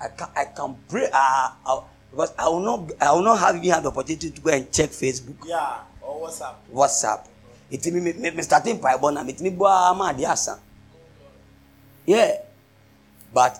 I 0.00 0.08
can 0.08 0.28
I 0.36 0.44
can 0.46 0.76
pray 0.88 1.08
uh, 1.12 1.50
uh, 1.66 1.80
because 2.10 2.32
I 2.38 2.48
will 2.48 2.60
not 2.60 2.90
I 3.00 3.12
will 3.12 3.22
not 3.22 3.38
have 3.38 3.56
even 3.56 3.70
have 3.70 3.82
the 3.82 3.88
opportunity 3.90 4.30
to 4.30 4.40
go 4.40 4.50
and 4.50 4.70
check 4.72 4.90
Facebook. 4.90 5.44
Yeah. 5.46 5.80
Or 6.00 6.28
WhatsApp. 6.28 6.54
WhatsApp. 6.72 7.26
It 7.72 7.86
me 7.86 8.00
me 8.12 8.30
me 8.30 8.42
starting 8.42 8.78
mpaebɔ 8.78 9.12
na 9.14 9.24
metumi 9.24 9.50
bɔ 9.56 9.66
ama 9.90 10.12
adeɛ 10.12 10.28
asa. 10.28 10.58
Yeah. 12.04 12.36
But 13.32 13.58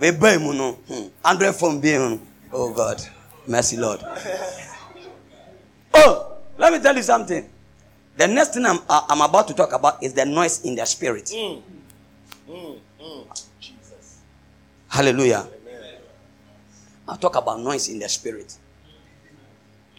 ebe 0.00 0.38
mu 0.38 0.52
no 0.54 0.78
android 1.24 1.54
phone 1.56 1.80
bi 1.80 1.98
mu 1.98 2.18
oh 2.52 2.72
God 2.72 3.02
mercy 3.48 3.76
Lord. 3.76 4.00
oh 5.94 6.36
let 6.58 6.72
me 6.72 6.78
tell 6.78 6.94
you 6.94 7.02
something. 7.02 7.44
The 8.16 8.28
next 8.28 8.54
thing 8.54 8.66
I'm, 8.66 8.78
uh, 8.88 9.02
I'm 9.08 9.20
about 9.22 9.48
to 9.48 9.54
talk 9.54 9.72
about 9.72 10.02
is 10.02 10.12
the 10.12 10.26
noise 10.26 10.62
in 10.64 10.74
the 10.76 10.84
spirit. 10.84 11.24
Mm. 11.34 11.62
Mm, 12.48 12.78
mm. 13.00 13.44
Jesus. 13.58 14.20
Hallelujah. 14.88 15.48
Amen. 15.48 15.94
I'll 17.08 17.16
talk 17.16 17.34
about 17.36 17.60
noise 17.60 17.88
in 17.88 17.98
the 17.98 18.08
spirit. 18.08 18.56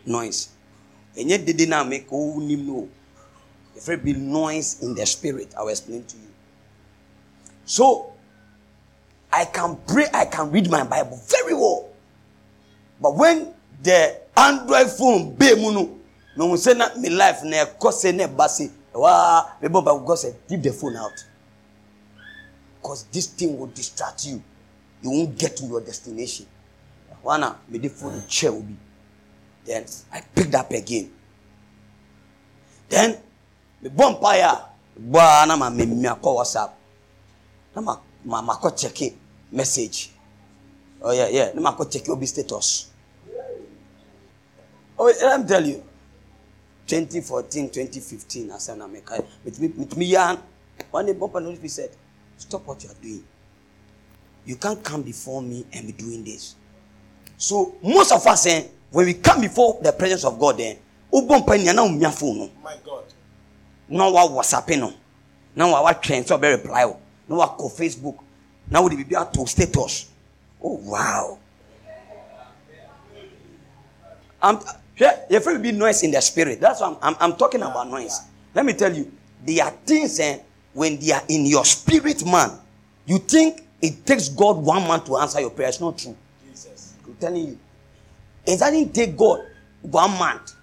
Noise. 0.06 0.50
And 1.18 1.30
yet, 1.30 1.46
did 1.46 1.70
not 1.70 1.88
make 1.88 2.12
no. 2.12 2.90
If 3.76 3.86
there 3.86 3.98
be 3.98 4.14
noise 4.14 4.82
in 4.82 4.96
the 4.96 5.06
spirit, 5.06 5.54
I 5.58 5.62
will 5.62 5.70
explain 5.70 6.04
to 6.04 6.18
you. 6.18 6.28
So, 7.66 8.14
I 9.32 9.46
can 9.46 9.78
pray, 9.88 10.06
I 10.14 10.26
can 10.26 10.52
read 10.52 10.70
my 10.70 10.84
Bible 10.84 11.20
very 11.28 11.54
well. 11.54 11.90
But 13.00 13.16
when 13.16 13.54
the 13.82 14.20
Android 14.38 14.90
phone, 14.92 15.36
be 15.36 15.56
muno, 15.56 15.98
no 16.36 16.56
say 16.56 16.74
not 16.74 16.98
me 16.98 17.10
life, 17.10 17.44
ne 17.44 17.64
kose 17.80 18.14
ne 18.14 18.28
basi, 18.28 18.72
wa, 18.94 19.50
me 19.62 19.68
bo 19.70 19.82
God 19.82 20.16
said, 20.16 20.36
leave 20.50 20.62
the 20.62 20.72
phone 20.72 20.96
out. 20.98 21.26
Because 22.82 23.04
this 23.06 23.28
thing 23.28 23.58
will 23.58 23.68
distract 23.68 24.26
you. 24.26 24.42
You 25.02 25.10
won't 25.10 25.38
get 25.38 25.58
to 25.58 25.66
your 25.66 25.82
destination. 25.82 26.46
Wana, 27.24 27.56
me 27.70 27.80
the 27.80 27.90
phone 27.90 28.24
chair 28.28 28.52
be. 28.52 28.76
Then 29.66 29.86
I 30.12 30.22
picked 30.22 30.56
up 30.56 30.72
again. 30.72 31.12
Then 32.90 33.18
me 33.82 33.90
bɔ 33.90 34.20
mpaeɛ 34.20 34.68
a 35.14 35.46
na 35.48 35.56
ma 35.56 35.70
me 35.70 35.86
me 35.86 36.08
akɔ 36.08 36.36
whatsapp. 36.36 36.72
Na 37.76 37.82
ma 37.82 37.98
ma 38.26 38.42
ma 38.42 38.56
kɔ 38.60 38.78
check 38.78 39.14
message. 39.52 40.12
Oh 41.02 41.12
yeah 41.12 41.28
yeah. 41.28 41.52
Na 41.54 41.62
ma 41.62 41.76
kɔ 41.76 41.90
check 41.92 42.10
obi 42.10 42.26
status. 42.26 42.88
Oh 44.98 45.06
let 45.06 45.42
me 45.42 45.48
tell 45.48 45.66
you. 45.66 45.84
2014 46.88 47.70
2015 47.70 48.50
asɛm 48.52 48.78
na 48.78 48.88
meka 48.88 49.24
metumi 49.46 49.70
metumi 49.78 50.10
yan 50.10 50.38
one 50.92 51.06
day 51.06 51.14
bumper 51.14 51.40
notice 51.40 51.74
said 51.74 51.90
stop 52.38 52.66
what 52.68 52.84
you 52.84 52.90
are 52.90 53.02
doing. 53.02 53.24
You 54.46 54.56
can't 54.56 54.84
come 54.84 55.04
before 55.04 55.42
me 55.42 55.66
and 55.72 55.86
be 55.88 55.94
doing 55.94 56.24
this. 56.24 56.56
So 57.38 57.76
most 57.84 58.12
of 58.12 58.26
us 58.28 58.46
eh, 58.48 58.64
when 58.92 59.06
we 59.06 59.14
come 59.16 59.42
before 59.42 59.80
the 59.82 59.92
presence 59.92 60.24
of 60.26 60.40
God 60.40 60.58
then 60.58 60.78
wobɔ 61.12 61.44
mpa 61.46 61.58
nia 61.58 61.74
na 61.74 62.12
phone 62.12 62.38
no. 62.38 62.50
Na 63.90 64.10
wa 64.10 64.28
whatsapp 64.28 64.78
no. 64.80 64.94
Na 65.56 65.68
wa 65.68 65.84
watwɛn 65.92 66.24
sɛ 66.24 66.38
ɔbɛ 66.40 66.52
reply 66.58 66.86
o. 66.86 66.98
Na 67.28 67.36
wakɔ 67.36 67.72
facebook. 67.72 68.18
Na 68.70 68.82
wode 68.82 68.94
biribi 68.94 69.16
ato 69.20 69.46
status. 69.46 70.06
Oh 70.64 70.80
wow. 70.84 71.38
I'm, 74.42 74.58
hwɛ 74.98 75.62
be 75.62 75.72
noise 75.72 76.04
in 76.04 76.12
the 76.12 76.22
spirit. 76.22 76.60
That's 76.62 76.80
what 76.82 76.98
I'm, 77.02 77.16
I'm, 77.16 77.32
I'm 77.32 77.38
talking 77.38 77.62
about 77.62 77.90
noise. 77.90 78.22
Let 78.56 78.66
me 78.66 78.74
tell 78.74 78.94
you 78.94 79.12
there 79.46 79.66
are 79.66 79.72
things 79.86 80.20
eh, 80.20 80.40
when 80.74 80.98
they 81.00 81.12
are 81.12 81.24
in 81.28 81.46
your 81.46 81.66
spirit 81.66 82.26
man 82.26 82.52
you 83.06 83.18
think 83.18 83.68
it 83.82 84.06
takes 84.06 84.30
god 84.30 84.58
one 84.58 84.88
man 84.88 85.04
to 85.04 85.18
answer 85.18 85.40
your 85.40 85.50
prayer. 85.50 85.70
It's 85.70 85.82
not 85.82 85.98
true. 85.98 86.16
Jesus. 86.48 86.94
i'm 87.06 87.16
telling 87.16 87.48
you 87.48 87.60
it 88.46 88.60
doesn't 88.60 88.94
take 88.94 89.16
God 89.18 89.46
one 89.82 90.12
month 90.18 90.54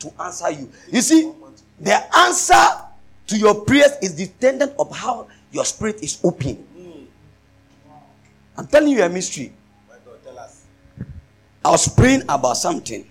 to 0.00 0.12
answer 0.22 0.50
you. 0.50 0.70
You 0.92 1.00
see, 1.00 1.32
the 1.80 2.16
answer 2.18 2.84
to 3.28 3.38
your 3.38 3.64
prayers 3.64 3.92
is 4.02 4.14
dependent 4.14 4.72
of 4.78 4.94
how 4.94 5.28
your 5.52 5.64
spirit 5.64 6.02
is 6.02 6.18
open. 6.24 6.64
I'm 8.56 8.66
telling 8.66 8.90
you 8.90 9.02
a 9.02 9.08
mystery. 9.08 9.52
I 11.64 11.70
was 11.70 11.88
praying 11.94 12.22
about 12.28 12.56
something, 12.56 13.06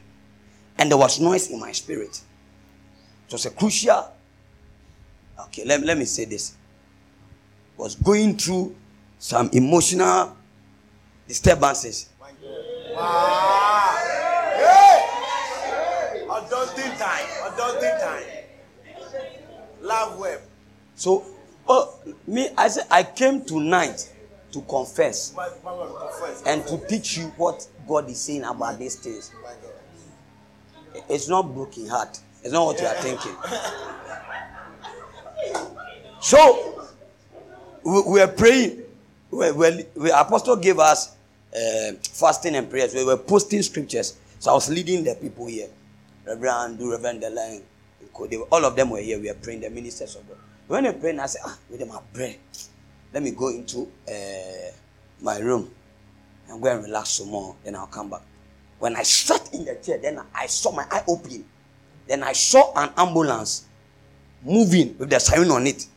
and 0.77 0.89
there 0.89 0.97
was 0.97 1.19
noise 1.19 1.49
in 1.51 1.59
my 1.59 1.71
spirit. 1.71 2.21
It 3.27 3.31
was 3.31 3.45
a 3.45 3.51
crucial. 3.51 4.11
Okay, 5.39 5.63
let, 5.65 5.81
let 5.83 5.97
me 5.97 6.05
say 6.05 6.25
this. 6.25 6.55
I 7.77 7.81
was 7.81 7.95
going 7.95 8.37
through 8.37 8.75
some 9.19 9.49
emotional 9.53 10.35
disturbances. 11.27 12.09
Wow. 12.97 13.93
Hey. 14.55 16.25
Adulting 16.27 16.97
time. 16.97 17.25
Adulting 17.51 17.99
time. 18.01 18.23
Love 19.81 20.17
web. 20.19 20.41
So, 20.95 21.23
oh, 21.67 21.93
me, 22.25 22.49
I 22.57 22.67
said 22.69 22.87
I 22.89 23.03
came 23.03 23.45
tonight 23.45 24.11
to 24.51 24.61
confess 24.61 25.35
and 26.47 26.65
to 26.65 26.79
teach 26.87 27.17
you 27.17 27.25
what 27.37 27.67
God 27.87 28.09
is 28.09 28.19
saying 28.19 28.43
about 28.43 28.79
these 28.79 28.95
things. 28.95 29.31
It's 31.07 31.29
not 31.29 31.53
broken 31.53 31.87
heart. 31.87 32.19
It's 32.43 32.51
not 32.51 32.65
what 32.65 32.81
you 32.81 32.87
are 32.87 32.95
thinking. 32.95 33.35
So, 36.19 36.83
we, 37.83 38.01
we 38.07 38.21
are 38.21 38.27
praying. 38.27 38.81
We, 39.29 39.51
we, 39.51 39.85
we, 39.95 40.09
Apostle 40.11 40.55
gave 40.57 40.79
us 40.79 41.15
uh, 41.57 41.93
fasting 42.03 42.55
and 42.55 42.69
prayers. 42.69 42.93
We 42.93 43.03
were 43.03 43.17
posting 43.17 43.61
scriptures. 43.61 44.17
So 44.39 44.51
I 44.51 44.53
was 44.53 44.69
leading 44.69 45.03
the 45.03 45.15
people 45.15 45.47
here. 45.47 45.69
Reverend 46.25 46.77
Do, 46.77 46.91
Reverend 46.91 47.23
Delang, 47.23 47.61
all 48.51 48.65
of 48.65 48.75
them 48.75 48.89
were 48.91 48.99
here. 48.99 49.19
We 49.19 49.27
were 49.29 49.33
praying, 49.35 49.61
the 49.61 49.69
ministers 49.69 50.15
of 50.15 50.27
God. 50.27 50.37
When 50.67 50.83
they 50.83 50.93
praying, 50.93 51.19
I 51.19 51.25
said, 51.27 51.41
ah, 51.45 51.57
with 51.69 51.79
them, 51.79 51.91
I 51.91 51.99
pray. 52.13 52.37
Let 53.13 53.23
me 53.23 53.31
go 53.31 53.49
into 53.49 53.89
uh, 54.07 54.71
my 55.21 55.39
room 55.39 55.71
and 56.49 56.61
go 56.61 56.69
and 56.69 56.83
relax 56.83 57.09
some 57.09 57.29
more. 57.29 57.55
Then 57.63 57.75
I'll 57.75 57.87
come 57.87 58.09
back. 58.09 58.21
When 58.79 58.95
I 58.95 59.03
sat 59.03 59.53
in 59.53 59.65
the 59.65 59.75
chair, 59.75 59.97
then 59.97 60.21
I 60.35 60.45
saw 60.47 60.71
my 60.71 60.85
eye 60.91 61.03
open. 61.07 61.45
Then 62.07 62.23
I 62.23 62.33
saw 62.33 62.73
an 62.75 62.89
ambulance 62.97 63.65
moving 64.43 64.97
with 64.97 65.09
the 65.09 65.19
siren 65.19 65.49
on 65.51 65.65
it. 65.65 65.87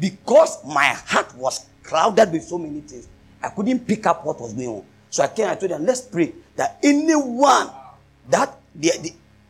Because 0.00 0.64
my 0.64 0.84
heart 0.84 1.34
was 1.34 1.66
crowded 1.82 2.30
with 2.32 2.44
so 2.44 2.56
many 2.56 2.80
things, 2.80 3.08
I 3.42 3.48
couldn't 3.50 3.86
pick 3.86 4.06
up 4.06 4.24
what 4.24 4.40
was 4.40 4.52
going 4.54 4.68
on. 4.68 4.84
So 5.10 5.22
I 5.22 5.28
came, 5.28 5.44
and 5.44 5.52
I 5.52 5.54
told 5.56 5.72
them, 5.72 5.86
let's 5.86 6.02
pray 6.02 6.32
that 6.56 6.78
anyone 6.82 7.70
that 8.28 8.58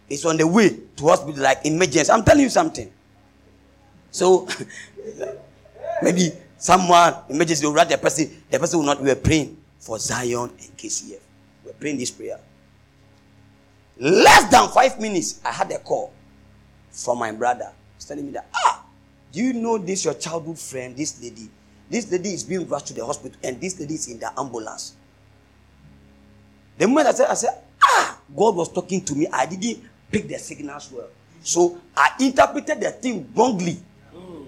is 0.08 0.24
on 0.24 0.36
the 0.36 0.46
way 0.46 0.70
to 0.96 1.04
hospital, 1.04 1.42
like 1.42 1.64
emergency. 1.64 2.10
I'm 2.10 2.24
telling 2.24 2.42
you 2.44 2.50
something. 2.50 2.90
So 4.10 4.48
maybe 6.02 6.32
someone, 6.56 7.14
emergency, 7.28 7.66
will 7.66 7.74
write 7.74 7.88
the 7.88 7.98
person, 7.98 8.42
the 8.50 8.58
person 8.58 8.78
will 8.78 8.86
not, 8.86 9.02
we 9.02 9.10
are 9.10 9.16
praying 9.16 9.56
for 9.78 9.98
Zion 9.98 10.50
and 10.50 10.76
KCF. 10.76 11.20
We're 11.64 11.72
praying 11.72 11.98
this 11.98 12.10
prayer. 12.10 12.40
Less 13.98 14.50
than 14.50 14.68
five 14.68 15.00
minutes, 15.00 15.40
I 15.44 15.50
had 15.50 15.70
a 15.72 15.78
call 15.78 16.12
from 16.90 17.18
my 17.18 17.32
brother. 17.32 17.72
He's 17.96 18.04
telling 18.04 18.26
me 18.26 18.32
that, 18.32 18.48
ah, 18.54 18.84
do 19.32 19.42
you 19.42 19.52
know 19.52 19.76
this 19.76 20.04
your 20.04 20.14
childhood 20.14 20.58
friend, 20.58 20.96
this 20.96 21.20
lady? 21.20 21.50
This 21.90 22.10
lady 22.10 22.30
is 22.34 22.44
being 22.44 22.68
rushed 22.68 22.88
to 22.88 22.94
the 22.94 23.04
hospital, 23.04 23.38
and 23.42 23.60
this 23.60 23.78
lady 23.80 23.94
is 23.94 24.08
in 24.08 24.18
the 24.18 24.30
ambulance. 24.38 24.94
The 26.76 26.86
moment 26.86 27.08
I 27.08 27.12
said, 27.12 27.28
I 27.28 27.34
said, 27.34 27.62
ah, 27.82 28.18
God 28.36 28.56
was 28.56 28.72
talking 28.72 29.04
to 29.04 29.14
me. 29.14 29.26
I 29.32 29.46
didn't 29.46 29.82
pick 30.10 30.28
the 30.28 30.38
signals 30.38 30.90
well. 30.92 31.08
So 31.42 31.78
I 31.96 32.10
interpreted 32.20 32.80
the 32.80 32.90
thing 32.90 33.28
wrongly. 33.34 33.78
Mm. 34.14 34.46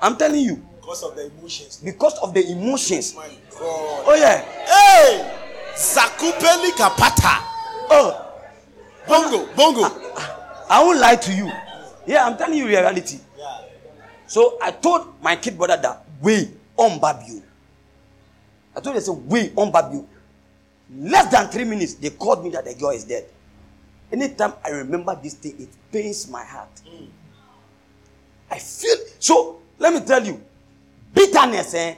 I'm 0.00 0.16
telling 0.16 0.40
you. 0.42 0.62
Because 0.80 1.02
of 1.04 1.14
the 1.16 1.26
emotions. 1.26 1.80
Because 1.82 2.18
of 2.18 2.34
the 2.34 2.50
emotions. 2.50 3.14
My 3.14 3.28
God. 3.50 4.04
Oh 4.06 4.14
yeah. 4.18 4.42
Hey! 4.66 5.36
Zakupeli 5.76 6.72
kapata. 6.72 7.40
Oh. 7.90 8.26
Bongo, 9.06 9.46
bongo. 9.54 9.82
I, 9.84 10.66
I, 10.70 10.82
won't 10.84 11.00
lie 11.00 11.16
to 11.16 11.32
you. 11.32 11.50
Yeah, 12.06 12.26
I'm 12.26 12.36
telling 12.36 12.58
you 12.58 12.66
reality. 12.66 13.18
Yeah. 13.38 13.60
So 14.26 14.58
I 14.62 14.70
told 14.70 15.20
my 15.22 15.36
kid 15.36 15.56
brother 15.56 15.76
that, 15.82 16.04
wait, 16.20 16.50
Babio. 17.00 17.42
I 18.74 18.80
told 18.80 18.96
them, 18.96 19.02
say, 19.02 19.52
on 19.56 19.70
Babio. 19.72 20.06
Less 20.92 21.30
than 21.30 21.48
three 21.48 21.64
minutes, 21.64 21.94
they 21.94 22.10
called 22.10 22.42
me 22.42 22.50
that 22.50 22.64
the 22.64 22.74
girl 22.74 22.90
is 22.90 23.04
dead. 23.04 23.26
Anytime 24.12 24.54
I 24.64 24.70
remember 24.70 25.16
this 25.22 25.34
thing, 25.34 25.54
it 25.58 25.68
pains 25.92 26.28
my 26.28 26.42
heart. 26.44 26.70
Mm. 26.88 27.06
I 28.50 28.58
feel 28.58 28.96
so. 29.18 29.60
Let 29.78 29.94
me 29.94 30.00
tell 30.00 30.24
you, 30.24 30.42
bitterness, 31.14 31.74
eh, 31.74 31.94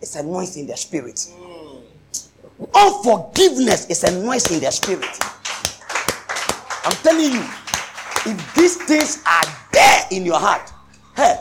is 0.00 0.16
a 0.16 0.22
noise 0.22 0.56
in 0.56 0.66
the 0.66 0.76
spirit. 0.76 1.14
Mm. 1.14 1.80
Unforgiveness 2.74 3.88
is 3.88 4.02
a 4.04 4.20
noise 4.20 4.50
in 4.50 4.60
the 4.60 4.70
spirit. 4.70 5.18
I'm 6.84 6.96
telling 7.02 7.32
you, 7.32 7.44
if 8.26 8.54
these 8.54 8.76
things 8.84 9.22
are 9.26 9.44
there 9.72 10.00
in 10.10 10.26
your 10.26 10.38
heart, 10.38 10.70
hey, 11.16 11.36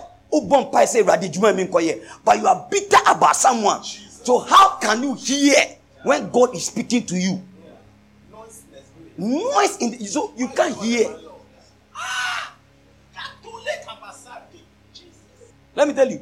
say 0.85 1.01
but 1.03 2.39
you 2.39 2.47
are 2.47 2.67
bitter 2.69 2.97
about 3.07 3.35
someone. 3.35 3.83
So 3.83 4.39
how 4.39 4.77
can 4.77 5.03
you 5.03 5.15
hear 5.15 5.55
when 6.03 6.29
God 6.29 6.55
is 6.55 6.65
speaking 6.65 7.05
to 7.07 7.15
you? 7.15 7.41
Noise 9.17 9.77
in 9.79 9.91
the, 9.91 10.05
so 10.05 10.33
you 10.35 10.47
can't 10.47 10.75
hear. 10.77 11.15
Let 15.75 15.87
me 15.87 15.93
tell 15.93 16.09
you, 16.09 16.21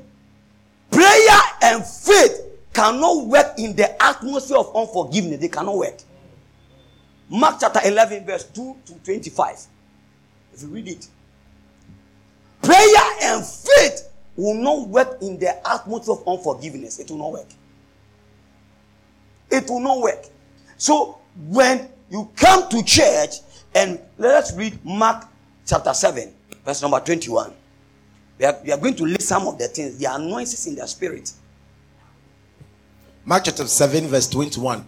prayer 0.90 1.40
and 1.62 1.86
faith 1.86 2.42
cannot 2.74 3.28
work 3.28 3.54
in 3.58 3.76
the 3.76 4.02
atmosphere 4.02 4.58
of 4.58 4.76
unforgiveness. 4.76 5.40
They 5.40 5.50
cannot 5.50 5.78
work. 5.78 6.02
Mark 7.30 7.58
chapter 7.60 7.80
11, 7.84 8.26
verse 8.26 8.46
2 8.46 8.76
to 8.86 8.94
25. 9.04 9.68
If 10.54 10.62
you 10.62 10.68
read 10.70 10.88
it, 10.88 11.08
prayer 12.62 13.12
and 13.24 13.46
faith 13.46 14.10
will 14.36 14.56
not 14.56 14.88
work 14.88 15.22
in 15.22 15.38
the 15.40 15.56
atmosphere 15.70 16.16
of 16.16 16.28
unforgiveness. 16.28 17.00
It 17.00 17.10
will 17.10 17.18
not 17.18 17.32
work. 17.32 17.48
It 19.50 19.70
will 19.70 19.80
not 19.80 20.00
work. 20.00 20.26
So 20.78 21.20
when 21.48 21.90
you 22.10 22.30
come 22.36 22.70
to 22.70 22.84
church 22.84 23.36
and 23.76 24.00
let's 24.18 24.54
read 24.54 24.84
Mark 24.84 25.28
chapter 25.66 25.94
7, 25.94 26.34
verse 26.66 26.82
number 26.82 27.00
21. 27.00 27.54
We 28.38 28.46
are, 28.46 28.58
we 28.64 28.72
are 28.72 28.78
going 28.78 28.96
to 28.96 29.04
list 29.04 29.28
some 29.28 29.48
of 29.48 29.58
the 29.58 29.68
things, 29.68 29.98
the 29.98 30.14
annoyances 30.14 30.68
in 30.68 30.76
the 30.76 30.88
spirit. 30.88 31.32
Mark 33.24 33.44
chapter 33.46 33.68
7, 33.68 34.08
verse 34.08 34.28
21. 34.28 34.84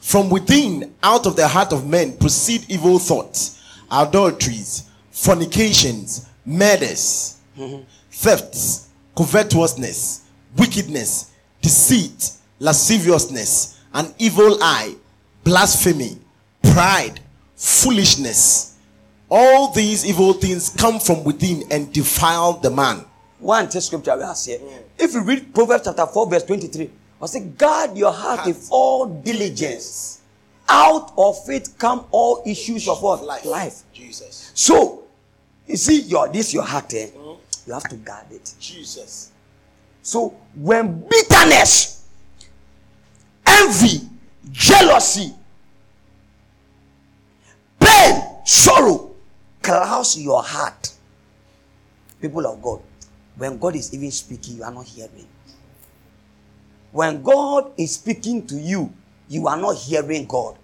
From 0.00 0.30
within, 0.30 0.94
out 1.02 1.26
of 1.26 1.36
the 1.36 1.46
heart 1.46 1.72
of 1.72 1.86
men, 1.86 2.16
proceed 2.16 2.64
evil 2.68 2.98
thoughts, 2.98 3.60
adulteries, 3.90 4.88
fornications, 5.10 6.28
murders, 6.48 7.36
mm-hmm. 7.56 7.82
thefts, 8.10 8.88
covetousness, 9.16 10.24
wickedness, 10.56 11.30
deceit, 11.60 12.32
lasciviousness, 12.58 13.80
an 13.92 14.12
evil 14.18 14.56
eye, 14.62 14.94
blasphemy, 15.44 16.18
pride, 16.62 17.20
foolishness. 17.54 18.76
All 19.30 19.72
these 19.72 20.06
evil 20.06 20.32
things 20.32 20.70
come 20.70 20.98
from 20.98 21.22
within 21.22 21.64
and 21.70 21.92
defile 21.92 22.54
the 22.54 22.70
man. 22.70 23.04
One 23.40 23.70
scripture 23.70 24.16
we 24.16 24.22
are 24.22 24.34
here. 24.34 24.58
If 24.98 25.12
you 25.12 25.22
read 25.22 25.54
Proverbs 25.54 25.84
chapter 25.84 26.06
4, 26.06 26.30
verse 26.30 26.44
23, 26.44 26.90
I 27.20 27.26
say, 27.26 27.40
guard 27.40 27.96
your 27.96 28.12
heart, 28.12 28.40
heart. 28.40 28.48
with 28.48 28.68
all 28.70 29.06
diligence. 29.06 30.22
Out 30.68 31.12
of 31.16 31.36
it 31.48 31.68
come 31.78 32.06
all 32.10 32.42
issues 32.46 32.88
of 32.88 33.02
what? 33.02 33.24
Life. 33.24 33.44
Life. 33.44 33.82
Jesus. 33.92 34.52
So, 34.54 35.07
you 35.68 35.76
see, 35.76 36.00
your 36.02 36.28
this 36.28 36.52
your 36.54 36.64
heart, 36.64 36.92
eh? 36.94 37.08
Mm-hmm. 37.08 37.68
You 37.68 37.72
have 37.74 37.84
to 37.84 37.96
guard 37.96 38.26
it. 38.30 38.54
Jesus. 38.58 39.32
So 40.02 40.34
when 40.54 41.06
bitterness, 41.06 42.08
envy, 43.46 44.08
jealousy, 44.50 45.34
pain, 47.78 48.22
sorrow 48.44 49.14
clouds 49.62 50.18
your 50.18 50.42
heart, 50.42 50.94
people 52.20 52.46
of 52.46 52.62
God, 52.62 52.80
when 53.36 53.58
God 53.58 53.76
is 53.76 53.92
even 53.92 54.10
speaking, 54.10 54.56
you 54.56 54.62
are 54.64 54.72
not 54.72 54.86
hearing. 54.86 55.28
When 56.90 57.22
God 57.22 57.72
is 57.76 57.94
speaking 57.94 58.46
to 58.46 58.54
you, 58.56 58.92
you 59.28 59.46
are 59.46 59.58
not 59.58 59.76
hearing 59.76 60.24
God. 60.26 60.56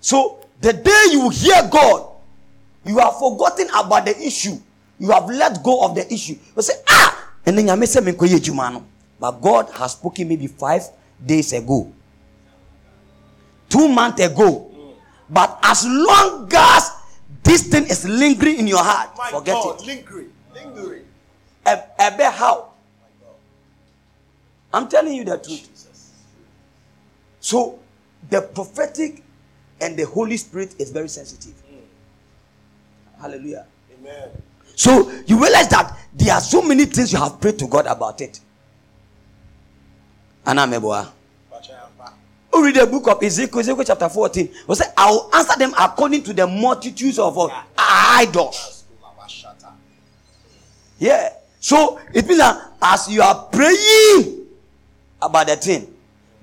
So 0.00 0.40
the 0.60 0.74
day 0.74 1.04
you 1.10 1.30
hear 1.30 1.68
God, 1.70 2.15
you 2.86 2.98
have 2.98 3.18
forgotten 3.18 3.68
about 3.70 4.04
the 4.06 4.16
issue. 4.20 4.56
You 4.98 5.10
have 5.10 5.26
let 5.26 5.62
go 5.62 5.84
of 5.84 5.94
the 5.94 6.10
issue. 6.12 6.36
You 6.54 6.62
say, 6.62 6.74
ah, 6.88 7.32
and 7.44 7.58
then 7.58 7.66
you 7.68 7.86
say, 7.86 8.00
but 9.18 9.40
God 9.40 9.70
has 9.70 9.92
spoken 9.92 10.28
maybe 10.28 10.46
five 10.46 10.82
days 11.24 11.52
ago, 11.52 11.92
two 13.68 13.88
months 13.88 14.22
ago. 14.22 14.70
But 15.28 15.58
as 15.62 15.84
long 15.86 16.48
as 16.54 16.90
this 17.42 17.68
thing 17.68 17.84
is 17.84 18.08
lingering 18.08 18.58
in 18.58 18.66
your 18.66 18.82
heart, 18.82 19.10
My 19.16 19.30
forget 19.30 19.54
God, 19.54 19.80
it. 19.80 19.86
Lingering, 19.86 20.32
lingering. 20.54 21.04
Ebe 21.66 22.30
how? 22.30 22.70
I'm 24.72 24.88
telling 24.88 25.14
you 25.14 25.24
the 25.24 25.38
truth. 25.38 25.72
So, 27.40 27.78
the 28.28 28.42
prophetic 28.42 29.22
and 29.80 29.96
the 29.96 30.04
Holy 30.04 30.36
Spirit 30.36 30.74
is 30.78 30.90
very 30.90 31.08
sensitive. 31.08 31.54
Hallelujah. 33.20 33.66
Amen. 33.98 34.28
So, 34.74 35.10
you 35.26 35.40
realize 35.40 35.68
that 35.68 35.96
there 36.14 36.34
are 36.34 36.40
so 36.40 36.60
many 36.62 36.84
things 36.84 37.12
you 37.12 37.18
have 37.18 37.40
prayed 37.40 37.58
to 37.58 37.66
God 37.66 37.86
about 37.86 38.20
it. 38.20 38.40
Anna 40.44 40.66
Meboa. 40.66 41.08
Who 42.52 42.64
read 42.64 42.76
the 42.76 42.86
book 42.86 43.08
of 43.08 43.22
Ezekiel, 43.22 43.60
Ezekiel 43.60 43.84
chapter 43.84 44.08
14. 44.08 44.48
We 44.66 44.74
say, 44.74 44.84
I 44.96 45.10
will 45.10 45.30
answer 45.34 45.58
them 45.58 45.74
according 45.78 46.22
to 46.24 46.32
the 46.32 46.46
multitudes 46.46 47.18
of 47.18 47.36
uh, 47.38 47.48
idols. 47.76 48.84
Yeah. 50.98 51.32
So 51.60 52.00
it 52.14 52.26
means 52.26 52.38
that 52.38 52.72
as 52.80 53.08
you 53.10 53.20
are 53.20 53.44
praying, 53.52 54.46
about 55.20 55.46
the 55.48 55.56
thing, 55.56 55.92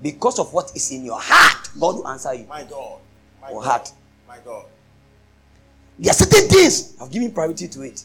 because 0.02 0.38
of 0.38 0.52
what 0.52 0.72
is 0.74 0.90
in 0.92 1.04
your 1.04 1.20
heart, 1.20 1.68
God 1.78 1.96
will 1.96 2.08
answer 2.08 2.34
you. 2.34 2.44
My 2.46 2.64
God. 2.64 3.00
My 3.40 3.50
God. 3.50 3.64
heart. 3.64 3.92
My 4.28 4.38
God. 4.44 4.66
There 5.98 6.10
are 6.10 6.14
certain 6.14 6.48
things 6.48 6.96
I've 7.00 7.10
given 7.10 7.30
priority 7.32 7.68
to 7.68 7.82
it. 7.82 8.04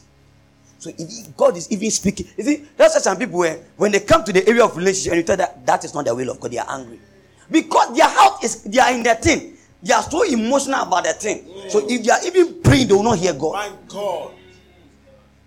So 0.78 0.90
if 0.96 1.36
God 1.36 1.56
is 1.56 1.70
even 1.70 1.90
speaking, 1.90 2.26
you 2.36 2.44
see, 2.44 2.64
there's 2.76 3.02
some 3.02 3.18
people 3.18 3.38
where 3.40 3.60
when 3.76 3.92
they 3.92 4.00
come 4.00 4.24
to 4.24 4.32
the 4.32 4.48
area 4.48 4.64
of 4.64 4.76
relationship 4.76 5.12
and 5.12 5.20
you 5.20 5.26
tell 5.26 5.36
that 5.36 5.66
that 5.66 5.84
is 5.84 5.92
not 5.94 6.06
the 6.06 6.14
will 6.14 6.30
of 6.30 6.40
God, 6.40 6.50
they 6.50 6.58
are 6.58 6.66
angry. 6.70 6.98
Because 7.50 7.94
their 7.94 8.08
heart 8.08 8.42
is 8.44 8.62
they 8.62 8.78
are 8.78 8.92
in 8.92 9.02
their 9.02 9.16
thing. 9.16 9.56
They 9.82 9.92
are 9.92 10.02
so 10.02 10.22
emotional 10.22 10.82
about 10.82 11.04
the 11.04 11.12
thing. 11.12 11.44
Mm. 11.44 11.70
So 11.70 11.86
if 11.88 12.02
they 12.04 12.10
are 12.10 12.24
even 12.24 12.62
praying, 12.62 12.88
they 12.88 12.94
will 12.94 13.02
not 13.02 13.18
hear 13.18 13.32
God. 13.34 13.52
My 13.52 13.70
God. 13.88 14.32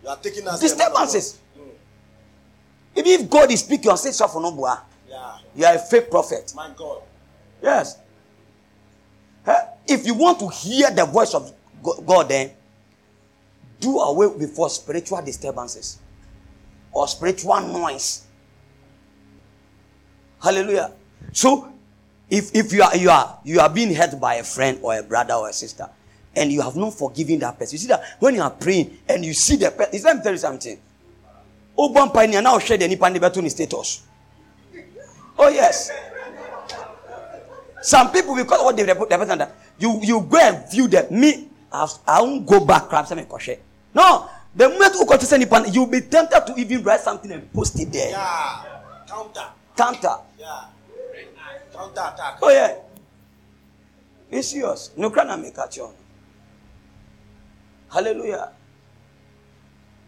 You 0.03 0.09
are 0.09 0.17
taking 0.17 0.47
us 0.47 0.59
disturbances. 0.59 1.39
Mm. 1.57 1.69
Even 2.97 3.21
if 3.21 3.29
God 3.29 3.51
is 3.51 3.61
speaking, 3.61 3.89
you 3.89 3.97
say 3.97 4.27
for 4.27 4.41
no 4.41 4.77
yeah. 5.09 5.37
You 5.55 5.65
are 5.65 5.75
a 5.75 5.79
fake 5.79 6.11
prophet. 6.11 6.53
My 6.55 6.69
God. 6.75 7.01
Yes. 7.61 7.97
If 9.87 10.05
you 10.05 10.13
want 10.13 10.39
to 10.39 10.47
hear 10.49 10.91
the 10.91 11.05
voice 11.05 11.33
of 11.33 11.51
God, 11.83 12.29
then 12.29 12.51
do 13.79 13.99
away 13.99 14.27
with 14.27 14.55
spiritual 14.71 15.21
disturbances 15.21 15.99
or 16.91 17.07
spiritual 17.07 17.59
noise. 17.61 18.25
Hallelujah. 20.41 20.91
So, 21.31 21.71
if, 22.29 22.53
if 22.55 22.71
you 22.73 22.83
are 22.83 22.95
you 22.95 23.09
are 23.09 23.39
you 23.43 23.59
are 23.59 23.69
being 23.69 23.93
hurt 23.93 24.19
by 24.19 24.35
a 24.35 24.43
friend 24.43 24.79
or 24.81 24.97
a 24.97 25.03
brother 25.03 25.33
or 25.33 25.49
a 25.49 25.53
sister, 25.53 25.89
and 26.35 26.51
you 26.51 26.61
have 26.61 26.75
not 26.75 26.93
forgiven 26.93 27.39
that 27.39 27.57
person, 27.59 27.73
you 27.75 27.79
see 27.79 27.87
that 27.87 28.03
when 28.19 28.35
you 28.35 28.41
are 28.41 28.49
praying 28.49 28.97
and 29.07 29.23
you 29.23 29.33
see 29.33 29.55
the 29.55 29.71
person, 29.71 30.01
let 30.03 30.17
me 30.17 30.23
tell 30.23 30.31
you 30.31 30.37
something. 30.37 30.79
Oh, 31.77 31.89
Obama 31.89 32.13
pioneer 32.13 32.41
now 32.41 32.59
share 32.59 32.77
the 32.77 33.49
status. 33.49 34.03
Oh, 35.37 35.49
yes. 35.49 35.91
Some 37.81 38.11
people, 38.11 38.35
because 38.35 38.63
what 38.63 38.77
they 38.77 38.83
that 38.83 39.55
you, 39.79 39.99
you 40.01 40.21
go 40.21 40.37
and 40.37 40.71
view 40.71 40.87
them. 40.87 41.07
Me, 41.19 41.49
I 41.73 42.21
won't 42.21 42.45
go 42.45 42.63
back, 42.63 42.87
grab 42.89 43.07
something, 43.07 43.25
crochet. 43.25 43.59
No. 43.93 44.29
The 44.55 44.69
moment 44.69 44.93
you 44.93 45.05
go 45.05 45.17
to 45.17 45.25
send 45.25 45.41
it, 45.41 45.73
you'll 45.73 45.87
be 45.87 46.01
tempted 46.01 46.45
to 46.45 46.53
even 46.55 46.83
write 46.83 46.99
something 46.99 47.31
and 47.31 47.51
post 47.51 47.79
it 47.79 47.91
there. 47.91 48.11
Yeah. 48.11 48.65
Counter. 49.07 49.45
Counter. 49.75 50.15
Yeah. 50.37 50.65
Counter 51.73 52.01
attack. 52.13 52.37
Oh, 52.41 52.51
yeah. 52.51 52.75
It's 54.29 54.53
yours. 54.53 54.91
No 54.95 55.09
crana 55.09 55.41
make 55.41 55.55
catch 55.55 55.79
on. 55.79 55.93
Hallelujah. 57.91 58.51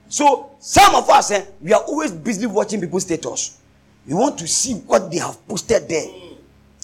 So, 0.07 0.51
some 0.59 0.93
of 0.93 1.09
us, 1.09 1.31
eh, 1.31 1.45
we 1.61 1.73
are 1.73 1.81
always 1.81 2.11
busy 2.11 2.45
watching 2.45 2.79
people's 2.79 3.03
status. 3.03 3.57
You 4.05 4.17
want 4.17 4.37
to 4.37 4.47
see 4.47 4.75
what 4.75 5.09
they 5.11 5.17
have 5.17 5.47
posted 5.47 5.89
there 5.89 6.07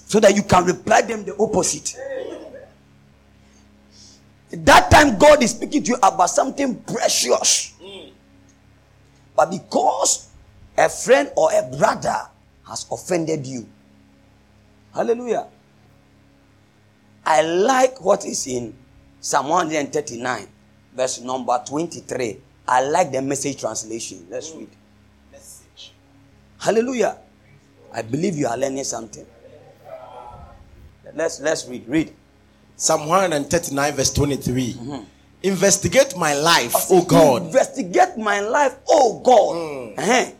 so 0.07 0.19
that 0.19 0.35
you 0.35 0.41
can 0.41 0.65
reply 0.65 1.01
them 1.01 1.23
the 1.23 1.35
opposite. 1.37 1.95
That 4.53 4.91
time, 4.91 5.17
God 5.17 5.41
is 5.41 5.51
speaking 5.51 5.83
to 5.83 5.91
you 5.91 5.97
about 6.03 6.29
something 6.29 6.75
precious. 6.83 7.73
But 9.35 9.49
because 9.49 10.29
a 10.77 10.89
friend 10.89 11.31
or 11.37 11.49
a 11.53 11.63
brother 11.77 12.27
has 12.67 12.85
offended 12.91 13.47
you, 13.47 13.67
hallelujah. 14.93 15.47
I 17.25 17.41
like 17.43 18.01
what 18.03 18.25
is 18.25 18.45
in 18.47 18.75
Psalm 19.19 19.47
139, 19.49 20.47
verse 20.95 21.21
number 21.21 21.61
23. 21.65 22.37
I 22.67 22.81
like 22.81 23.11
the 23.11 23.21
message 23.21 23.59
translation. 23.59 24.27
Let's 24.29 24.49
mm. 24.51 24.59
read. 24.59 24.69
Hallelujah. 26.59 27.17
I 27.91 28.03
believe 28.03 28.35
you 28.37 28.47
are 28.47 28.57
learning 28.57 28.83
something. 28.83 29.25
Let's 31.15 31.41
let's 31.41 31.67
read. 31.67 31.87
Read. 31.87 32.13
Psalm 32.81 33.05
139, 33.07 33.93
verse 33.93 34.11
23. 34.11 34.73
Mm-hmm. 34.73 35.03
Investigate 35.43 36.17
my 36.17 36.33
life, 36.33 36.73
oh 36.89 37.05
God. 37.05 37.43
Investigate 37.43 38.17
my 38.17 38.39
life, 38.39 38.75
oh 38.89 39.19
God. 39.19 39.55
Mm. 39.55 39.99
Uh-huh. 39.99 40.31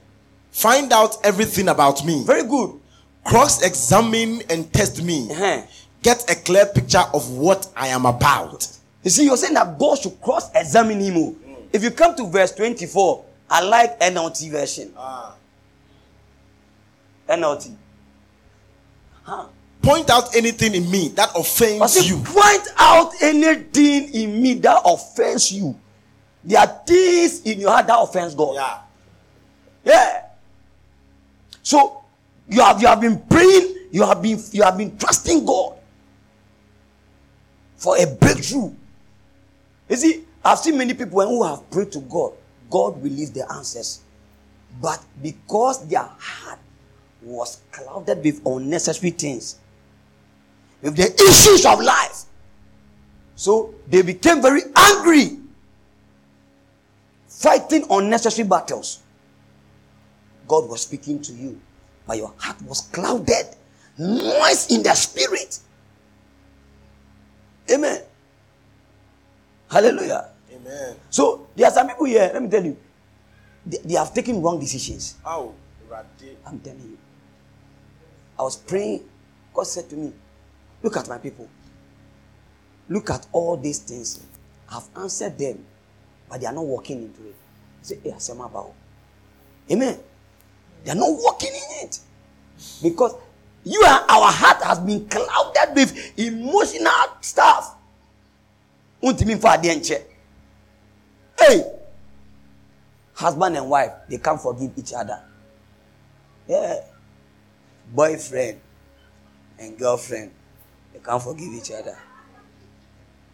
Find 0.49 0.91
out 0.91 1.17
everything 1.23 1.67
about 1.67 2.03
me. 2.03 2.23
Very 2.25 2.41
good. 2.41 2.79
Cross 3.25 3.61
examine 3.61 4.41
and 4.49 4.73
test 4.73 5.03
me. 5.03 5.29
Uh-huh. 5.29 5.61
get 6.01 6.27
a 6.31 6.35
clear 6.35 6.65
picture 6.65 7.03
of 7.13 7.29
what 7.29 7.67
I 7.75 7.89
am 7.89 8.07
about. 8.07 8.67
You 9.03 9.11
see, 9.11 9.25
you're 9.25 9.37
saying 9.37 9.53
that 9.53 9.77
God 9.77 9.99
should 9.99 10.19
cross 10.19 10.49
examine 10.55 10.99
him. 10.99 11.13
Mm. 11.13 11.35
If 11.71 11.83
you 11.83 11.91
come 11.91 12.15
to 12.15 12.27
verse 12.27 12.53
24, 12.55 13.23
I 13.51 13.61
like 13.61 13.99
NLT 13.99 14.49
version. 14.49 14.91
Ah. 14.97 15.35
NLT. 17.29 17.75
Huh. 19.21 19.45
Point 19.81 20.09
out 20.09 20.35
anything 20.35 20.75
in 20.75 20.89
me 20.89 21.09
that 21.09 21.29
offends 21.35 22.07
you. 22.07 22.17
Point 22.17 22.67
out 22.77 23.13
anything 23.21 24.13
in 24.13 24.41
me 24.41 24.53
that 24.55 24.81
offends 24.85 25.51
you. 25.51 25.79
There 26.43 26.59
are 26.59 26.81
things 26.85 27.41
in 27.41 27.59
your 27.59 27.71
heart 27.71 27.87
that 27.87 27.99
offends 27.99 28.35
God. 28.35 28.55
Yeah. 28.55 28.77
Yeah. 29.83 30.25
So 31.63 32.03
you 32.47 32.61
have 32.61 32.81
you 32.81 32.87
have 32.87 33.01
been 33.01 33.19
praying, 33.29 33.75
you 33.91 34.03
have 34.03 34.21
been 34.21 34.39
you 34.51 34.63
have 34.63 34.77
been 34.77 34.97
trusting 34.97 35.45
God 35.45 35.77
for 37.75 37.97
a 37.97 38.05
breakthrough. 38.05 38.71
You 39.89 39.95
see, 39.95 40.23
I've 40.43 40.59
seen 40.59 40.77
many 40.77 40.93
people 40.93 41.21
who 41.27 41.43
have 41.43 41.69
prayed 41.69 41.91
to 41.93 41.99
God, 42.01 42.33
God 42.69 43.01
released 43.03 43.33
the 43.33 43.51
answers. 43.51 44.01
But 44.81 45.03
because 45.21 45.85
their 45.87 46.07
heart 46.17 46.59
was 47.21 47.61
clouded 47.71 48.23
with 48.23 48.45
unnecessary 48.45 49.11
things, 49.11 49.57
with 50.81 50.95
the 50.95 51.13
issues 51.29 51.65
of 51.65 51.79
life, 51.81 52.23
so 53.35 53.73
they 53.87 54.01
became 54.01 54.41
very 54.41 54.61
angry, 54.75 55.37
fighting 57.27 57.85
unnecessary 57.89 58.47
battles. 58.47 58.99
God 60.47 60.69
was 60.69 60.81
speaking 60.81 61.21
to 61.21 61.33
you, 61.33 61.59
but 62.05 62.17
your 62.17 62.33
heart 62.37 62.61
was 62.63 62.81
clouded, 62.81 63.45
noise 63.97 64.69
in 64.71 64.83
the 64.83 64.93
spirit. 64.93 65.59
Amen. 67.71 68.01
Hallelujah. 69.69 70.29
Amen. 70.53 70.95
So 71.09 71.47
there 71.55 71.67
are 71.67 71.71
some 71.71 71.87
people 71.87 72.05
here, 72.05 72.29
let 72.33 72.43
me 72.43 72.49
tell 72.49 72.65
you, 72.65 72.75
they, 73.65 73.77
they 73.85 73.93
have 73.93 74.13
taken 74.13 74.41
wrong 74.41 74.59
decisions. 74.59 75.15
Oh, 75.25 75.53
I'm 76.45 76.59
telling 76.59 76.81
you. 76.81 76.97
I 78.37 78.43
was 78.43 78.57
praying, 78.57 79.03
God 79.53 79.67
said 79.67 79.89
to 79.89 79.95
me, 79.95 80.11
Look 80.83 80.97
at 80.97 81.07
my 81.07 81.17
people. 81.17 81.47
Look 82.89 83.09
at 83.09 83.27
all 83.31 83.57
these 83.57 83.79
things. 83.79 84.19
I've 84.69 84.87
answered 84.95 85.37
them, 85.37 85.63
but 86.29 86.41
they 86.41 86.47
are 86.47 86.53
not 86.53 86.65
walking 86.65 87.03
into 87.03 87.27
it. 87.27 87.35
Say, 87.81 87.99
hey, 88.03 88.13
about. 88.31 88.73
Amen. 89.69 89.99
They 90.83 90.91
are 90.91 90.95
not 90.95 91.11
walking 91.11 91.51
in 91.53 91.87
it. 91.87 91.99
Because 92.81 93.15
you 93.63 93.83
and 93.85 94.09
our 94.09 94.31
heart 94.31 94.63
has 94.63 94.79
been 94.79 95.07
clouded 95.07 95.75
with 95.75 96.19
emotional 96.19 96.91
stuff. 97.21 97.75
Hey, 101.39 101.63
husband 103.13 103.57
and 103.57 103.69
wife, 103.69 103.91
they 104.09 104.17
can't 104.17 104.41
forgive 104.41 104.71
each 104.77 104.93
other. 104.93 105.21
Yeah, 106.47 106.81
boyfriend 107.93 108.59
and 109.59 109.77
girlfriend, 109.77 110.31
they 110.93 110.99
can't 110.99 111.21
forgive 111.21 111.53
each 111.53 111.71
other. 111.71 111.97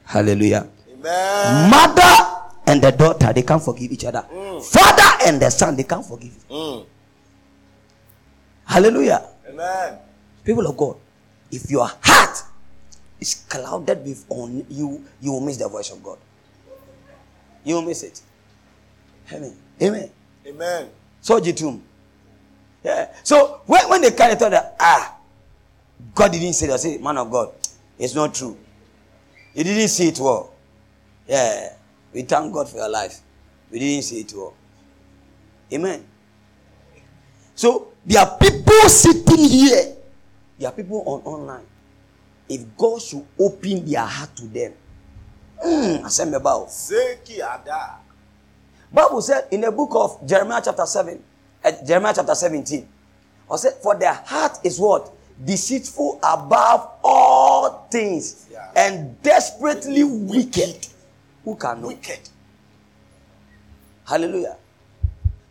Hallelujah. 0.05 0.68
Amen. 0.93 1.70
Mother 1.70 2.38
and 2.68 2.82
the 2.82 2.91
daughter, 2.91 3.34
they 3.34 3.43
can't 3.43 3.64
forgive 3.64 3.91
each 3.91 4.05
other. 4.05 4.26
Mm. 4.32 4.64
Father 4.64 5.26
and 5.28 5.41
the 5.41 5.49
son, 5.49 5.76
they 5.76 5.84
can't 5.84 6.05
forgive. 6.05 6.36
Mm. 6.49 6.86
Hallelujah. 8.66 9.26
Amen. 9.49 9.97
People 10.43 10.68
of 10.68 10.76
God, 10.78 10.97
if 11.51 11.70
your 11.72 11.89
heart 12.01 12.43
is 13.20 13.45
clouded 13.49 14.03
with 14.05 14.26
on 14.30 14.66
you, 14.70 15.03
you 15.22 15.32
will 15.32 15.41
miss 15.41 15.58
the 15.58 15.68
voice 15.68 15.91
of 15.91 16.03
God. 16.03 16.18
You 17.64 17.76
will 17.76 17.82
miss 17.84 18.03
it. 18.03 18.22
Amen. 19.32 19.55
Amen. 19.82 20.10
Amen. 20.45 20.89
So 21.22 21.39
Jitum. 21.39 21.82
Yeah. 22.84 23.14
So 23.24 23.62
when, 23.66 23.89
when 23.89 24.01
they 24.01 24.12
carry 24.12 24.36
thought 24.36 24.51
that 24.51 24.76
ah, 24.80 25.16
God 26.14 26.32
didn't 26.32 26.54
say 26.54 26.68
that, 26.68 26.80
say, 26.80 26.98
man 26.98 27.18
of 27.18 27.32
God, 27.32 27.54
it's 27.98 28.16
not 28.16 28.34
true. 28.34 28.58
You 29.54 29.64
didn't 29.64 29.88
see 29.88 30.10
it 30.10 30.20
well. 30.20 30.54
Yeah. 31.28 31.74
We 32.14 32.22
thank 32.24 32.54
God 32.54 32.70
for 32.70 32.78
your 32.78 32.89
life. 32.89 33.20
We 33.72 33.80
didn't 33.80 34.04
see 34.04 34.22
it 34.22 34.34
well. 34.36 34.54
Amen. 35.74 36.06
So 37.56 37.89
there 38.06 38.22
are 38.22 38.38
people 38.38 38.89
sitting 38.89 39.43
here 39.50 39.98
there 40.60 40.70
are 40.70 40.74
people 40.74 41.04
on 41.06 41.22
online. 41.22 41.66
If 42.50 42.76
God 42.78 43.02
should 43.02 43.26
open 43.39 43.86
their 43.86 44.06
heart 44.06 44.36
to 44.38 44.45
them, 44.48 44.74
mm. 45.64 46.04
Bible 48.91 49.22
said 49.22 49.48
in 49.52 49.62
the 49.62 49.72
book 49.72 49.91
of 49.93 50.26
Jeremiah 50.26 50.62
chapter 50.64 50.86
7, 50.86 51.22
uh, 51.64 51.72
Jeremiah 51.86 52.14
chapter 52.16 52.34
17, 52.36 52.88
I 53.52 53.56
said, 53.58 53.74
For 53.84 53.95
their 53.95 54.14
heart 54.14 54.60
is 54.64 54.80
what? 54.80 55.12
Deceitful 55.43 56.19
above 56.23 56.91
all 57.03 57.88
things 57.91 58.47
yeah. 58.51 58.71
and 58.75 59.21
desperately 59.21 60.03
wicked. 60.03 60.88
Who 61.43 61.55
can 61.55 61.81
know? 61.81 61.88
Wicked. 61.88 62.19
Hallelujah. 64.05 64.57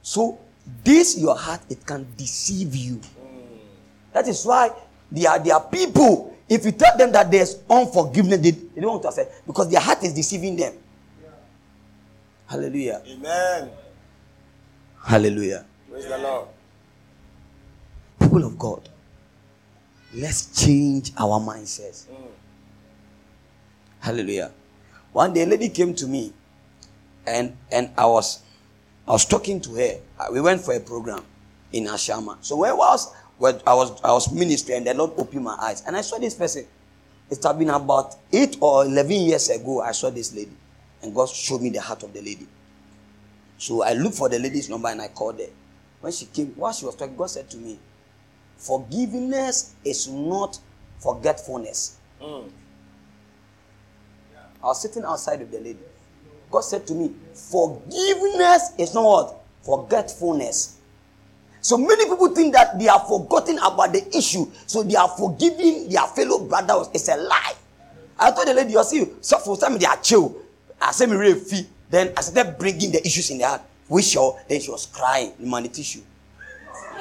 So, 0.02 0.38
this 0.82 1.18
your 1.18 1.36
heart, 1.36 1.60
it 1.68 1.84
can 1.86 2.06
deceive 2.16 2.74
you. 2.74 2.96
Mm. 2.96 3.58
That 4.12 4.26
is 4.28 4.44
why 4.44 4.70
they 5.10 5.26
are, 5.26 5.38
they 5.38 5.50
are 5.50 5.60
people. 5.60 6.36
If 6.48 6.64
you 6.64 6.72
tell 6.72 6.96
them 6.96 7.12
that 7.12 7.30
there's 7.30 7.58
unforgiveness, 7.68 8.40
they, 8.40 8.50
they 8.52 8.80
don't 8.80 8.92
want 8.92 9.02
to 9.02 9.08
accept 9.08 9.46
because 9.46 9.70
their 9.70 9.80
heart 9.80 10.02
is 10.04 10.12
deceiving 10.12 10.56
them. 10.56 10.74
Yeah. 11.22 11.28
Hallelujah. 12.46 13.02
Amen. 13.06 13.70
Hallelujah. 15.04 15.64
Praise 15.90 16.06
the 16.06 16.18
Lord. 16.18 16.48
People 18.20 18.44
of 18.44 18.58
God, 18.58 18.88
let's 20.16 20.64
change 20.64 21.12
our 21.18 21.38
mindsets. 21.38 22.06
Mm. 22.06 22.30
Hallelujah. 24.00 24.52
One 25.12 25.32
day, 25.32 25.42
a 25.42 25.46
lady 25.46 25.68
came 25.68 25.94
to 25.94 26.06
me, 26.06 26.32
and 27.26 27.56
and 27.70 27.90
I 27.96 28.06
was 28.06 28.42
I 29.06 29.12
was 29.12 29.24
talking 29.24 29.60
to 29.60 29.74
her. 29.74 30.00
We 30.32 30.40
went 30.40 30.60
for 30.60 30.74
a 30.74 30.80
program 30.80 31.22
in 31.72 31.84
Ashama. 31.84 32.38
So 32.40 32.56
where 32.56 32.74
was 32.74 33.12
where 33.38 33.60
I 33.66 33.74
was 33.74 34.00
I 34.02 34.12
was 34.12 34.32
ministering 34.32 34.78
and 34.78 34.86
the 34.86 34.94
Lord 34.94 35.12
opened 35.16 35.44
my 35.44 35.56
eyes 35.60 35.82
and 35.86 35.96
I 35.96 36.00
saw 36.00 36.18
this 36.18 36.34
person. 36.34 36.66
It 37.28 37.42
had 37.42 37.58
been 37.58 37.70
about 37.70 38.14
eight 38.32 38.56
or 38.60 38.84
eleven 38.84 39.12
years 39.12 39.50
ago. 39.50 39.82
I 39.82 39.92
saw 39.92 40.10
this 40.10 40.34
lady, 40.34 40.56
and 41.02 41.14
God 41.14 41.28
showed 41.28 41.60
me 41.60 41.70
the 41.70 41.80
heart 41.80 42.02
of 42.02 42.12
the 42.12 42.20
lady. 42.20 42.46
So 43.58 43.82
I 43.82 43.94
looked 43.94 44.16
for 44.16 44.28
the 44.28 44.38
lady's 44.38 44.68
number 44.68 44.88
and 44.88 45.00
I 45.00 45.08
called 45.08 45.40
her. 45.40 45.46
When 46.00 46.12
she 46.12 46.26
came, 46.26 46.48
while 46.56 46.72
she 46.72 46.84
was 46.84 46.94
talking, 46.94 47.16
God 47.16 47.30
said 47.30 47.48
to 47.50 47.56
me, 47.56 47.78
"Forgiveness 48.56 49.74
is 49.84 50.08
not 50.08 50.58
forgetfulness." 50.98 51.96
Mm. 52.20 52.50
I 54.62 54.66
was 54.66 54.80
sitting 54.80 55.04
outside 55.04 55.40
with 55.40 55.50
the 55.50 55.58
lady. 55.58 55.78
God 56.50 56.60
said 56.62 56.86
to 56.86 56.94
me, 56.94 57.14
"Forgiveness 57.34 58.72
is 58.78 58.94
not 58.94 59.02
what 59.02 59.40
forgetfulness." 59.62 60.76
So 61.60 61.76
many 61.76 62.04
people 62.04 62.28
think 62.34 62.54
that 62.54 62.78
they 62.78 62.86
are 62.88 63.00
forgotten 63.00 63.58
about 63.58 63.92
the 63.92 64.16
issue, 64.16 64.46
so 64.66 64.82
they 64.84 64.94
are 64.94 65.08
forgiving 65.08 65.88
their 65.88 66.06
fellow 66.06 66.38
brothers. 66.38 66.88
It's 66.94 67.08
a 67.08 67.16
lie. 67.16 67.54
I 68.18 68.30
told 68.30 68.46
the 68.46 68.54
lady, 68.54 68.72
you 68.72 68.84
see, 68.84 69.04
so 69.20 69.38
for 69.38 69.56
some 69.56 69.76
they 69.76 69.86
are 69.86 69.96
chill. 69.96 70.36
I 70.80 70.92
said 70.92 71.10
me 71.10 71.16
real 71.16 71.34
fee. 71.36 71.66
Then 71.90 72.12
I 72.16 72.20
started 72.20 72.56
bringing 72.58 72.92
the 72.92 73.04
issues 73.04 73.30
in 73.30 73.38
the 73.38 73.46
heart. 73.48 73.62
We 73.88 74.02
show. 74.02 74.38
Then 74.48 74.60
she 74.60 74.70
was 74.70 74.86
crying 74.86 75.32
in 75.40 75.48
my 75.48 75.62
tissue. 75.66 76.02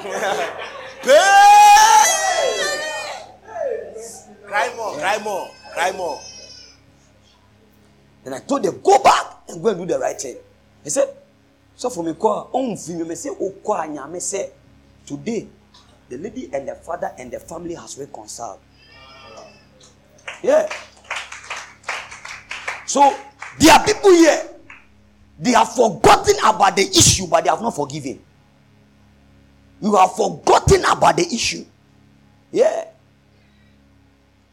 cry 4.46 4.72
more, 4.76 4.96
cry 4.98 5.18
more, 5.22 5.50
cry 5.72 5.92
more. 5.92 6.20
Then 8.24 8.34
I 8.34 8.38
told 8.40 8.62
them, 8.62 8.80
go 8.82 9.02
back 9.02 9.42
and 9.48 9.62
go 9.62 9.68
and 9.70 9.78
do 9.78 9.86
the 9.86 9.98
right 9.98 10.20
thing. 10.20 10.36
He 10.82 10.90
said, 10.90 11.08
so 11.76 11.90
for 11.90 12.02
me 12.02 12.14
kwa 12.14 12.48
onfi 12.52 12.94
me 13.06 13.14
say 13.14 13.30
okwa 13.30 13.86
nyame 13.86 14.20
say 14.20 14.50
today 15.04 15.46
the 16.08 16.16
lady 16.16 16.48
and 16.52 16.68
the 16.68 16.74
father 16.74 17.12
and 17.18 17.30
the 17.30 17.38
family 17.38 17.74
has 17.74 17.98
reconciled. 17.98 18.58
Yeah. 20.42 20.68
So 22.86 23.14
there 23.58 23.72
are 23.74 23.84
people 23.84 24.10
here 24.10 24.48
they 25.38 25.52
have 25.52 25.74
forgotten 25.74 26.36
about 26.44 26.76
the 26.76 26.82
issue 26.82 27.26
but 27.26 27.44
they 27.44 27.50
have 27.50 27.60
not 27.60 27.74
forgiven 27.76 28.18
you 29.80 29.94
have 29.96 30.12
forgotten 30.12 30.84
about 30.84 31.16
the 31.16 31.26
issue 31.32 31.64
yeah 32.52 32.84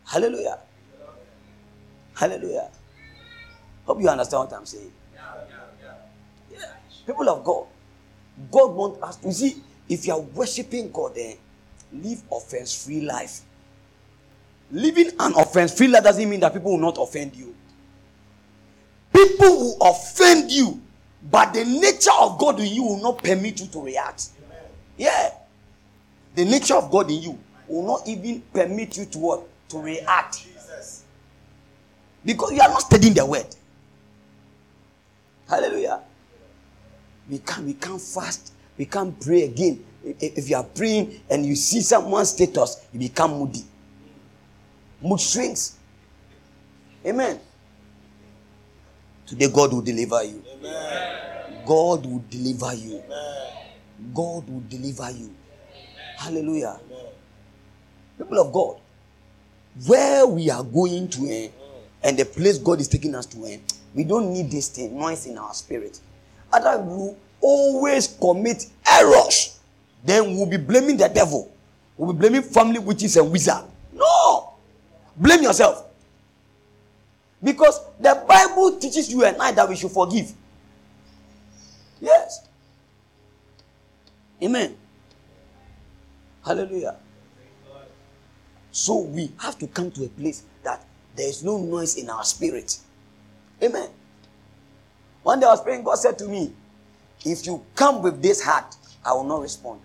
hallelujah 0.05 0.59
hallelujah 2.15 2.69
hope 3.85 4.01
you 4.01 4.09
understand 4.09 4.49
what 4.49 4.53
i'm 4.53 4.65
saying 4.65 4.91
People 7.05 7.27
of 7.29 7.43
God, 7.43 7.65
God 8.51 8.71
wants 8.73 9.03
us 9.03 9.15
to 9.17 9.33
see 9.33 9.57
if 9.89 10.07
you 10.07 10.13
are 10.13 10.21
worshiping 10.21 10.89
God, 10.91 11.15
then 11.15 11.35
live 11.91 12.23
offense 12.31 12.85
free 12.85 13.01
life. 13.01 13.41
living 14.71 15.09
an 15.19 15.33
offense 15.35 15.77
free 15.77 15.87
life 15.87 16.03
doesn't 16.03 16.27
mean 16.29 16.39
that 16.39 16.53
people 16.53 16.71
will 16.71 16.79
not 16.79 16.97
offend 16.97 17.35
you. 17.35 17.53
People 19.13 19.49
will 19.49 19.77
offend 19.81 20.51
you, 20.51 20.81
but 21.29 21.53
the 21.53 21.63
nature 21.63 22.09
of 22.19 22.39
God 22.39 22.59
in 22.59 22.67
you 22.73 22.83
will 22.83 23.01
not 23.01 23.21
permit 23.23 23.59
you 23.59 23.67
to 23.67 23.81
react. 23.81 24.29
Yeah. 24.97 25.31
The 26.35 26.45
nature 26.45 26.75
of 26.75 26.89
God 26.89 27.09
in 27.11 27.21
you 27.21 27.39
will 27.67 27.85
not 27.85 28.07
even 28.07 28.41
permit 28.53 28.97
you 28.97 29.05
to 29.05 29.17
what? 29.17 29.69
To 29.69 29.79
react. 29.79 30.47
Because 32.25 32.51
you 32.53 32.61
are 32.61 32.69
not 32.69 32.81
studying 32.81 33.13
the 33.13 33.25
word. 33.25 33.47
Hallelujah. 35.49 35.99
We 37.29 37.39
can't, 37.39 37.65
we 37.65 37.73
can't 37.73 38.01
fast. 38.01 38.53
We 38.77 38.85
can't 38.85 39.19
pray 39.19 39.43
again. 39.43 39.83
If 40.03 40.49
you 40.49 40.55
are 40.55 40.63
praying 40.63 41.21
and 41.29 41.45
you 41.45 41.55
see 41.55 41.81
someone's 41.81 42.29
status, 42.29 42.85
you 42.91 42.99
become 42.99 43.31
moody. 43.39 43.63
Mood 45.01 45.19
swings. 45.19 45.77
Amen. 47.05 47.39
Today, 49.25 49.49
God 49.49 49.73
will 49.73 49.81
deliver 49.81 50.23
you. 50.23 50.43
Amen. 50.57 51.63
God 51.65 52.05
will 52.05 52.23
deliver 52.29 52.73
you. 52.73 53.01
Amen. 53.05 53.62
God 54.13 54.49
will 54.49 54.63
deliver 54.69 55.09
you. 55.11 55.33
Hallelujah. 56.17 56.79
People 58.17 58.39
of 58.39 58.53
God, 58.53 58.77
where 59.87 60.25
we 60.27 60.49
are 60.49 60.63
going 60.63 61.07
to 61.09 61.27
end 61.27 61.53
and 62.03 62.17
the 62.17 62.25
place 62.25 62.57
God 62.57 62.79
is 62.79 62.87
taking 62.87 63.15
us 63.15 63.25
to 63.27 63.45
end, 63.45 63.61
we 63.95 64.03
don't 64.03 64.31
need 64.31 64.49
this 64.51 64.69
thing, 64.69 64.97
noise 64.97 65.25
in 65.25 65.37
our 65.37 65.53
spirit. 65.53 65.99
We 66.53 66.59
will 66.59 67.17
always 67.41 68.07
commit 68.07 68.67
errors. 68.89 69.59
Then 70.03 70.35
we'll 70.35 70.45
be 70.45 70.57
blaming 70.57 70.97
the 70.97 71.07
devil. 71.07 71.51
We'll 71.97 72.13
be 72.13 72.19
blaming 72.19 72.41
family 72.41 72.79
witches 72.79 73.17
and 73.17 73.31
wizard. 73.31 73.63
No! 73.93 74.53
Blame 75.15 75.43
yourself. 75.43 75.85
Because 77.43 77.79
the 77.99 78.23
Bible 78.27 78.77
teaches 78.79 79.11
you 79.11 79.23
and 79.25 79.37
I 79.37 79.51
that 79.51 79.67
we 79.67 79.75
should 79.75 79.91
forgive. 79.91 80.31
Yes. 81.99 82.47
Amen. 84.43 84.75
Hallelujah. 86.45 86.97
So 88.71 88.99
we 89.01 89.31
have 89.39 89.57
to 89.59 89.67
come 89.67 89.91
to 89.91 90.05
a 90.05 90.09
place 90.09 90.43
that 90.63 90.83
there 91.15 91.27
is 91.27 91.43
no 91.43 91.57
noise 91.57 91.95
in 91.95 92.09
our 92.09 92.23
spirit. 92.23 92.77
Amen. 93.61 93.89
One 95.21 95.39
day 95.39 95.45
I 95.45 95.51
was 95.51 95.61
praying, 95.61 95.83
God 95.83 95.95
said 95.95 96.17
to 96.19 96.27
me, 96.27 96.51
If 97.23 97.45
you 97.45 97.63
come 97.75 98.01
with 98.01 98.21
this 98.21 98.43
heart, 98.43 98.75
I 99.05 99.13
will 99.13 99.23
not 99.23 99.41
respond. 99.41 99.79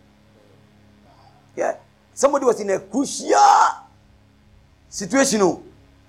Yeah. 1.54 1.76
Somebody 2.14 2.46
was 2.46 2.60
in 2.60 2.70
a 2.70 2.80
crucial 2.80 3.36
situation. 4.88 5.42
Oh 5.42 5.62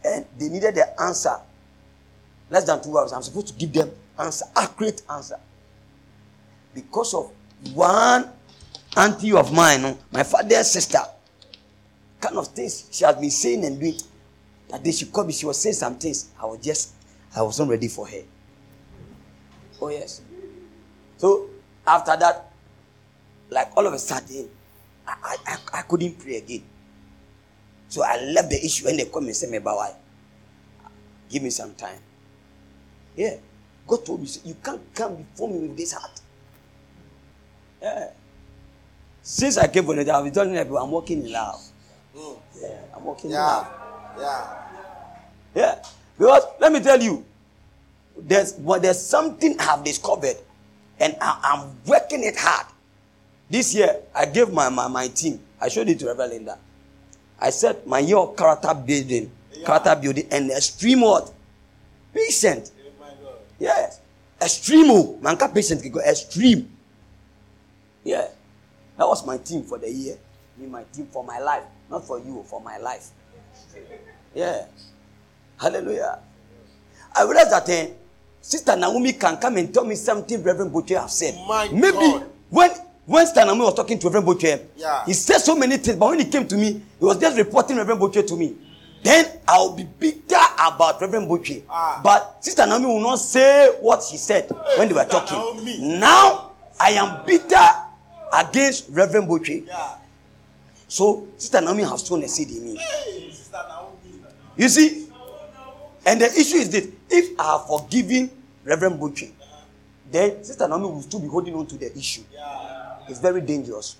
and 0.03 0.25
they 0.37 0.49
needed 0.49 0.75
the 0.75 1.01
answer 1.01 1.35
less 2.49 2.65
than 2.65 2.81
two 2.81 2.97
hours. 2.97 3.11
I'm 3.13 3.21
supposed 3.21 3.47
to 3.47 3.53
give 3.53 3.73
them 3.73 3.91
answer, 4.17 4.45
accurate 4.55 5.01
answer. 5.09 5.39
Because 6.73 7.13
of 7.13 7.31
one 7.73 8.31
auntie 8.97 9.33
of 9.33 9.53
mine, 9.53 9.97
my 10.11 10.23
father's 10.23 10.71
sister, 10.71 10.99
kind 12.19 12.37
of 12.37 12.47
things 12.47 12.87
she 12.91 13.03
has 13.05 13.15
been 13.15 13.31
saying 13.31 13.65
and 13.65 13.79
doing. 13.79 13.97
That 14.69 14.83
day 14.83 14.91
she 14.91 15.05
called 15.05 15.27
me, 15.27 15.33
she 15.33 15.45
was 15.45 15.59
saying 15.61 15.75
some 15.75 15.95
things. 15.97 16.29
I 16.41 16.45
was 16.45 16.59
just, 16.59 16.93
I 17.35 17.41
was 17.41 17.59
not 17.59 17.69
ready 17.69 17.87
for 17.87 18.07
her. 18.07 18.21
Oh 19.81 19.89
yes. 19.89 20.21
So 21.17 21.49
after 21.87 22.15
that, 22.17 22.51
like 23.49 23.71
all 23.75 23.85
of 23.87 23.93
a 23.93 23.99
sudden, 23.99 24.49
I, 25.07 25.37
I, 25.47 25.57
I 25.73 25.81
couldn't 25.83 26.19
pray 26.19 26.37
again. 26.37 26.63
So 27.87 28.03
I 28.03 28.21
left 28.21 28.51
the 28.51 28.63
issue 28.63 28.87
and 28.87 28.99
they 28.99 29.05
come 29.05 29.25
and 29.25 29.35
say, 29.35 29.49
Me, 29.49 29.57
why? 29.59 29.95
Give 31.29 31.41
me 31.41 31.49
some 31.49 31.73
time. 31.73 31.99
Yeah. 33.15 33.37
God 33.87 34.05
told 34.05 34.21
me, 34.21 34.27
You 34.45 34.55
can't 34.63 34.81
come 34.93 35.15
before 35.15 35.49
me 35.49 35.59
with 35.67 35.77
this 35.77 35.93
heart. 35.93 36.21
Yeah. 37.81 38.09
Since 39.21 39.57
I 39.57 39.67
came 39.67 39.85
from 39.85 39.97
the 39.97 40.11
I've 40.11 40.23
been 40.23 40.33
telling 40.33 40.55
people 40.55 40.77
I'm 40.77 40.91
working 40.91 41.25
in 41.25 41.31
love. 41.31 41.61
Mm. 42.15 42.37
Yeah, 42.61 42.67
I'm 42.95 43.03
working 43.05 43.31
yeah. 43.31 43.37
in 43.37 43.43
love. 43.43 43.67
Yeah. 44.19 44.59
Yeah. 45.55 45.83
Because 46.17 46.43
let 46.59 46.71
me 46.71 46.79
tell 46.81 47.01
you, 47.01 47.23
there's 48.17 48.53
well, 48.59 48.79
there's 48.79 48.99
something 48.99 49.55
I've 49.59 49.83
discovered, 49.83 50.35
and 50.99 51.15
I, 51.21 51.55
am 51.57 51.75
working 51.85 52.23
it 52.23 52.35
hard. 52.37 52.67
This 53.49 53.73
year, 53.73 53.95
I 54.13 54.25
gave 54.25 54.51
my, 54.51 54.69
my, 54.69 54.87
my 54.87 55.07
team, 55.07 55.39
I 55.59 55.69
showed 55.69 55.89
it 55.89 55.97
to 55.99 56.07
Reverend 56.07 56.33
Linda. 56.33 56.57
I 57.39 57.49
said 57.51 57.87
my 57.87 57.99
year 57.99 58.17
of 58.17 58.35
character 58.35 58.73
building, 58.73 59.31
yeah. 59.53 59.65
character 59.65 59.95
building, 59.95 60.27
and 60.31 60.51
extreme 60.51 61.01
what? 61.01 61.31
Patient. 62.13 62.71
yes. 63.59 63.99
Extreme. 64.41 64.91
Oh. 64.91 65.17
Manka 65.21 65.47
patient 65.49 65.81
can 65.81 65.91
go 65.91 65.99
extreme. 65.99 66.69
Yeah. 68.03 68.27
That 68.99 69.07
was 69.07 69.25
my 69.25 69.37
team 69.37 69.63
for 69.63 69.77
the 69.77 69.89
year. 69.89 70.17
Me, 70.57 70.67
my 70.67 70.83
team 70.91 71.07
for 71.07 71.23
my 71.23 71.39
life. 71.39 71.63
Not 71.89 72.05
for 72.05 72.19
you, 72.19 72.43
for 72.45 72.59
my 72.59 72.77
life. 72.79 73.07
Yeah. 74.35 74.65
Hallelujah. 75.57 76.19
I 77.15 77.23
realized 77.23 77.51
that 77.51 77.69
uh, 77.69 77.93
Sister 78.41 78.75
Naomi 78.75 79.13
can 79.13 79.37
come 79.37 79.55
and 79.55 79.73
tell 79.73 79.85
me 79.85 79.95
something 79.95 80.43
Reverend 80.43 80.73
Butcher 80.73 80.99
have 80.99 81.11
said. 81.11 81.33
My 81.47 81.69
Maybe 81.71 81.97
God. 81.97 82.29
when 82.49 82.71
when 83.05 83.25
Stanami 83.25 83.59
was 83.63 83.73
talking 83.73 83.97
to 83.99 84.07
Reverend 84.09 84.25
Boche, 84.27 84.59
yeah. 84.75 85.03
he 85.05 85.13
said 85.13 85.39
so 85.39 85.55
many 85.55 85.77
things, 85.77 85.97
but 85.97 86.09
when 86.09 86.19
he 86.19 86.25
came 86.25 86.45
to 86.47 86.55
me, 86.55 86.73
he 86.99 87.05
was 87.05 87.17
just 87.17 87.37
reporting 87.37 87.77
Reverend 87.77 87.99
Boche 88.01 88.21
to 88.27 88.35
me. 88.35 88.55
Then 89.01 89.25
I'll 89.47 89.75
be 89.75 89.83
bitter 89.85 90.35
about 90.61 90.99
Reverend 91.01 91.27
Boche. 91.27 91.63
Ah. 91.69 92.01
But 92.03 92.43
Sister 92.43 92.67
Naomi 92.67 92.85
will 92.85 92.99
not 93.01 93.15
say 93.15 93.69
what 93.79 94.03
she 94.03 94.17
said 94.17 94.51
when 94.77 94.89
they 94.89 94.93
were 94.93 95.05
talking. 95.05 95.37
Naomi. 95.37 95.97
Now 95.99 96.51
I 96.79 96.91
am 96.91 97.25
bitter 97.25 97.65
against 98.33 98.89
Reverend 98.89 99.27
Boche. 99.27 99.63
Yeah. 99.65 99.95
So 100.87 101.27
Sister 101.37 101.61
Naomi 101.61 101.83
has 101.83 102.05
sown 102.05 102.23
a 102.23 102.27
seed 102.27 102.49
in 102.49 102.63
me. 102.73 102.81
You 104.57 104.67
see? 104.69 105.07
And 106.05 106.21
the 106.21 106.25
issue 106.25 106.57
is 106.57 106.69
this 106.69 106.87
if 107.09 107.39
I 107.39 107.43
have 107.57 107.67
forgiven 107.67 108.29
Reverend 108.63 108.99
Boche, 108.99 109.31
then 110.11 110.43
Sister 110.43 110.67
Naomi 110.67 110.85
will 110.85 111.01
still 111.01 111.19
be 111.19 111.27
holding 111.27 111.53
on 111.55 111.65
to 111.67 111.77
the 111.77 111.95
issue. 111.97 112.23
Yeah. 112.33 112.97
It's 113.07 113.19
very 113.19 113.41
dangerous. 113.41 113.97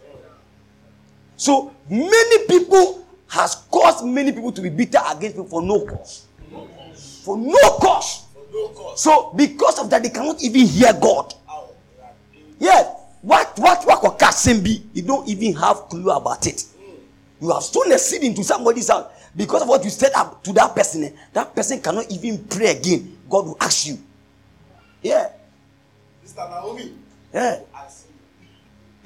So 1.38 1.74
many 1.90 2.46
people 2.48 3.06
has 3.28 3.56
caused 3.72 4.06
many 4.06 4.32
people 4.32 4.52
to 4.52 4.62
be 4.62 4.70
bitter 4.70 5.00
against 5.10 5.38
me 5.38 5.46
for 5.48 5.62
no 5.62 5.86
cause. 5.86 6.26
For 7.24 7.38
no 7.38 7.78
cause. 7.80 8.26
So 8.96 9.32
because 9.36 9.80
of 9.80 9.90
that, 9.92 10.04
they 10.04 10.10
cannot 10.10 10.42
even 10.42 10.62
hear 10.66 10.92
God. 10.94 11.34
Yeah. 12.60 12.96
What 13.22 13.58
what 13.58 13.84
what 13.86 14.20
can 14.20 14.64
be? 14.64 14.84
You 14.94 15.02
don't 15.02 15.28
even 15.28 15.54
have 15.56 15.90
clue 15.90 16.10
about 16.10 16.48
it. 16.48 16.64
You 17.42 17.52
have 17.52 17.64
sown 17.64 17.92
a 17.92 17.98
seed 17.98 18.24
into 18.24 18.44
somebody's 18.44 18.90
house 18.90 19.12
because 19.36 19.62
of 19.62 19.68
what 19.68 19.84
you 19.84 19.90
said 19.90 20.12
up 20.16 20.44
to 20.44 20.54
that 20.54 20.76
person. 20.76 21.04
Eh, 21.06 21.12
that 21.34 21.56
person 21.56 21.82
cannot 21.82 22.10
even 22.12 22.44
pray 22.46 22.68
again. 22.78 23.18
God 23.30 23.46
will 23.46 23.58
ask 23.60 23.88
you. 23.88 23.98
Yeah. 25.02 25.30
Mr. 26.26 26.50
Naomi. 26.50 26.94
Yeah. 27.34 27.60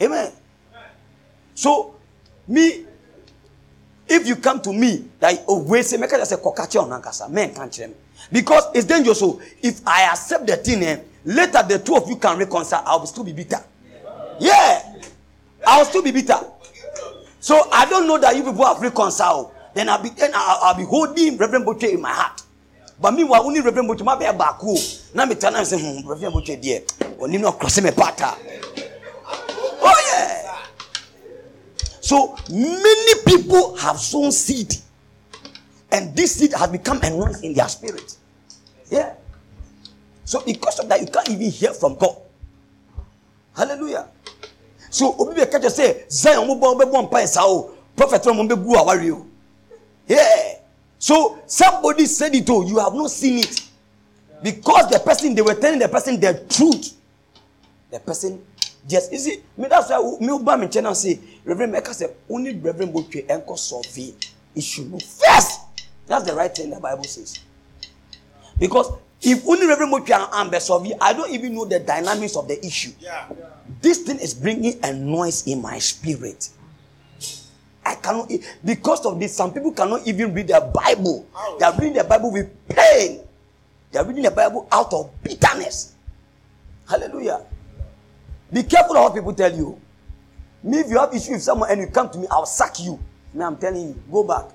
Amen. 0.02 0.32
So, 1.56 1.96
me, 2.48 2.86
if 4.08 4.28
you 4.28 4.36
come 4.38 4.60
to 4.62 4.74
me, 4.74 5.06
like, 5.22 5.44
wait, 5.48 5.86
say, 5.86 5.98
make 5.98 6.12
us 6.14 6.32
a 6.32 6.38
cocache 6.38 6.78
on 6.80 6.90
Nankasa, 6.90 7.30
men 7.30 7.54
can't 7.54 7.78
me. 7.80 7.94
Because 8.32 8.64
it's 8.74 8.86
dangerous. 8.86 9.20
So, 9.20 9.40
if 9.62 9.82
I 9.86 10.04
accept 10.12 10.48
the 10.48 10.58
thing, 10.58 10.84
eh, 10.84 11.00
later 11.26 11.62
the 11.68 11.80
two 11.80 11.96
of 11.96 12.10
you 12.10 12.16
can 12.16 12.38
reconcile, 12.38 12.82
I'll 12.86 13.06
still 13.06 13.24
be 13.24 13.34
bitter. 13.34 13.64
Yeah. 14.40 15.02
I'll 15.66 15.86
still 15.86 16.04
be 16.04 16.12
bitter. 16.12 16.40
So, 17.40 17.70
I 17.72 17.86
don't 17.86 18.08
know 18.08 18.18
that 18.20 18.36
you 18.36 18.44
people 18.44 18.66
have 18.66 18.82
reconciled. 18.82 19.52
Then 19.74 19.90
I'll 19.90 20.02
be, 20.02 20.10
then 20.10 20.32
I'll, 20.34 20.60
I'll 20.64 20.78
be 20.78 20.84
holding 20.84 21.38
Reverend 21.38 21.66
Boche 21.66 21.84
in 21.84 22.02
my 22.02 22.12
heart. 22.12 22.42
But 23.02 23.12
meanwhile, 23.16 23.44
only 23.44 23.60
Reverend 23.60 23.88
Boche, 23.88 24.02
my 24.02 24.16
back, 24.16 24.38
now 25.14 25.26
me 25.26 25.36
tell 25.36 25.54
him, 25.54 25.66
say, 25.66 25.80
hmm, 25.80 26.08
Reverend 26.08 26.34
Boche, 26.34 26.62
dear, 26.62 26.82
only 27.20 27.38
no 27.38 27.52
crossing 27.52 27.84
me 27.84 27.92
pattern. 27.92 28.40
Oh, 29.82 30.12
yeah. 30.14 30.58
So 32.00 32.38
many 32.50 33.22
people 33.26 33.76
have 33.78 33.98
sown 33.98 34.32
seed, 34.32 34.76
and 35.92 36.16
this 36.16 36.36
seed 36.36 36.54
has 36.54 36.70
become 36.70 37.02
a 37.02 37.10
noise 37.10 37.42
in 37.42 37.54
their 37.54 37.68
spirit. 37.68 38.18
Yeah. 38.90 39.16
So 40.26 40.42
because 40.46 40.80
of 40.80 40.88
that, 40.90 41.02
you 41.02 41.08
can't 41.08 41.30
even 41.30 41.50
hear 41.50 41.74
from 41.74 41.96
God. 41.96 42.16
Hallelujah. 43.56 44.08
So 44.94 45.16
obi 45.18 45.34
be 45.34 45.46
catch 45.48 45.74
say 45.74 46.06
Zion 46.08 46.48
mo 46.48 46.54
bon 46.54 46.78
be 46.78 46.86
bon 46.86 47.10
pa 47.10 47.26
sao 47.26 47.72
prophet 47.96 48.24
mo 48.28 48.46
be 48.48 48.56
gu 48.56 48.76
awari 48.78 49.10
o. 49.12 49.26
Yeah. 50.08 50.60
So 51.00 51.40
somebody 51.48 52.06
said 52.06 52.36
it 52.36 52.48
oh 52.52 52.62
you 52.62 52.78
have 52.78 52.94
not 52.94 53.10
seen 53.10 53.40
it. 53.40 53.62
Because 54.44 54.92
the 54.92 55.00
person 55.00 55.34
they 55.34 55.42
were 55.42 55.56
telling 55.56 55.80
the 55.80 55.90
person 55.90 56.20
the 56.20 56.46
truth. 56.48 56.94
The 57.90 58.00
person 58.00 58.46
just 58.88 59.12
you 59.12 59.18
see 59.18 59.42
me 59.58 59.68
that's 59.68 59.90
why 59.90 60.18
me 60.20 60.40
ba 60.44 60.56
me 60.56 60.68
channel 60.68 60.94
say 60.94 61.20
reverend 61.44 61.72
make 61.72 61.88
say 61.88 62.10
only 62.30 62.54
reverend 62.56 62.94
botwe 62.94 63.26
enko 63.26 63.58
survey 63.58 64.14
issue 64.56 64.88
first. 65.00 65.62
That's 66.06 66.26
the 66.26 66.36
right 66.36 66.54
thing 66.54 66.70
the 66.70 66.80
Bible 66.80 67.06
says. 67.06 67.40
Because 68.60 68.92
if 69.26 69.48
only 69.48 69.66
Reverend 69.66 69.94
Mokia 69.94 70.30
and 70.34 70.52
Besovi, 70.52 70.92
I 71.00 71.14
don't 71.14 71.32
even 71.32 71.56
know 71.56 71.64
the 71.64 71.80
dynamics 71.80 72.36
of 72.36 72.46
the 72.48 72.64
issue. 72.64 72.92
Yeah. 73.00 73.26
This 73.84 73.98
thing 74.00 74.18
is 74.20 74.34
bringing 74.34 74.80
a 74.82 74.94
noise 74.94 75.46
in 75.46 75.62
my 75.62 75.78
spirit. 75.78 76.48
I 77.86 77.96
cannot, 77.96 78.32
because 78.64 79.06
of 79.06 79.20
this, 79.20 79.36
some 79.36 79.54
people 79.54 79.74
cannot 79.74 80.08
even 80.08 80.34
read 80.34 80.48
their 80.48 80.62
Bible. 80.62 81.28
They 81.60 81.66
are 81.66 81.74
reading 81.74 81.96
the 81.96 82.06
Bible 82.06 82.32
with 82.32 82.48
pain. 82.70 83.20
They 83.92 84.00
are 84.00 84.06
reading 84.06 84.24
the 84.24 84.32
Bible 84.32 84.70
out 84.72 84.94
of 84.94 85.12
bitterness. 85.22 85.96
Hallelujah. 86.88 87.42
Be 88.54 88.64
careful 88.64 88.96
of 88.96 89.04
what 89.04 89.16
people 89.16 89.34
tell 89.34 89.54
you. 89.54 89.78
Me, 90.64 90.80
if 90.80 90.90
you 90.90 90.98
have 90.98 91.14
issue 91.14 91.34
with 91.34 91.44
someone 91.44 91.70
and 91.70 91.82
you 91.82 91.88
come 91.88 92.10
to 92.10 92.18
me, 92.18 92.26
I'll 92.32 92.46
sack 92.46 92.80
you. 92.80 92.98
Me, 93.34 93.44
I'm 93.44 93.58
telling 93.58 93.90
you, 93.90 94.04
go 94.10 94.24
back. 94.24 94.46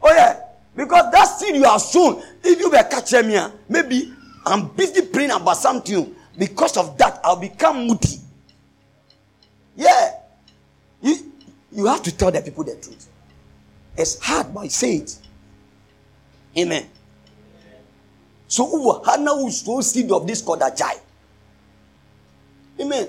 Oh 0.00 0.14
yeah, 0.14 0.38
because 0.76 1.10
that 1.10 1.24
seed 1.24 1.56
you 1.56 1.64
have 1.64 1.80
sown, 1.80 2.22
if 2.44 2.60
you 2.60 2.70
were 2.70 2.84
catching 2.84 3.26
me, 3.26 3.38
ah, 3.38 3.50
maybe 3.68 4.14
I'm 4.46 4.68
busy 4.68 5.02
praying 5.02 5.32
about 5.32 5.56
something. 5.56 6.14
Because 6.38 6.76
of 6.76 6.96
that, 6.98 7.20
I'll 7.24 7.36
become 7.36 7.88
moody. 7.88 8.20
Yeah. 9.76 10.12
You, 11.02 11.32
you 11.72 11.86
have 11.86 12.02
to 12.04 12.16
tell 12.16 12.30
the 12.30 12.40
people 12.40 12.62
the 12.64 12.76
truth. 12.76 13.08
It's 13.96 14.22
hard, 14.22 14.54
but 14.54 14.70
say 14.70 14.96
it. 14.96 15.18
Amen. 16.56 16.88
So, 18.46 18.66
who 18.66 19.02
Hannah 19.02 19.34
will 19.34 19.50
sow 19.50 19.80
seed 19.80 20.10
of 20.10 20.26
this 20.26 20.40
called 20.40 20.62
a 20.62 20.74
jai. 20.74 20.94
Amen. 22.80 23.08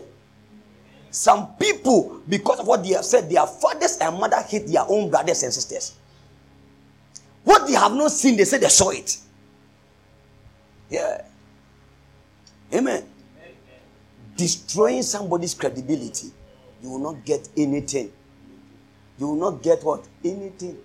Some 1.12 1.56
people, 1.56 2.22
because 2.28 2.60
of 2.60 2.68
what 2.68 2.84
they 2.84 2.90
have 2.90 3.06
said, 3.06 3.30
their 3.30 3.46
fathers 3.46 3.98
and 4.02 4.20
mother 4.20 4.42
hate 4.42 4.68
their 4.68 4.84
own 4.88 5.10
brothers 5.10 5.44
and 5.44 5.54
sisters. 5.54 5.96
What 7.44 7.68
they 7.68 7.74
have 7.74 7.94
not 7.94 8.12
seen, 8.12 8.36
they 8.38 8.44
say 8.44 8.58
they 8.58 8.68
saw 8.68 8.90
it. 8.90 9.18
Yeah. 10.90 11.22
Amen. 12.74 13.06
Destroying 14.40 15.04
somebody's 15.04 15.54
credibility, 15.54 16.32
you 16.82 16.92
will 16.92 17.12
not 17.12 17.26
get 17.26 17.50
anything. 17.58 18.10
You 19.20 19.28
will 19.28 19.52
not 19.52 19.62
get 19.62 19.84
what? 19.84 20.08
Anything. 20.24 20.78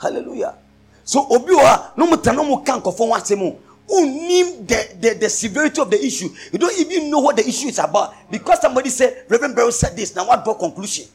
Hallelujah. 0.00 0.58
So, 1.04 1.24
Obiwa, 1.28 1.96
no 1.96 2.06
more 2.08 2.18
no 2.34 2.44
more 2.44 2.64
can't 2.64 2.82
confirm 2.82 3.10
what 3.10 3.30
who 3.30 4.06
name 4.06 4.66
the, 4.66 4.96
the, 4.98 5.14
the 5.20 5.28
severity 5.28 5.80
of 5.80 5.90
the 5.90 6.04
issue. 6.04 6.28
You 6.52 6.58
don't 6.58 6.76
even 6.76 7.08
know 7.08 7.20
what 7.20 7.36
the 7.36 7.46
issue 7.46 7.68
is 7.68 7.78
about. 7.78 8.14
Because 8.28 8.60
somebody 8.60 8.88
said, 8.90 9.24
Reverend 9.28 9.54
Bell 9.54 9.70
said 9.70 9.96
this. 9.96 10.16
Now 10.16 10.26
what 10.26 10.42
draw 10.42 10.54
conclusion? 10.54 11.06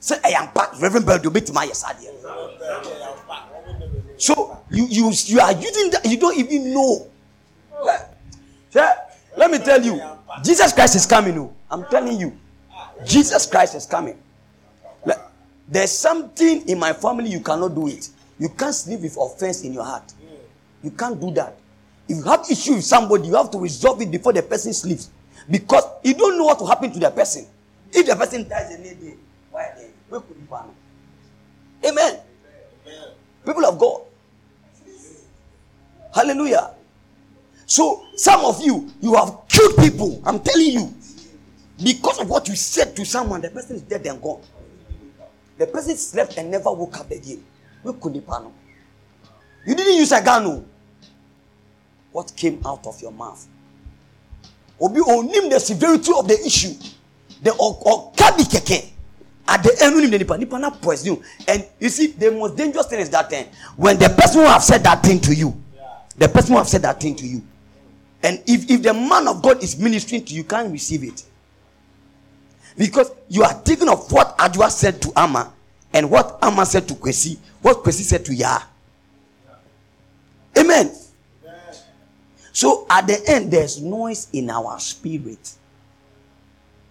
Say, 0.00 0.16
I 0.22 0.28
am 0.30 0.52
back. 0.52 0.78
Reverend 0.82 1.06
Bell, 1.06 1.18
you 1.22 1.30
beat 1.30 1.50
my 1.52 1.64
yesterday. 1.64 2.12
So 4.18 4.60
you 4.70 4.86
you 4.90 5.12
you 5.26 5.40
are 5.40 5.52
using 5.52 5.90
that, 5.92 6.04
you 6.04 6.18
don't 6.18 6.36
even 6.36 6.74
know. 6.74 7.06
Say, 8.70 8.84
let 9.38 9.50
me 9.50 9.58
tell 9.58 9.82
you, 9.82 10.00
Jesus 10.42 10.72
Christ 10.72 10.96
is 10.96 11.06
coming. 11.06 11.38
Oh. 11.38 11.54
I'm 11.70 11.84
telling 11.86 12.18
you, 12.18 12.36
Jesus 13.06 13.46
Christ 13.46 13.74
is 13.76 13.86
coming. 13.86 14.18
There's 15.70 15.92
something 15.92 16.66
in 16.66 16.78
my 16.78 16.92
family 16.94 17.30
you 17.30 17.40
cannot 17.40 17.74
do 17.74 17.88
it. 17.88 18.08
You 18.38 18.48
can't 18.48 18.74
sleep 18.74 19.00
with 19.00 19.16
offense 19.20 19.62
in 19.64 19.74
your 19.74 19.84
heart. 19.84 20.12
You 20.82 20.90
can't 20.90 21.20
do 21.20 21.30
that. 21.32 21.56
If 22.08 22.16
you 22.16 22.22
have 22.24 22.46
issue 22.50 22.74
with 22.74 22.84
somebody, 22.84 23.28
you 23.28 23.34
have 23.34 23.50
to 23.50 23.58
resolve 23.58 24.00
it 24.00 24.10
before 24.10 24.32
the 24.32 24.42
person 24.42 24.72
sleeps. 24.72 25.10
Because 25.50 25.84
you 26.02 26.14
don't 26.14 26.38
know 26.38 26.44
what 26.44 26.58
will 26.60 26.66
happen 26.66 26.90
to 26.92 26.98
the 26.98 27.10
person. 27.10 27.46
If 27.92 28.06
the 28.06 28.16
person 28.16 28.48
dies 28.48 28.74
a 28.74 28.78
day, 28.82 29.14
why? 29.50 29.72
Where 30.08 30.20
could 30.20 30.36
you 30.36 30.48
Amen. 31.86 32.18
Amen. 32.86 33.08
People 33.44 33.66
of 33.66 33.78
God. 33.78 34.02
Hallelujah. 36.14 36.70
So, 37.68 38.04
some 38.16 38.44
of 38.44 38.60
you, 38.60 38.90
you 39.00 39.14
have 39.14 39.42
killed 39.48 39.76
people. 39.76 40.20
I'm 40.26 40.40
telling 40.40 40.66
you. 40.72 40.94
Because 41.84 42.18
of 42.18 42.28
what 42.28 42.48
you 42.48 42.56
said 42.56 42.96
to 42.96 43.04
someone, 43.04 43.40
the 43.40 43.50
person 43.50 43.76
is 43.76 43.82
dead 43.82 44.04
and 44.06 44.20
gone. 44.20 44.40
The 45.58 45.66
person 45.68 45.96
slept 45.96 46.36
and 46.36 46.50
never 46.50 46.72
woke 46.72 46.98
up 46.98 47.08
again. 47.12 47.44
You 47.84 47.92
didn't 49.74 49.96
use 49.96 50.10
a 50.10 50.20
gun. 50.24 50.42
No 50.44 50.64
what 52.12 52.32
came 52.36 52.60
out 52.66 52.86
of 52.86 53.00
your 53.00 53.12
mouth. 53.12 53.46
Obi 54.80 55.00
onim 55.00 55.50
the 55.50 55.58
severity 55.60 56.12
of 56.16 56.26
the 56.26 56.38
issue. 56.44 56.74
The 57.42 57.50
okabi 57.50 58.44
keke. 58.50 58.90
At 59.46 59.62
the 59.62 59.76
end, 59.80 60.12
the 60.12 60.18
nipa 60.18 60.36
nipa 60.36 60.58
na 60.58 60.70
poison 60.70 61.22
And 61.46 61.64
you 61.80 61.88
see, 61.88 62.08
the 62.08 62.30
most 62.32 62.56
dangerous 62.56 62.86
thing 62.86 63.00
is 63.00 63.08
that 63.10 63.30
thing 63.30 63.46
when 63.76 63.98
the 63.98 64.08
person 64.10 64.42
who 64.42 64.46
have 64.46 64.62
said 64.62 64.82
that 64.84 65.02
thing 65.02 65.20
to 65.20 65.34
you, 65.34 65.54
the 66.16 66.28
person 66.28 66.52
who 66.52 66.58
have 66.58 66.68
said 66.68 66.82
that 66.82 67.00
thing 67.00 67.14
to 67.16 67.26
you, 67.26 67.42
and 68.22 68.42
if 68.46 68.70
if 68.70 68.82
the 68.82 68.94
man 68.94 69.28
of 69.28 69.42
God 69.42 69.62
is 69.62 69.78
ministering 69.78 70.24
to 70.24 70.34
you, 70.34 70.44
can't 70.44 70.70
receive 70.72 71.04
it 71.04 71.22
because 72.76 73.10
you 73.28 73.42
are 73.42 73.52
thinking 73.52 73.88
of 73.88 74.10
what 74.12 74.38
Adwa 74.38 74.70
said 74.70 75.02
to 75.02 75.12
Amma 75.16 75.52
and 75.92 76.10
what 76.10 76.38
Amma 76.42 76.64
said 76.64 76.86
to 76.88 76.94
Kwesi, 76.94 77.36
what 77.60 77.78
Kwesi 77.78 78.02
said 78.02 78.24
to 78.24 78.34
Yah. 78.34 78.60
Amen. 80.56 80.92
So 82.52 82.86
at 82.90 83.06
the 83.06 83.20
end, 83.28 83.50
there's 83.50 83.80
noise 83.80 84.28
in 84.32 84.50
our 84.50 84.78
spirit. 84.80 85.52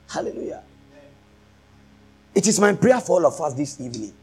Hallelujah. 0.09 0.63
It 2.35 2.47
is 2.47 2.59
my 2.59 2.73
prayer 2.73 3.01
for 3.01 3.19
all 3.19 3.25
of 3.25 3.41
us 3.41 3.53
this 3.53 3.81
evening 3.81 4.13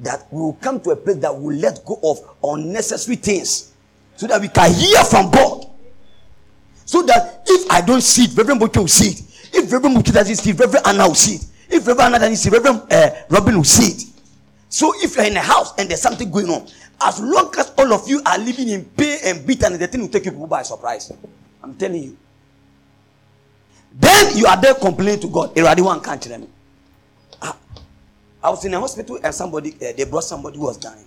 that 0.00 0.26
we 0.30 0.40
will 0.40 0.54
come 0.54 0.80
to 0.80 0.90
a 0.90 0.96
place 0.96 1.16
that 1.16 1.34
will 1.34 1.56
let 1.56 1.84
go 1.84 1.98
of 2.02 2.18
unnecessary 2.42 3.16
things 3.16 3.72
so 4.16 4.26
that 4.26 4.40
we 4.40 4.48
can 4.48 4.72
hear 4.72 5.02
from 5.04 5.30
God. 5.30 5.66
So 6.84 7.02
that 7.02 7.42
if 7.46 7.70
I 7.70 7.80
don't 7.80 8.02
see 8.02 8.24
it, 8.24 8.36
Reverend 8.36 8.60
Boke 8.60 8.76
will 8.76 8.88
see 8.88 9.10
it. 9.10 9.22
If 9.52 9.72
Reverend 9.72 9.96
Boke 9.96 10.04
doesn't 10.06 10.36
see 10.36 10.50
it, 10.50 10.58
Reverend 10.58 10.86
Anna 10.86 11.08
will 11.08 11.14
see 11.14 11.36
it. 11.36 11.46
If 11.70 11.86
Reverend 11.86 12.14
Anna 12.14 12.18
doesn't 12.18 12.36
see 12.36 12.48
it, 12.48 12.52
Reverend 12.52 12.92
uh, 12.92 13.10
Robin 13.30 13.56
will 13.56 13.64
see 13.64 13.92
it. 13.92 14.04
So 14.68 14.92
if 14.96 15.16
you're 15.16 15.24
in 15.24 15.36
a 15.36 15.40
house 15.40 15.72
and 15.78 15.88
there's 15.88 16.02
something 16.02 16.30
going 16.30 16.48
on, 16.48 16.66
as 17.02 17.20
long 17.20 17.52
as 17.58 17.72
all 17.78 17.92
of 17.92 18.08
you 18.08 18.20
are 18.26 18.38
living 18.38 18.68
in 18.68 18.84
pain 18.84 19.18
and 19.24 19.46
bitterness, 19.46 19.78
the 19.78 19.86
thing 19.86 20.00
will 20.00 20.08
take 20.08 20.24
you 20.26 20.32
by 20.32 20.62
surprise. 20.62 21.12
I'm 21.62 21.74
telling 21.74 22.02
you. 22.02 22.16
Then 23.94 24.36
you 24.36 24.46
are 24.46 24.60
there 24.60 24.74
complaining 24.74 25.20
to 25.20 25.28
God. 25.28 25.54
Can't 25.54 26.22
tell 26.22 26.38
me. 26.38 26.48
I, 27.40 27.54
I 28.42 28.50
was 28.50 28.64
in 28.64 28.74
a 28.74 28.80
hospital 28.80 29.18
and 29.22 29.34
somebody 29.34 29.74
uh, 29.74 29.92
they 29.96 30.04
brought 30.04 30.24
somebody 30.24 30.58
who 30.58 30.64
was 30.64 30.76
dying. 30.76 31.06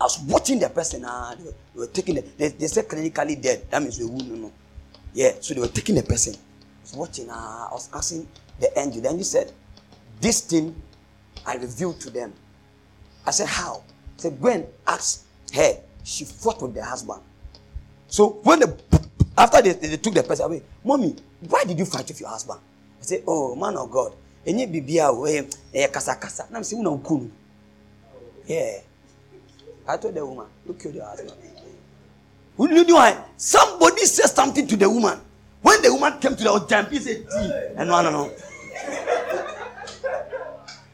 I 0.00 0.04
was 0.04 0.18
watching 0.20 0.58
the 0.58 0.68
person. 0.68 1.04
Uh, 1.04 1.34
they, 1.36 1.44
were, 1.44 1.54
they 1.74 1.80
were 1.80 1.86
taking 1.86 2.14
the, 2.16 2.24
they, 2.36 2.48
they 2.48 2.66
said 2.66 2.88
clinically 2.88 3.40
dead. 3.40 3.70
That 3.70 3.82
means 3.82 3.98
they 3.98 4.04
wound. 4.04 4.28
No, 4.28 4.34
no. 4.36 4.52
Yeah. 5.14 5.32
So 5.40 5.54
they 5.54 5.60
were 5.60 5.68
taking 5.68 5.94
the 5.94 6.02
person. 6.02 6.34
I 6.34 6.82
was 6.82 6.94
watching. 6.94 7.30
Uh, 7.30 7.34
I 7.34 7.68
was 7.72 7.88
asking 7.94 8.28
the 8.60 8.78
angel. 8.78 9.00
The 9.02 9.08
angel 9.08 9.24
said, 9.24 9.52
"This 10.20 10.40
thing 10.42 10.74
I 11.46 11.56
revealed 11.56 12.00
to 12.00 12.10
them." 12.10 12.32
I 13.26 13.30
said, 13.30 13.48
"How?" 13.48 13.82
So 14.16 14.30
Gwen 14.30 14.66
asked 14.86 15.24
her, 15.54 15.76
she 16.02 16.24
fought 16.24 16.62
with 16.62 16.74
the 16.74 16.84
husband. 16.84 17.20
So 18.08 18.40
when 18.42 18.60
the 18.60 18.78
after 19.36 19.60
they, 19.60 19.72
they, 19.72 19.96
took 19.98 20.14
the 20.14 20.22
person 20.22 20.46
away, 20.46 20.62
mommy, 20.84 21.16
why 21.48 21.64
did 21.64 21.78
you 21.78 21.84
fight 21.84 22.08
with 22.08 22.20
your 22.20 22.30
husband? 22.30 22.58
I 23.00 23.04
said, 23.04 23.22
Oh, 23.26 23.54
man 23.54 23.76
of 23.76 23.90
God. 23.90 24.14
Enye 24.46 24.66
bibia 24.66 25.12
we 25.12 25.42
kasa 25.88 26.14
kasa. 26.14 26.46
Na 26.50 26.58
me 26.58 26.64
say 26.64 26.76
una 26.76 26.90
ukunu. 26.90 27.28
Yeah. 28.46 28.80
I 29.88 29.96
told 29.96 30.14
the 30.14 30.26
woman, 30.26 30.46
look 30.66 30.84
at 30.84 30.94
your 30.94 31.04
husband. 31.04 31.32
Who 32.56 32.68
knew 32.68 32.94
why? 32.94 33.22
Somebody 33.36 34.04
said 34.04 34.28
something 34.28 34.66
to 34.66 34.76
the 34.76 34.88
woman. 34.88 35.20
When 35.62 35.82
the 35.82 35.92
woman 35.92 36.18
came 36.18 36.36
to 36.36 36.44
the 36.44 36.66
jump, 36.68 36.90
he 36.90 36.98
said, 36.98 37.26
and 37.76 37.88
no, 37.88 38.02
no, 38.02 38.10
no. 38.10 38.32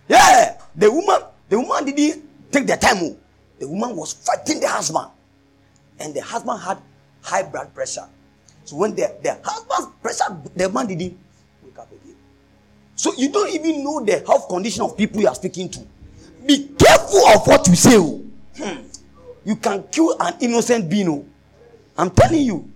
Yeah, 0.09 0.59
the 0.74 0.90
woman, 0.90 1.20
the 1.49 1.61
woman 1.61 1.84
didn't 1.84 2.32
Take 2.53 2.66
the 2.66 2.76
time. 2.76 2.99
Oh. 3.01 3.16
The 3.59 3.66
woman 3.66 3.97
was 3.97 4.12
fighting 4.12 4.61
the 4.61 4.68
husband. 4.68 5.09
And 5.99 6.14
the 6.14 6.20
husband 6.20 6.61
had 6.61 6.78
high 7.22 7.43
blood 7.43 7.74
pressure. 7.74 8.07
So 8.64 8.76
when 8.76 8.95
the, 8.95 9.11
the 9.22 9.38
husband's 9.43 9.97
pressure, 10.03 10.36
the 10.55 10.68
man 10.68 10.86
didn't 10.86 11.18
wake 11.64 11.78
up 11.78 11.90
again. 11.90 12.14
So 12.95 13.12
you 13.16 13.32
don't 13.32 13.51
even 13.55 13.82
know 13.82 14.05
the 14.05 14.18
health 14.26 14.49
condition 14.49 14.82
of 14.82 14.97
people 14.97 15.20
you 15.22 15.28
are 15.28 15.34
speaking 15.34 15.70
to. 15.70 15.80
Be 16.47 16.68
careful 16.78 17.26
of 17.28 17.47
what 17.47 17.66
you 17.68 17.74
say. 17.74 17.97
Oh. 17.97 18.22
Hmm. 18.57 18.82
You 19.44 19.57
can 19.57 19.84
kill 19.90 20.16
an 20.20 20.34
innocent 20.40 20.88
being. 20.88 21.09
Oh. 21.09 21.26
I'm 21.96 22.11
telling 22.11 22.42
you. 22.42 22.70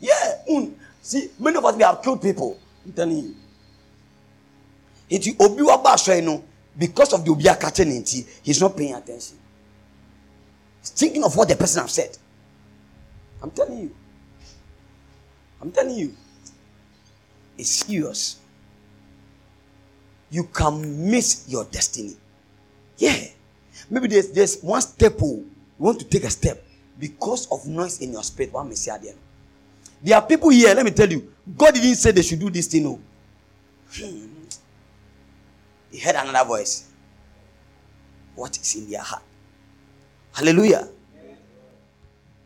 Yeah. 0.00 0.42
See, 1.02 1.30
many 1.38 1.56
of 1.56 1.64
us 1.64 1.76
we 1.76 1.82
have 1.82 2.02
killed 2.02 2.20
people. 2.22 2.58
I'm 2.84 2.92
telling 2.92 3.16
you. 3.18 3.34
It 5.08 5.36
obi 5.40 5.62
ba 5.62 5.96
so 5.96 6.18
no 6.20 6.42
because 6.76 7.12
of 7.12 7.24
the 7.24 7.30
obia 7.30 7.58
catching 7.58 8.04
he's 8.42 8.60
not 8.60 8.76
paying 8.76 8.94
attention. 8.94 9.38
He's 10.80 10.90
thinking 10.90 11.24
of 11.24 11.34
what 11.36 11.48
the 11.48 11.56
person 11.56 11.80
have 11.82 11.90
said. 11.90 12.16
I'm 13.42 13.50
telling 13.50 13.78
you. 13.78 13.94
I'm 15.62 15.70
telling 15.70 15.96
you. 15.96 16.12
It's 17.56 17.70
serious. 17.86 18.36
you 20.30 20.44
can 20.44 21.10
miss 21.10 21.44
your 21.48 21.64
destiny. 21.64 22.16
Yeah. 22.98 23.16
Maybe 23.90 24.08
there's, 24.08 24.30
there's 24.30 24.60
one 24.60 24.80
step 24.80 25.14
oh, 25.22 25.36
you 25.36 25.50
want 25.78 25.98
to 26.00 26.04
take 26.06 26.24
a 26.24 26.30
step 26.30 26.64
because 26.98 27.46
of 27.50 27.66
noise 27.66 28.00
in 28.00 28.12
your 28.12 28.22
spirit. 28.22 28.52
One 28.52 28.74
say 28.74 28.96
There 30.02 30.16
are 30.16 30.26
people 30.26 30.48
here, 30.50 30.74
let 30.74 30.84
me 30.84 30.90
tell 30.90 31.10
you, 31.10 31.32
God 31.56 31.74
didn't 31.74 31.96
say 31.96 32.10
they 32.10 32.22
should 32.22 32.40
do 32.40 32.50
this 32.50 32.66
thing. 32.66 32.84
No. 32.84 33.00
Hmm. 33.92 34.26
He 35.90 35.98
heard 35.98 36.16
another 36.16 36.46
voice. 36.46 36.88
What 38.34 38.56
is 38.58 38.74
in 38.76 38.90
their 38.90 39.00
heart? 39.00 39.22
Hallelujah. 40.34 40.88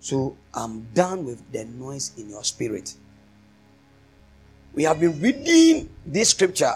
So 0.01 0.37
I'm 0.55 0.83
done 0.95 1.25
with 1.25 1.51
the 1.53 1.65
noise 1.65 2.13
in 2.17 2.31
your 2.31 2.45
spirit. 2.45 2.95
We 4.73 4.85
have 4.85 5.01
been 5.01 5.21
reading 5.21 5.89
this 6.07 6.31
scripture, 6.31 6.73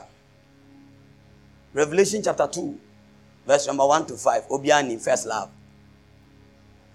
Revelation 1.72 2.22
chapter 2.22 2.48
2, 2.48 2.78
verse 3.46 3.66
number 3.66 3.86
1 3.86 4.06
to 4.06 4.14
5. 4.14 4.48
Obiani, 4.48 5.00
first 5.00 5.26
love. 5.26 5.50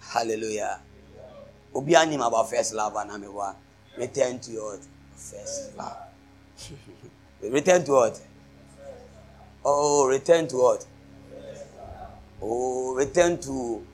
Hallelujah. 0.02 0.80
Obiani 1.74 2.16
about 2.16 2.50
first 2.50 2.74
love 2.74 2.96
and 2.96 3.12
I'm 3.12 3.24
a 3.24 3.56
Return 3.98 4.40
to 4.40 4.52
your 4.52 4.80
first 5.16 5.78
love. 5.78 5.98
return 7.42 7.84
to 7.86 7.92
what? 7.92 8.22
Oh, 9.64 10.08
return 10.08 10.48
to 10.48 10.56
what? 10.56 10.86
Oh, 12.42 12.96
return 12.96 13.40
to 13.42 13.86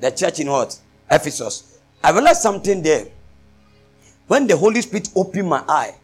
the 0.00 0.10
church 0.10 0.40
in 0.40 0.50
what? 0.50 0.78
Ephesus. 1.10 1.78
I 2.02 2.10
realized 2.10 2.40
something 2.42 2.82
there. 2.82 3.06
When 4.26 4.46
the 4.46 4.56
Holy 4.56 4.80
Spirit 4.80 5.08
opened 5.16 5.48
my 5.48 5.62
eye, 5.68 5.94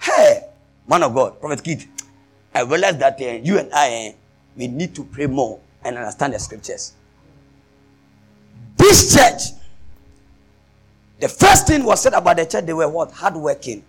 hey, 0.00 0.42
man 0.88 1.02
of 1.04 1.14
God, 1.14 1.40
Prophet 1.40 1.62
Kid, 1.62 1.84
I 2.54 2.62
realized 2.62 2.98
that 2.98 3.20
uh, 3.20 3.24
you 3.24 3.58
and 3.58 3.72
I, 3.72 4.08
uh, 4.08 4.12
we 4.56 4.68
need 4.68 4.94
to 4.94 5.04
pray 5.04 5.26
more 5.26 5.60
and 5.84 5.96
understand 5.96 6.34
the 6.34 6.38
scriptures. 6.38 6.92
This 8.76 9.14
church, 9.14 9.58
the 11.20 11.28
first 11.28 11.66
thing 11.66 11.84
was 11.84 12.02
said 12.02 12.14
about 12.14 12.36
the 12.36 12.46
church, 12.46 12.66
they 12.66 12.72
were 12.72 12.88
what? 12.88 13.12
Hardworking. 13.12 13.84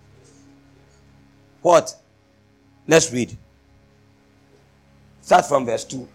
What? 1.61 1.95
Let's 2.87 3.11
read. 3.11 3.35
Start 5.21 5.45
from 5.45 5.65
verse 5.65 5.85
2. 5.85 6.07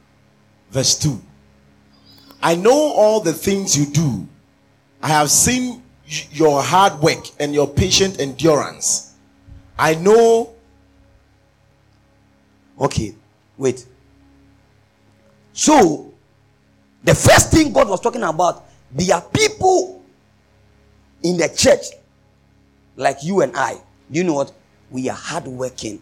Verse 0.71 0.99
2. 0.99 1.21
I 2.43 2.55
know 2.55 2.71
all 2.73 3.21
the 3.21 3.33
things 3.33 3.77
you 3.77 3.87
do. 3.87 4.29
I 5.03 5.09
have 5.09 5.31
seen 5.31 5.83
your 6.31 6.63
hard 6.63 7.01
work 7.01 7.25
and 7.41 7.53
your 7.53 7.67
patient 7.67 8.21
endurance. 8.21 9.15
I 9.79 9.95
know. 9.95 10.55
Okay, 12.81 13.15
wait. 13.57 13.87
So, 15.59 16.15
the 17.03 17.17
first 17.17 17.51
thing 17.51 17.73
God 17.73 17.89
was 17.89 18.01
talking 18.01 18.23
about, 18.23 18.65
there 18.93 19.17
are 19.17 19.23
people 19.23 20.01
in 21.25 21.37
the 21.37 21.49
church 21.49 21.87
like 22.95 23.25
you 23.25 23.41
and 23.41 23.57
I. 23.57 23.81
You 24.09 24.23
know 24.23 24.35
what? 24.35 24.53
We 24.89 25.09
are 25.09 25.17
hardworking. 25.17 26.01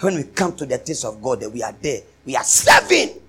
When 0.00 0.14
we 0.14 0.22
come 0.22 0.56
to 0.56 0.64
the 0.64 0.78
things 0.78 1.04
of 1.04 1.20
God, 1.20 1.40
that 1.40 1.50
we 1.50 1.62
are 1.62 1.74
there. 1.82 2.00
We 2.24 2.34
are 2.34 2.42
serving. 2.42 3.20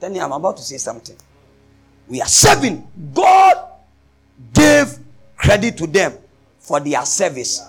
Then 0.00 0.18
I'm 0.18 0.32
about 0.32 0.56
to 0.56 0.62
say 0.64 0.78
something. 0.78 1.16
We 2.08 2.20
are 2.20 2.26
serving. 2.26 2.84
God 3.14 3.68
gave 4.52 4.98
credit 5.36 5.78
to 5.78 5.86
them 5.86 6.14
for 6.58 6.80
their 6.80 7.04
service. 7.04 7.62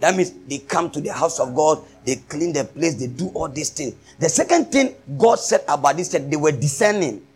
That 0.00 0.14
means 0.14 0.32
they 0.46 0.58
come 0.58 0.90
to 0.90 1.00
the 1.00 1.12
house 1.12 1.40
of 1.40 1.54
God, 1.54 1.82
they 2.04 2.16
clean 2.16 2.52
the 2.52 2.64
place, 2.64 2.94
they 2.94 3.08
do 3.08 3.28
all 3.34 3.48
these 3.48 3.70
things. 3.70 3.94
The 4.18 4.28
second 4.28 4.70
thing 4.70 4.94
God 5.16 5.38
said 5.40 5.64
about 5.66 5.96
this, 5.96 6.10
said 6.10 6.30
they 6.30 6.36
were 6.36 6.52
discerning. 6.52 7.26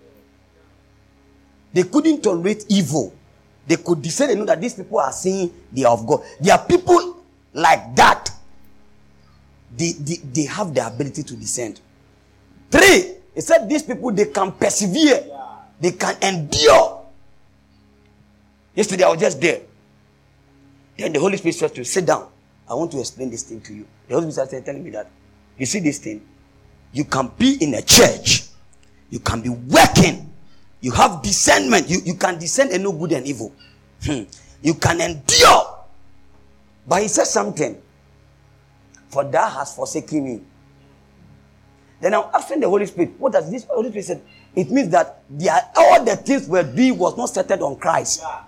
They 1.73 1.83
couldn't 1.85 2.23
tolerate 2.23 2.65
evil. 2.69 3.13
They 3.67 3.77
could 3.77 4.03
discern 4.03 4.31
and 4.31 4.41
know 4.41 4.47
that 4.47 4.61
these 4.61 4.75
people 4.75 4.99
are 4.99 5.13
saying 5.13 5.53
they 5.73 5.85
of 5.85 6.07
God. 6.07 6.23
There 6.41 6.55
are 6.55 6.65
people 6.65 7.23
like 7.53 7.95
that. 7.97 8.31
They, 9.77 9.93
they, 9.93 10.17
they 10.17 10.45
have 10.45 10.75
the 10.75 10.87
ability 10.87 11.23
to 11.23 11.37
discern. 11.37 11.77
Three, 12.71 13.15
he 13.35 13.41
said 13.41 13.69
these 13.69 13.83
people 13.83 14.13
they 14.13 14.27
can 14.27 14.53
persevere, 14.53 15.25
they 15.81 15.93
can 15.93 16.17
endure. 16.23 17.07
Yesterday 18.75 19.05
I 19.05 19.09
was 19.11 19.21
just 19.21 19.41
there. 19.41 19.63
Then 20.99 21.13
the 21.13 21.21
Holy 21.21 21.37
Spirit 21.39 21.55
said 21.55 21.75
to 21.75 21.85
sit 21.85 22.07
down. 22.07 22.29
I 22.73 22.75
want 22.75 22.91
to 22.93 23.01
explain 23.01 23.29
this 23.29 23.43
thing 23.43 23.61
to 23.61 23.75
you. 23.75 23.87
The 24.09 24.15
Holy 24.15 24.31
Spirit 24.33 24.49
started 24.49 24.65
telling 24.65 24.83
me 24.83 24.91
that 24.93 25.11
you 25.59 25.67
see 25.67 25.81
this 25.81 25.99
thing. 25.99 26.27
You 26.91 27.05
can 27.05 27.31
be 27.37 27.59
in 27.61 27.75
a 27.75 27.83
church. 27.83 28.45
You 29.11 29.19
can 29.21 29.43
be 29.43 29.51
working. 29.51 30.33
You 30.81 30.91
have 30.93 31.23
discernment. 31.23 31.91
You, 31.91 31.99
you 32.03 32.15
can 32.15 32.39
discern 32.39 32.73
and 32.73 32.83
know 32.83 32.93
good 32.93 33.13
and 33.13 33.27
evil. 33.27 33.53
Hmm. 34.03 34.23
You 34.63 34.73
can 34.73 35.03
endure. 35.03 35.85
But 36.89 37.03
he 37.03 37.09
said 37.09 37.27
something. 37.27 37.77
For 39.09 39.23
thou 39.25 39.51
has 39.51 39.77
forsaken 39.77 40.25
me. 40.25 40.41
Then 42.01 42.15
I'm 42.15 42.25
asking 42.33 42.61
the 42.61 42.71
Holy 42.71 42.87
Spirit, 42.87 43.13
what 43.19 43.35
does 43.35 43.51
this 43.51 43.65
Holy 43.65 43.91
Spirit 43.91 44.05
say? 44.07 44.21
It 44.57 44.71
means 44.71 44.89
that 44.89 45.23
the, 45.29 45.51
all 45.77 46.03
the 46.03 46.17
things 46.17 46.49
we're 46.49 46.63
doing 46.63 46.97
was 46.97 47.19
not 47.19 47.29
centered 47.29 47.61
on 47.61 47.77
Christ. 47.77 48.23
Yeah. 48.23 48.45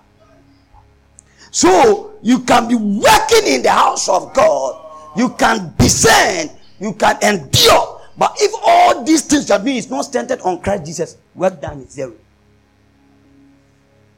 So 1.55 2.15
you 2.21 2.39
can 2.39 2.67
be 2.67 2.75
working 2.75 3.47
in 3.47 3.61
the 3.63 3.71
house 3.71 4.09
of 4.09 4.33
God, 4.33 4.91
you 5.15 5.29
can 5.29 5.73
discern, 5.77 6.49
you 6.81 6.91
can 6.91 7.15
endure. 7.23 8.01
But 8.17 8.35
if 8.41 8.51
all 8.61 9.05
these 9.05 9.21
things 9.21 9.49
are 9.49 9.57
doing 9.57 9.77
is 9.77 9.89
not 9.89 10.01
centered 10.01 10.41
on 10.41 10.59
Christ 10.59 10.85
Jesus, 10.85 11.15
work 11.33 11.61
done 11.61 11.79
is 11.79 11.91
zero. 11.91 12.11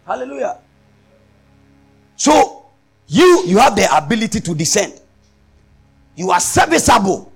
Hallelujah. 0.08 0.58
So 2.16 2.66
you 3.06 3.44
you 3.46 3.60
have 3.60 3.76
the 3.76 3.88
ability 3.96 4.40
to 4.40 4.56
discern. 4.56 4.94
You 6.16 6.32
are 6.32 6.40
serviceable. 6.40 7.32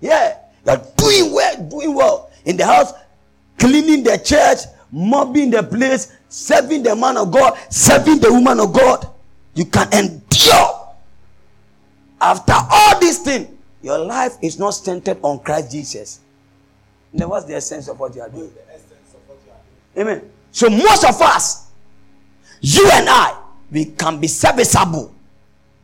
Yeah, 0.00 0.38
you 0.64 0.70
are 0.70 0.82
doing 0.96 1.32
well, 1.34 1.62
doing 1.64 1.94
well 1.96 2.30
in 2.44 2.56
the 2.56 2.64
house, 2.64 2.92
cleaning 3.58 4.04
the 4.04 4.18
church, 4.18 4.70
mobbing 4.92 5.50
the 5.50 5.64
place, 5.64 6.12
serving 6.28 6.84
the 6.84 6.94
man 6.94 7.16
of 7.16 7.32
God, 7.32 7.58
serving 7.70 8.20
the 8.20 8.32
woman 8.32 8.60
of 8.60 8.72
God 8.72 9.14
you 9.56 9.64
can 9.64 9.92
endure. 9.92 10.94
After 12.20 12.52
all 12.54 13.00
these 13.00 13.18
things, 13.18 13.48
your 13.82 13.98
life 13.98 14.36
is 14.42 14.58
not 14.58 14.70
centered 14.70 15.18
on 15.22 15.40
Christ 15.40 15.72
Jesus. 15.72 16.20
Then 17.12 17.28
what's 17.28 17.46
the 17.46 17.54
essence 17.54 17.88
of 17.88 17.98
what 17.98 18.14
you 18.14 18.20
are 18.20 18.28
doing? 18.28 18.52
Amen. 19.96 20.30
So 20.52 20.68
most 20.68 21.04
of 21.04 21.20
us, 21.22 21.68
you 22.60 22.88
and 22.92 23.08
I, 23.08 23.38
we 23.70 23.86
can 23.86 24.20
be 24.20 24.28
serviceable. 24.28 25.14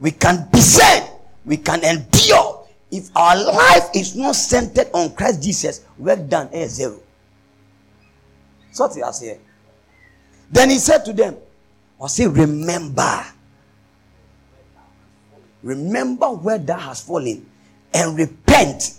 We 0.01 0.11
can 0.11 0.49
discern. 0.53 1.09
We 1.45 1.57
can 1.57 1.83
endure. 1.83 2.67
If 2.91 3.09
our 3.17 3.37
life 3.37 3.89
is 3.95 4.15
not 4.15 4.37
centered 4.37 4.89
on 4.93 5.15
Christ 5.15 5.43
Jesus, 5.43 5.81
work 5.97 6.29
done 6.29 6.49
is 6.53 6.73
zero. 6.73 7.01
So 8.73 8.85
what 8.85 8.95
he 8.95 9.01
has 9.01 9.21
here. 9.21 9.39
Then 10.51 10.69
he 10.69 10.79
said 10.79 11.05
to 11.07 11.15
them, 11.15 11.37
I 12.03 12.09
say, 12.09 12.27
remember 12.27 13.25
Remember 15.63 16.27
where 16.31 16.59
that 16.59 16.81
has 16.81 17.03
fallen 17.03 17.47
and 17.95 18.17
repent 18.17 18.95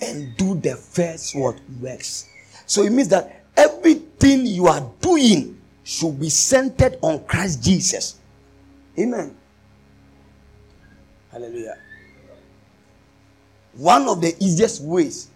and 0.00 0.36
do 0.36 0.54
the 0.54 0.76
first 0.76 1.34
what 1.34 1.58
works. 1.80 2.28
So 2.66 2.82
it 2.82 2.90
means 2.90 3.08
that 3.08 3.44
everything 3.56 4.46
you 4.46 4.66
are 4.66 4.88
doing 5.00 5.60
should 5.84 6.18
be 6.18 6.30
centered 6.30 6.98
on 7.02 7.24
Christ 7.24 7.62
Jesus. 7.62 8.18
Amen. 8.98 9.36
Hallelujah. 11.30 11.78
One 13.74 14.08
of 14.08 14.20
the 14.20 14.34
easiest 14.40 14.82
ways 14.82 15.28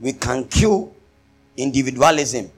we 0.00 0.12
can 0.12 0.44
kill 0.48 0.92
individualism 1.56 2.50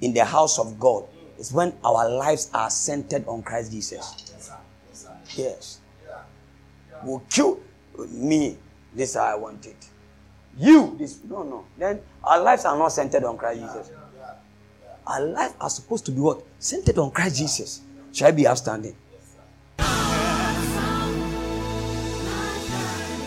in 0.00 0.14
the 0.14 0.24
house 0.24 0.58
of 0.58 0.78
God 0.78 1.04
is 1.38 1.52
when 1.52 1.74
our 1.84 2.08
lives 2.08 2.50
are 2.54 2.70
centered 2.70 3.26
on 3.26 3.42
Christ 3.42 3.72
Jesus. 3.72 4.29
Yes. 5.36 5.80
Will 7.04 7.22
kill 7.30 7.60
me. 8.08 8.56
This 8.94 9.16
I 9.16 9.34
want 9.36 9.66
it. 9.66 9.88
You, 10.58 10.96
this 10.98 11.20
no, 11.24 11.42
no. 11.42 11.64
Then 11.78 12.00
our 12.24 12.40
lives 12.40 12.64
are 12.64 12.76
not 12.76 12.88
centered 12.88 13.24
on 13.24 13.38
Christ 13.38 13.60
Jesus. 13.60 13.90
Our 15.06 15.20
lives 15.20 15.54
are 15.60 15.70
supposed 15.70 16.04
to 16.06 16.12
be 16.12 16.20
what? 16.20 16.42
Centered 16.58 16.98
on 16.98 17.10
Christ 17.10 17.36
Jesus. 17.38 17.82
Shall 18.12 18.28
I 18.28 18.30
be 18.32 18.46
outstanding? 18.46 18.96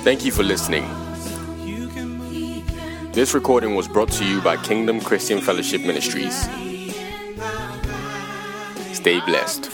Thank 0.03 0.25
you 0.25 0.31
for 0.31 0.43
listening. 0.43 0.85
This 3.13 3.33
recording 3.33 3.75
was 3.75 3.87
brought 3.87 4.11
to 4.13 4.25
you 4.25 4.41
by 4.41 4.57
Kingdom 4.57 4.99
Christian 4.99 5.39
Fellowship 5.39 5.81
Ministries. 5.81 6.41
Stay 8.91 9.19
blessed. 9.21 9.69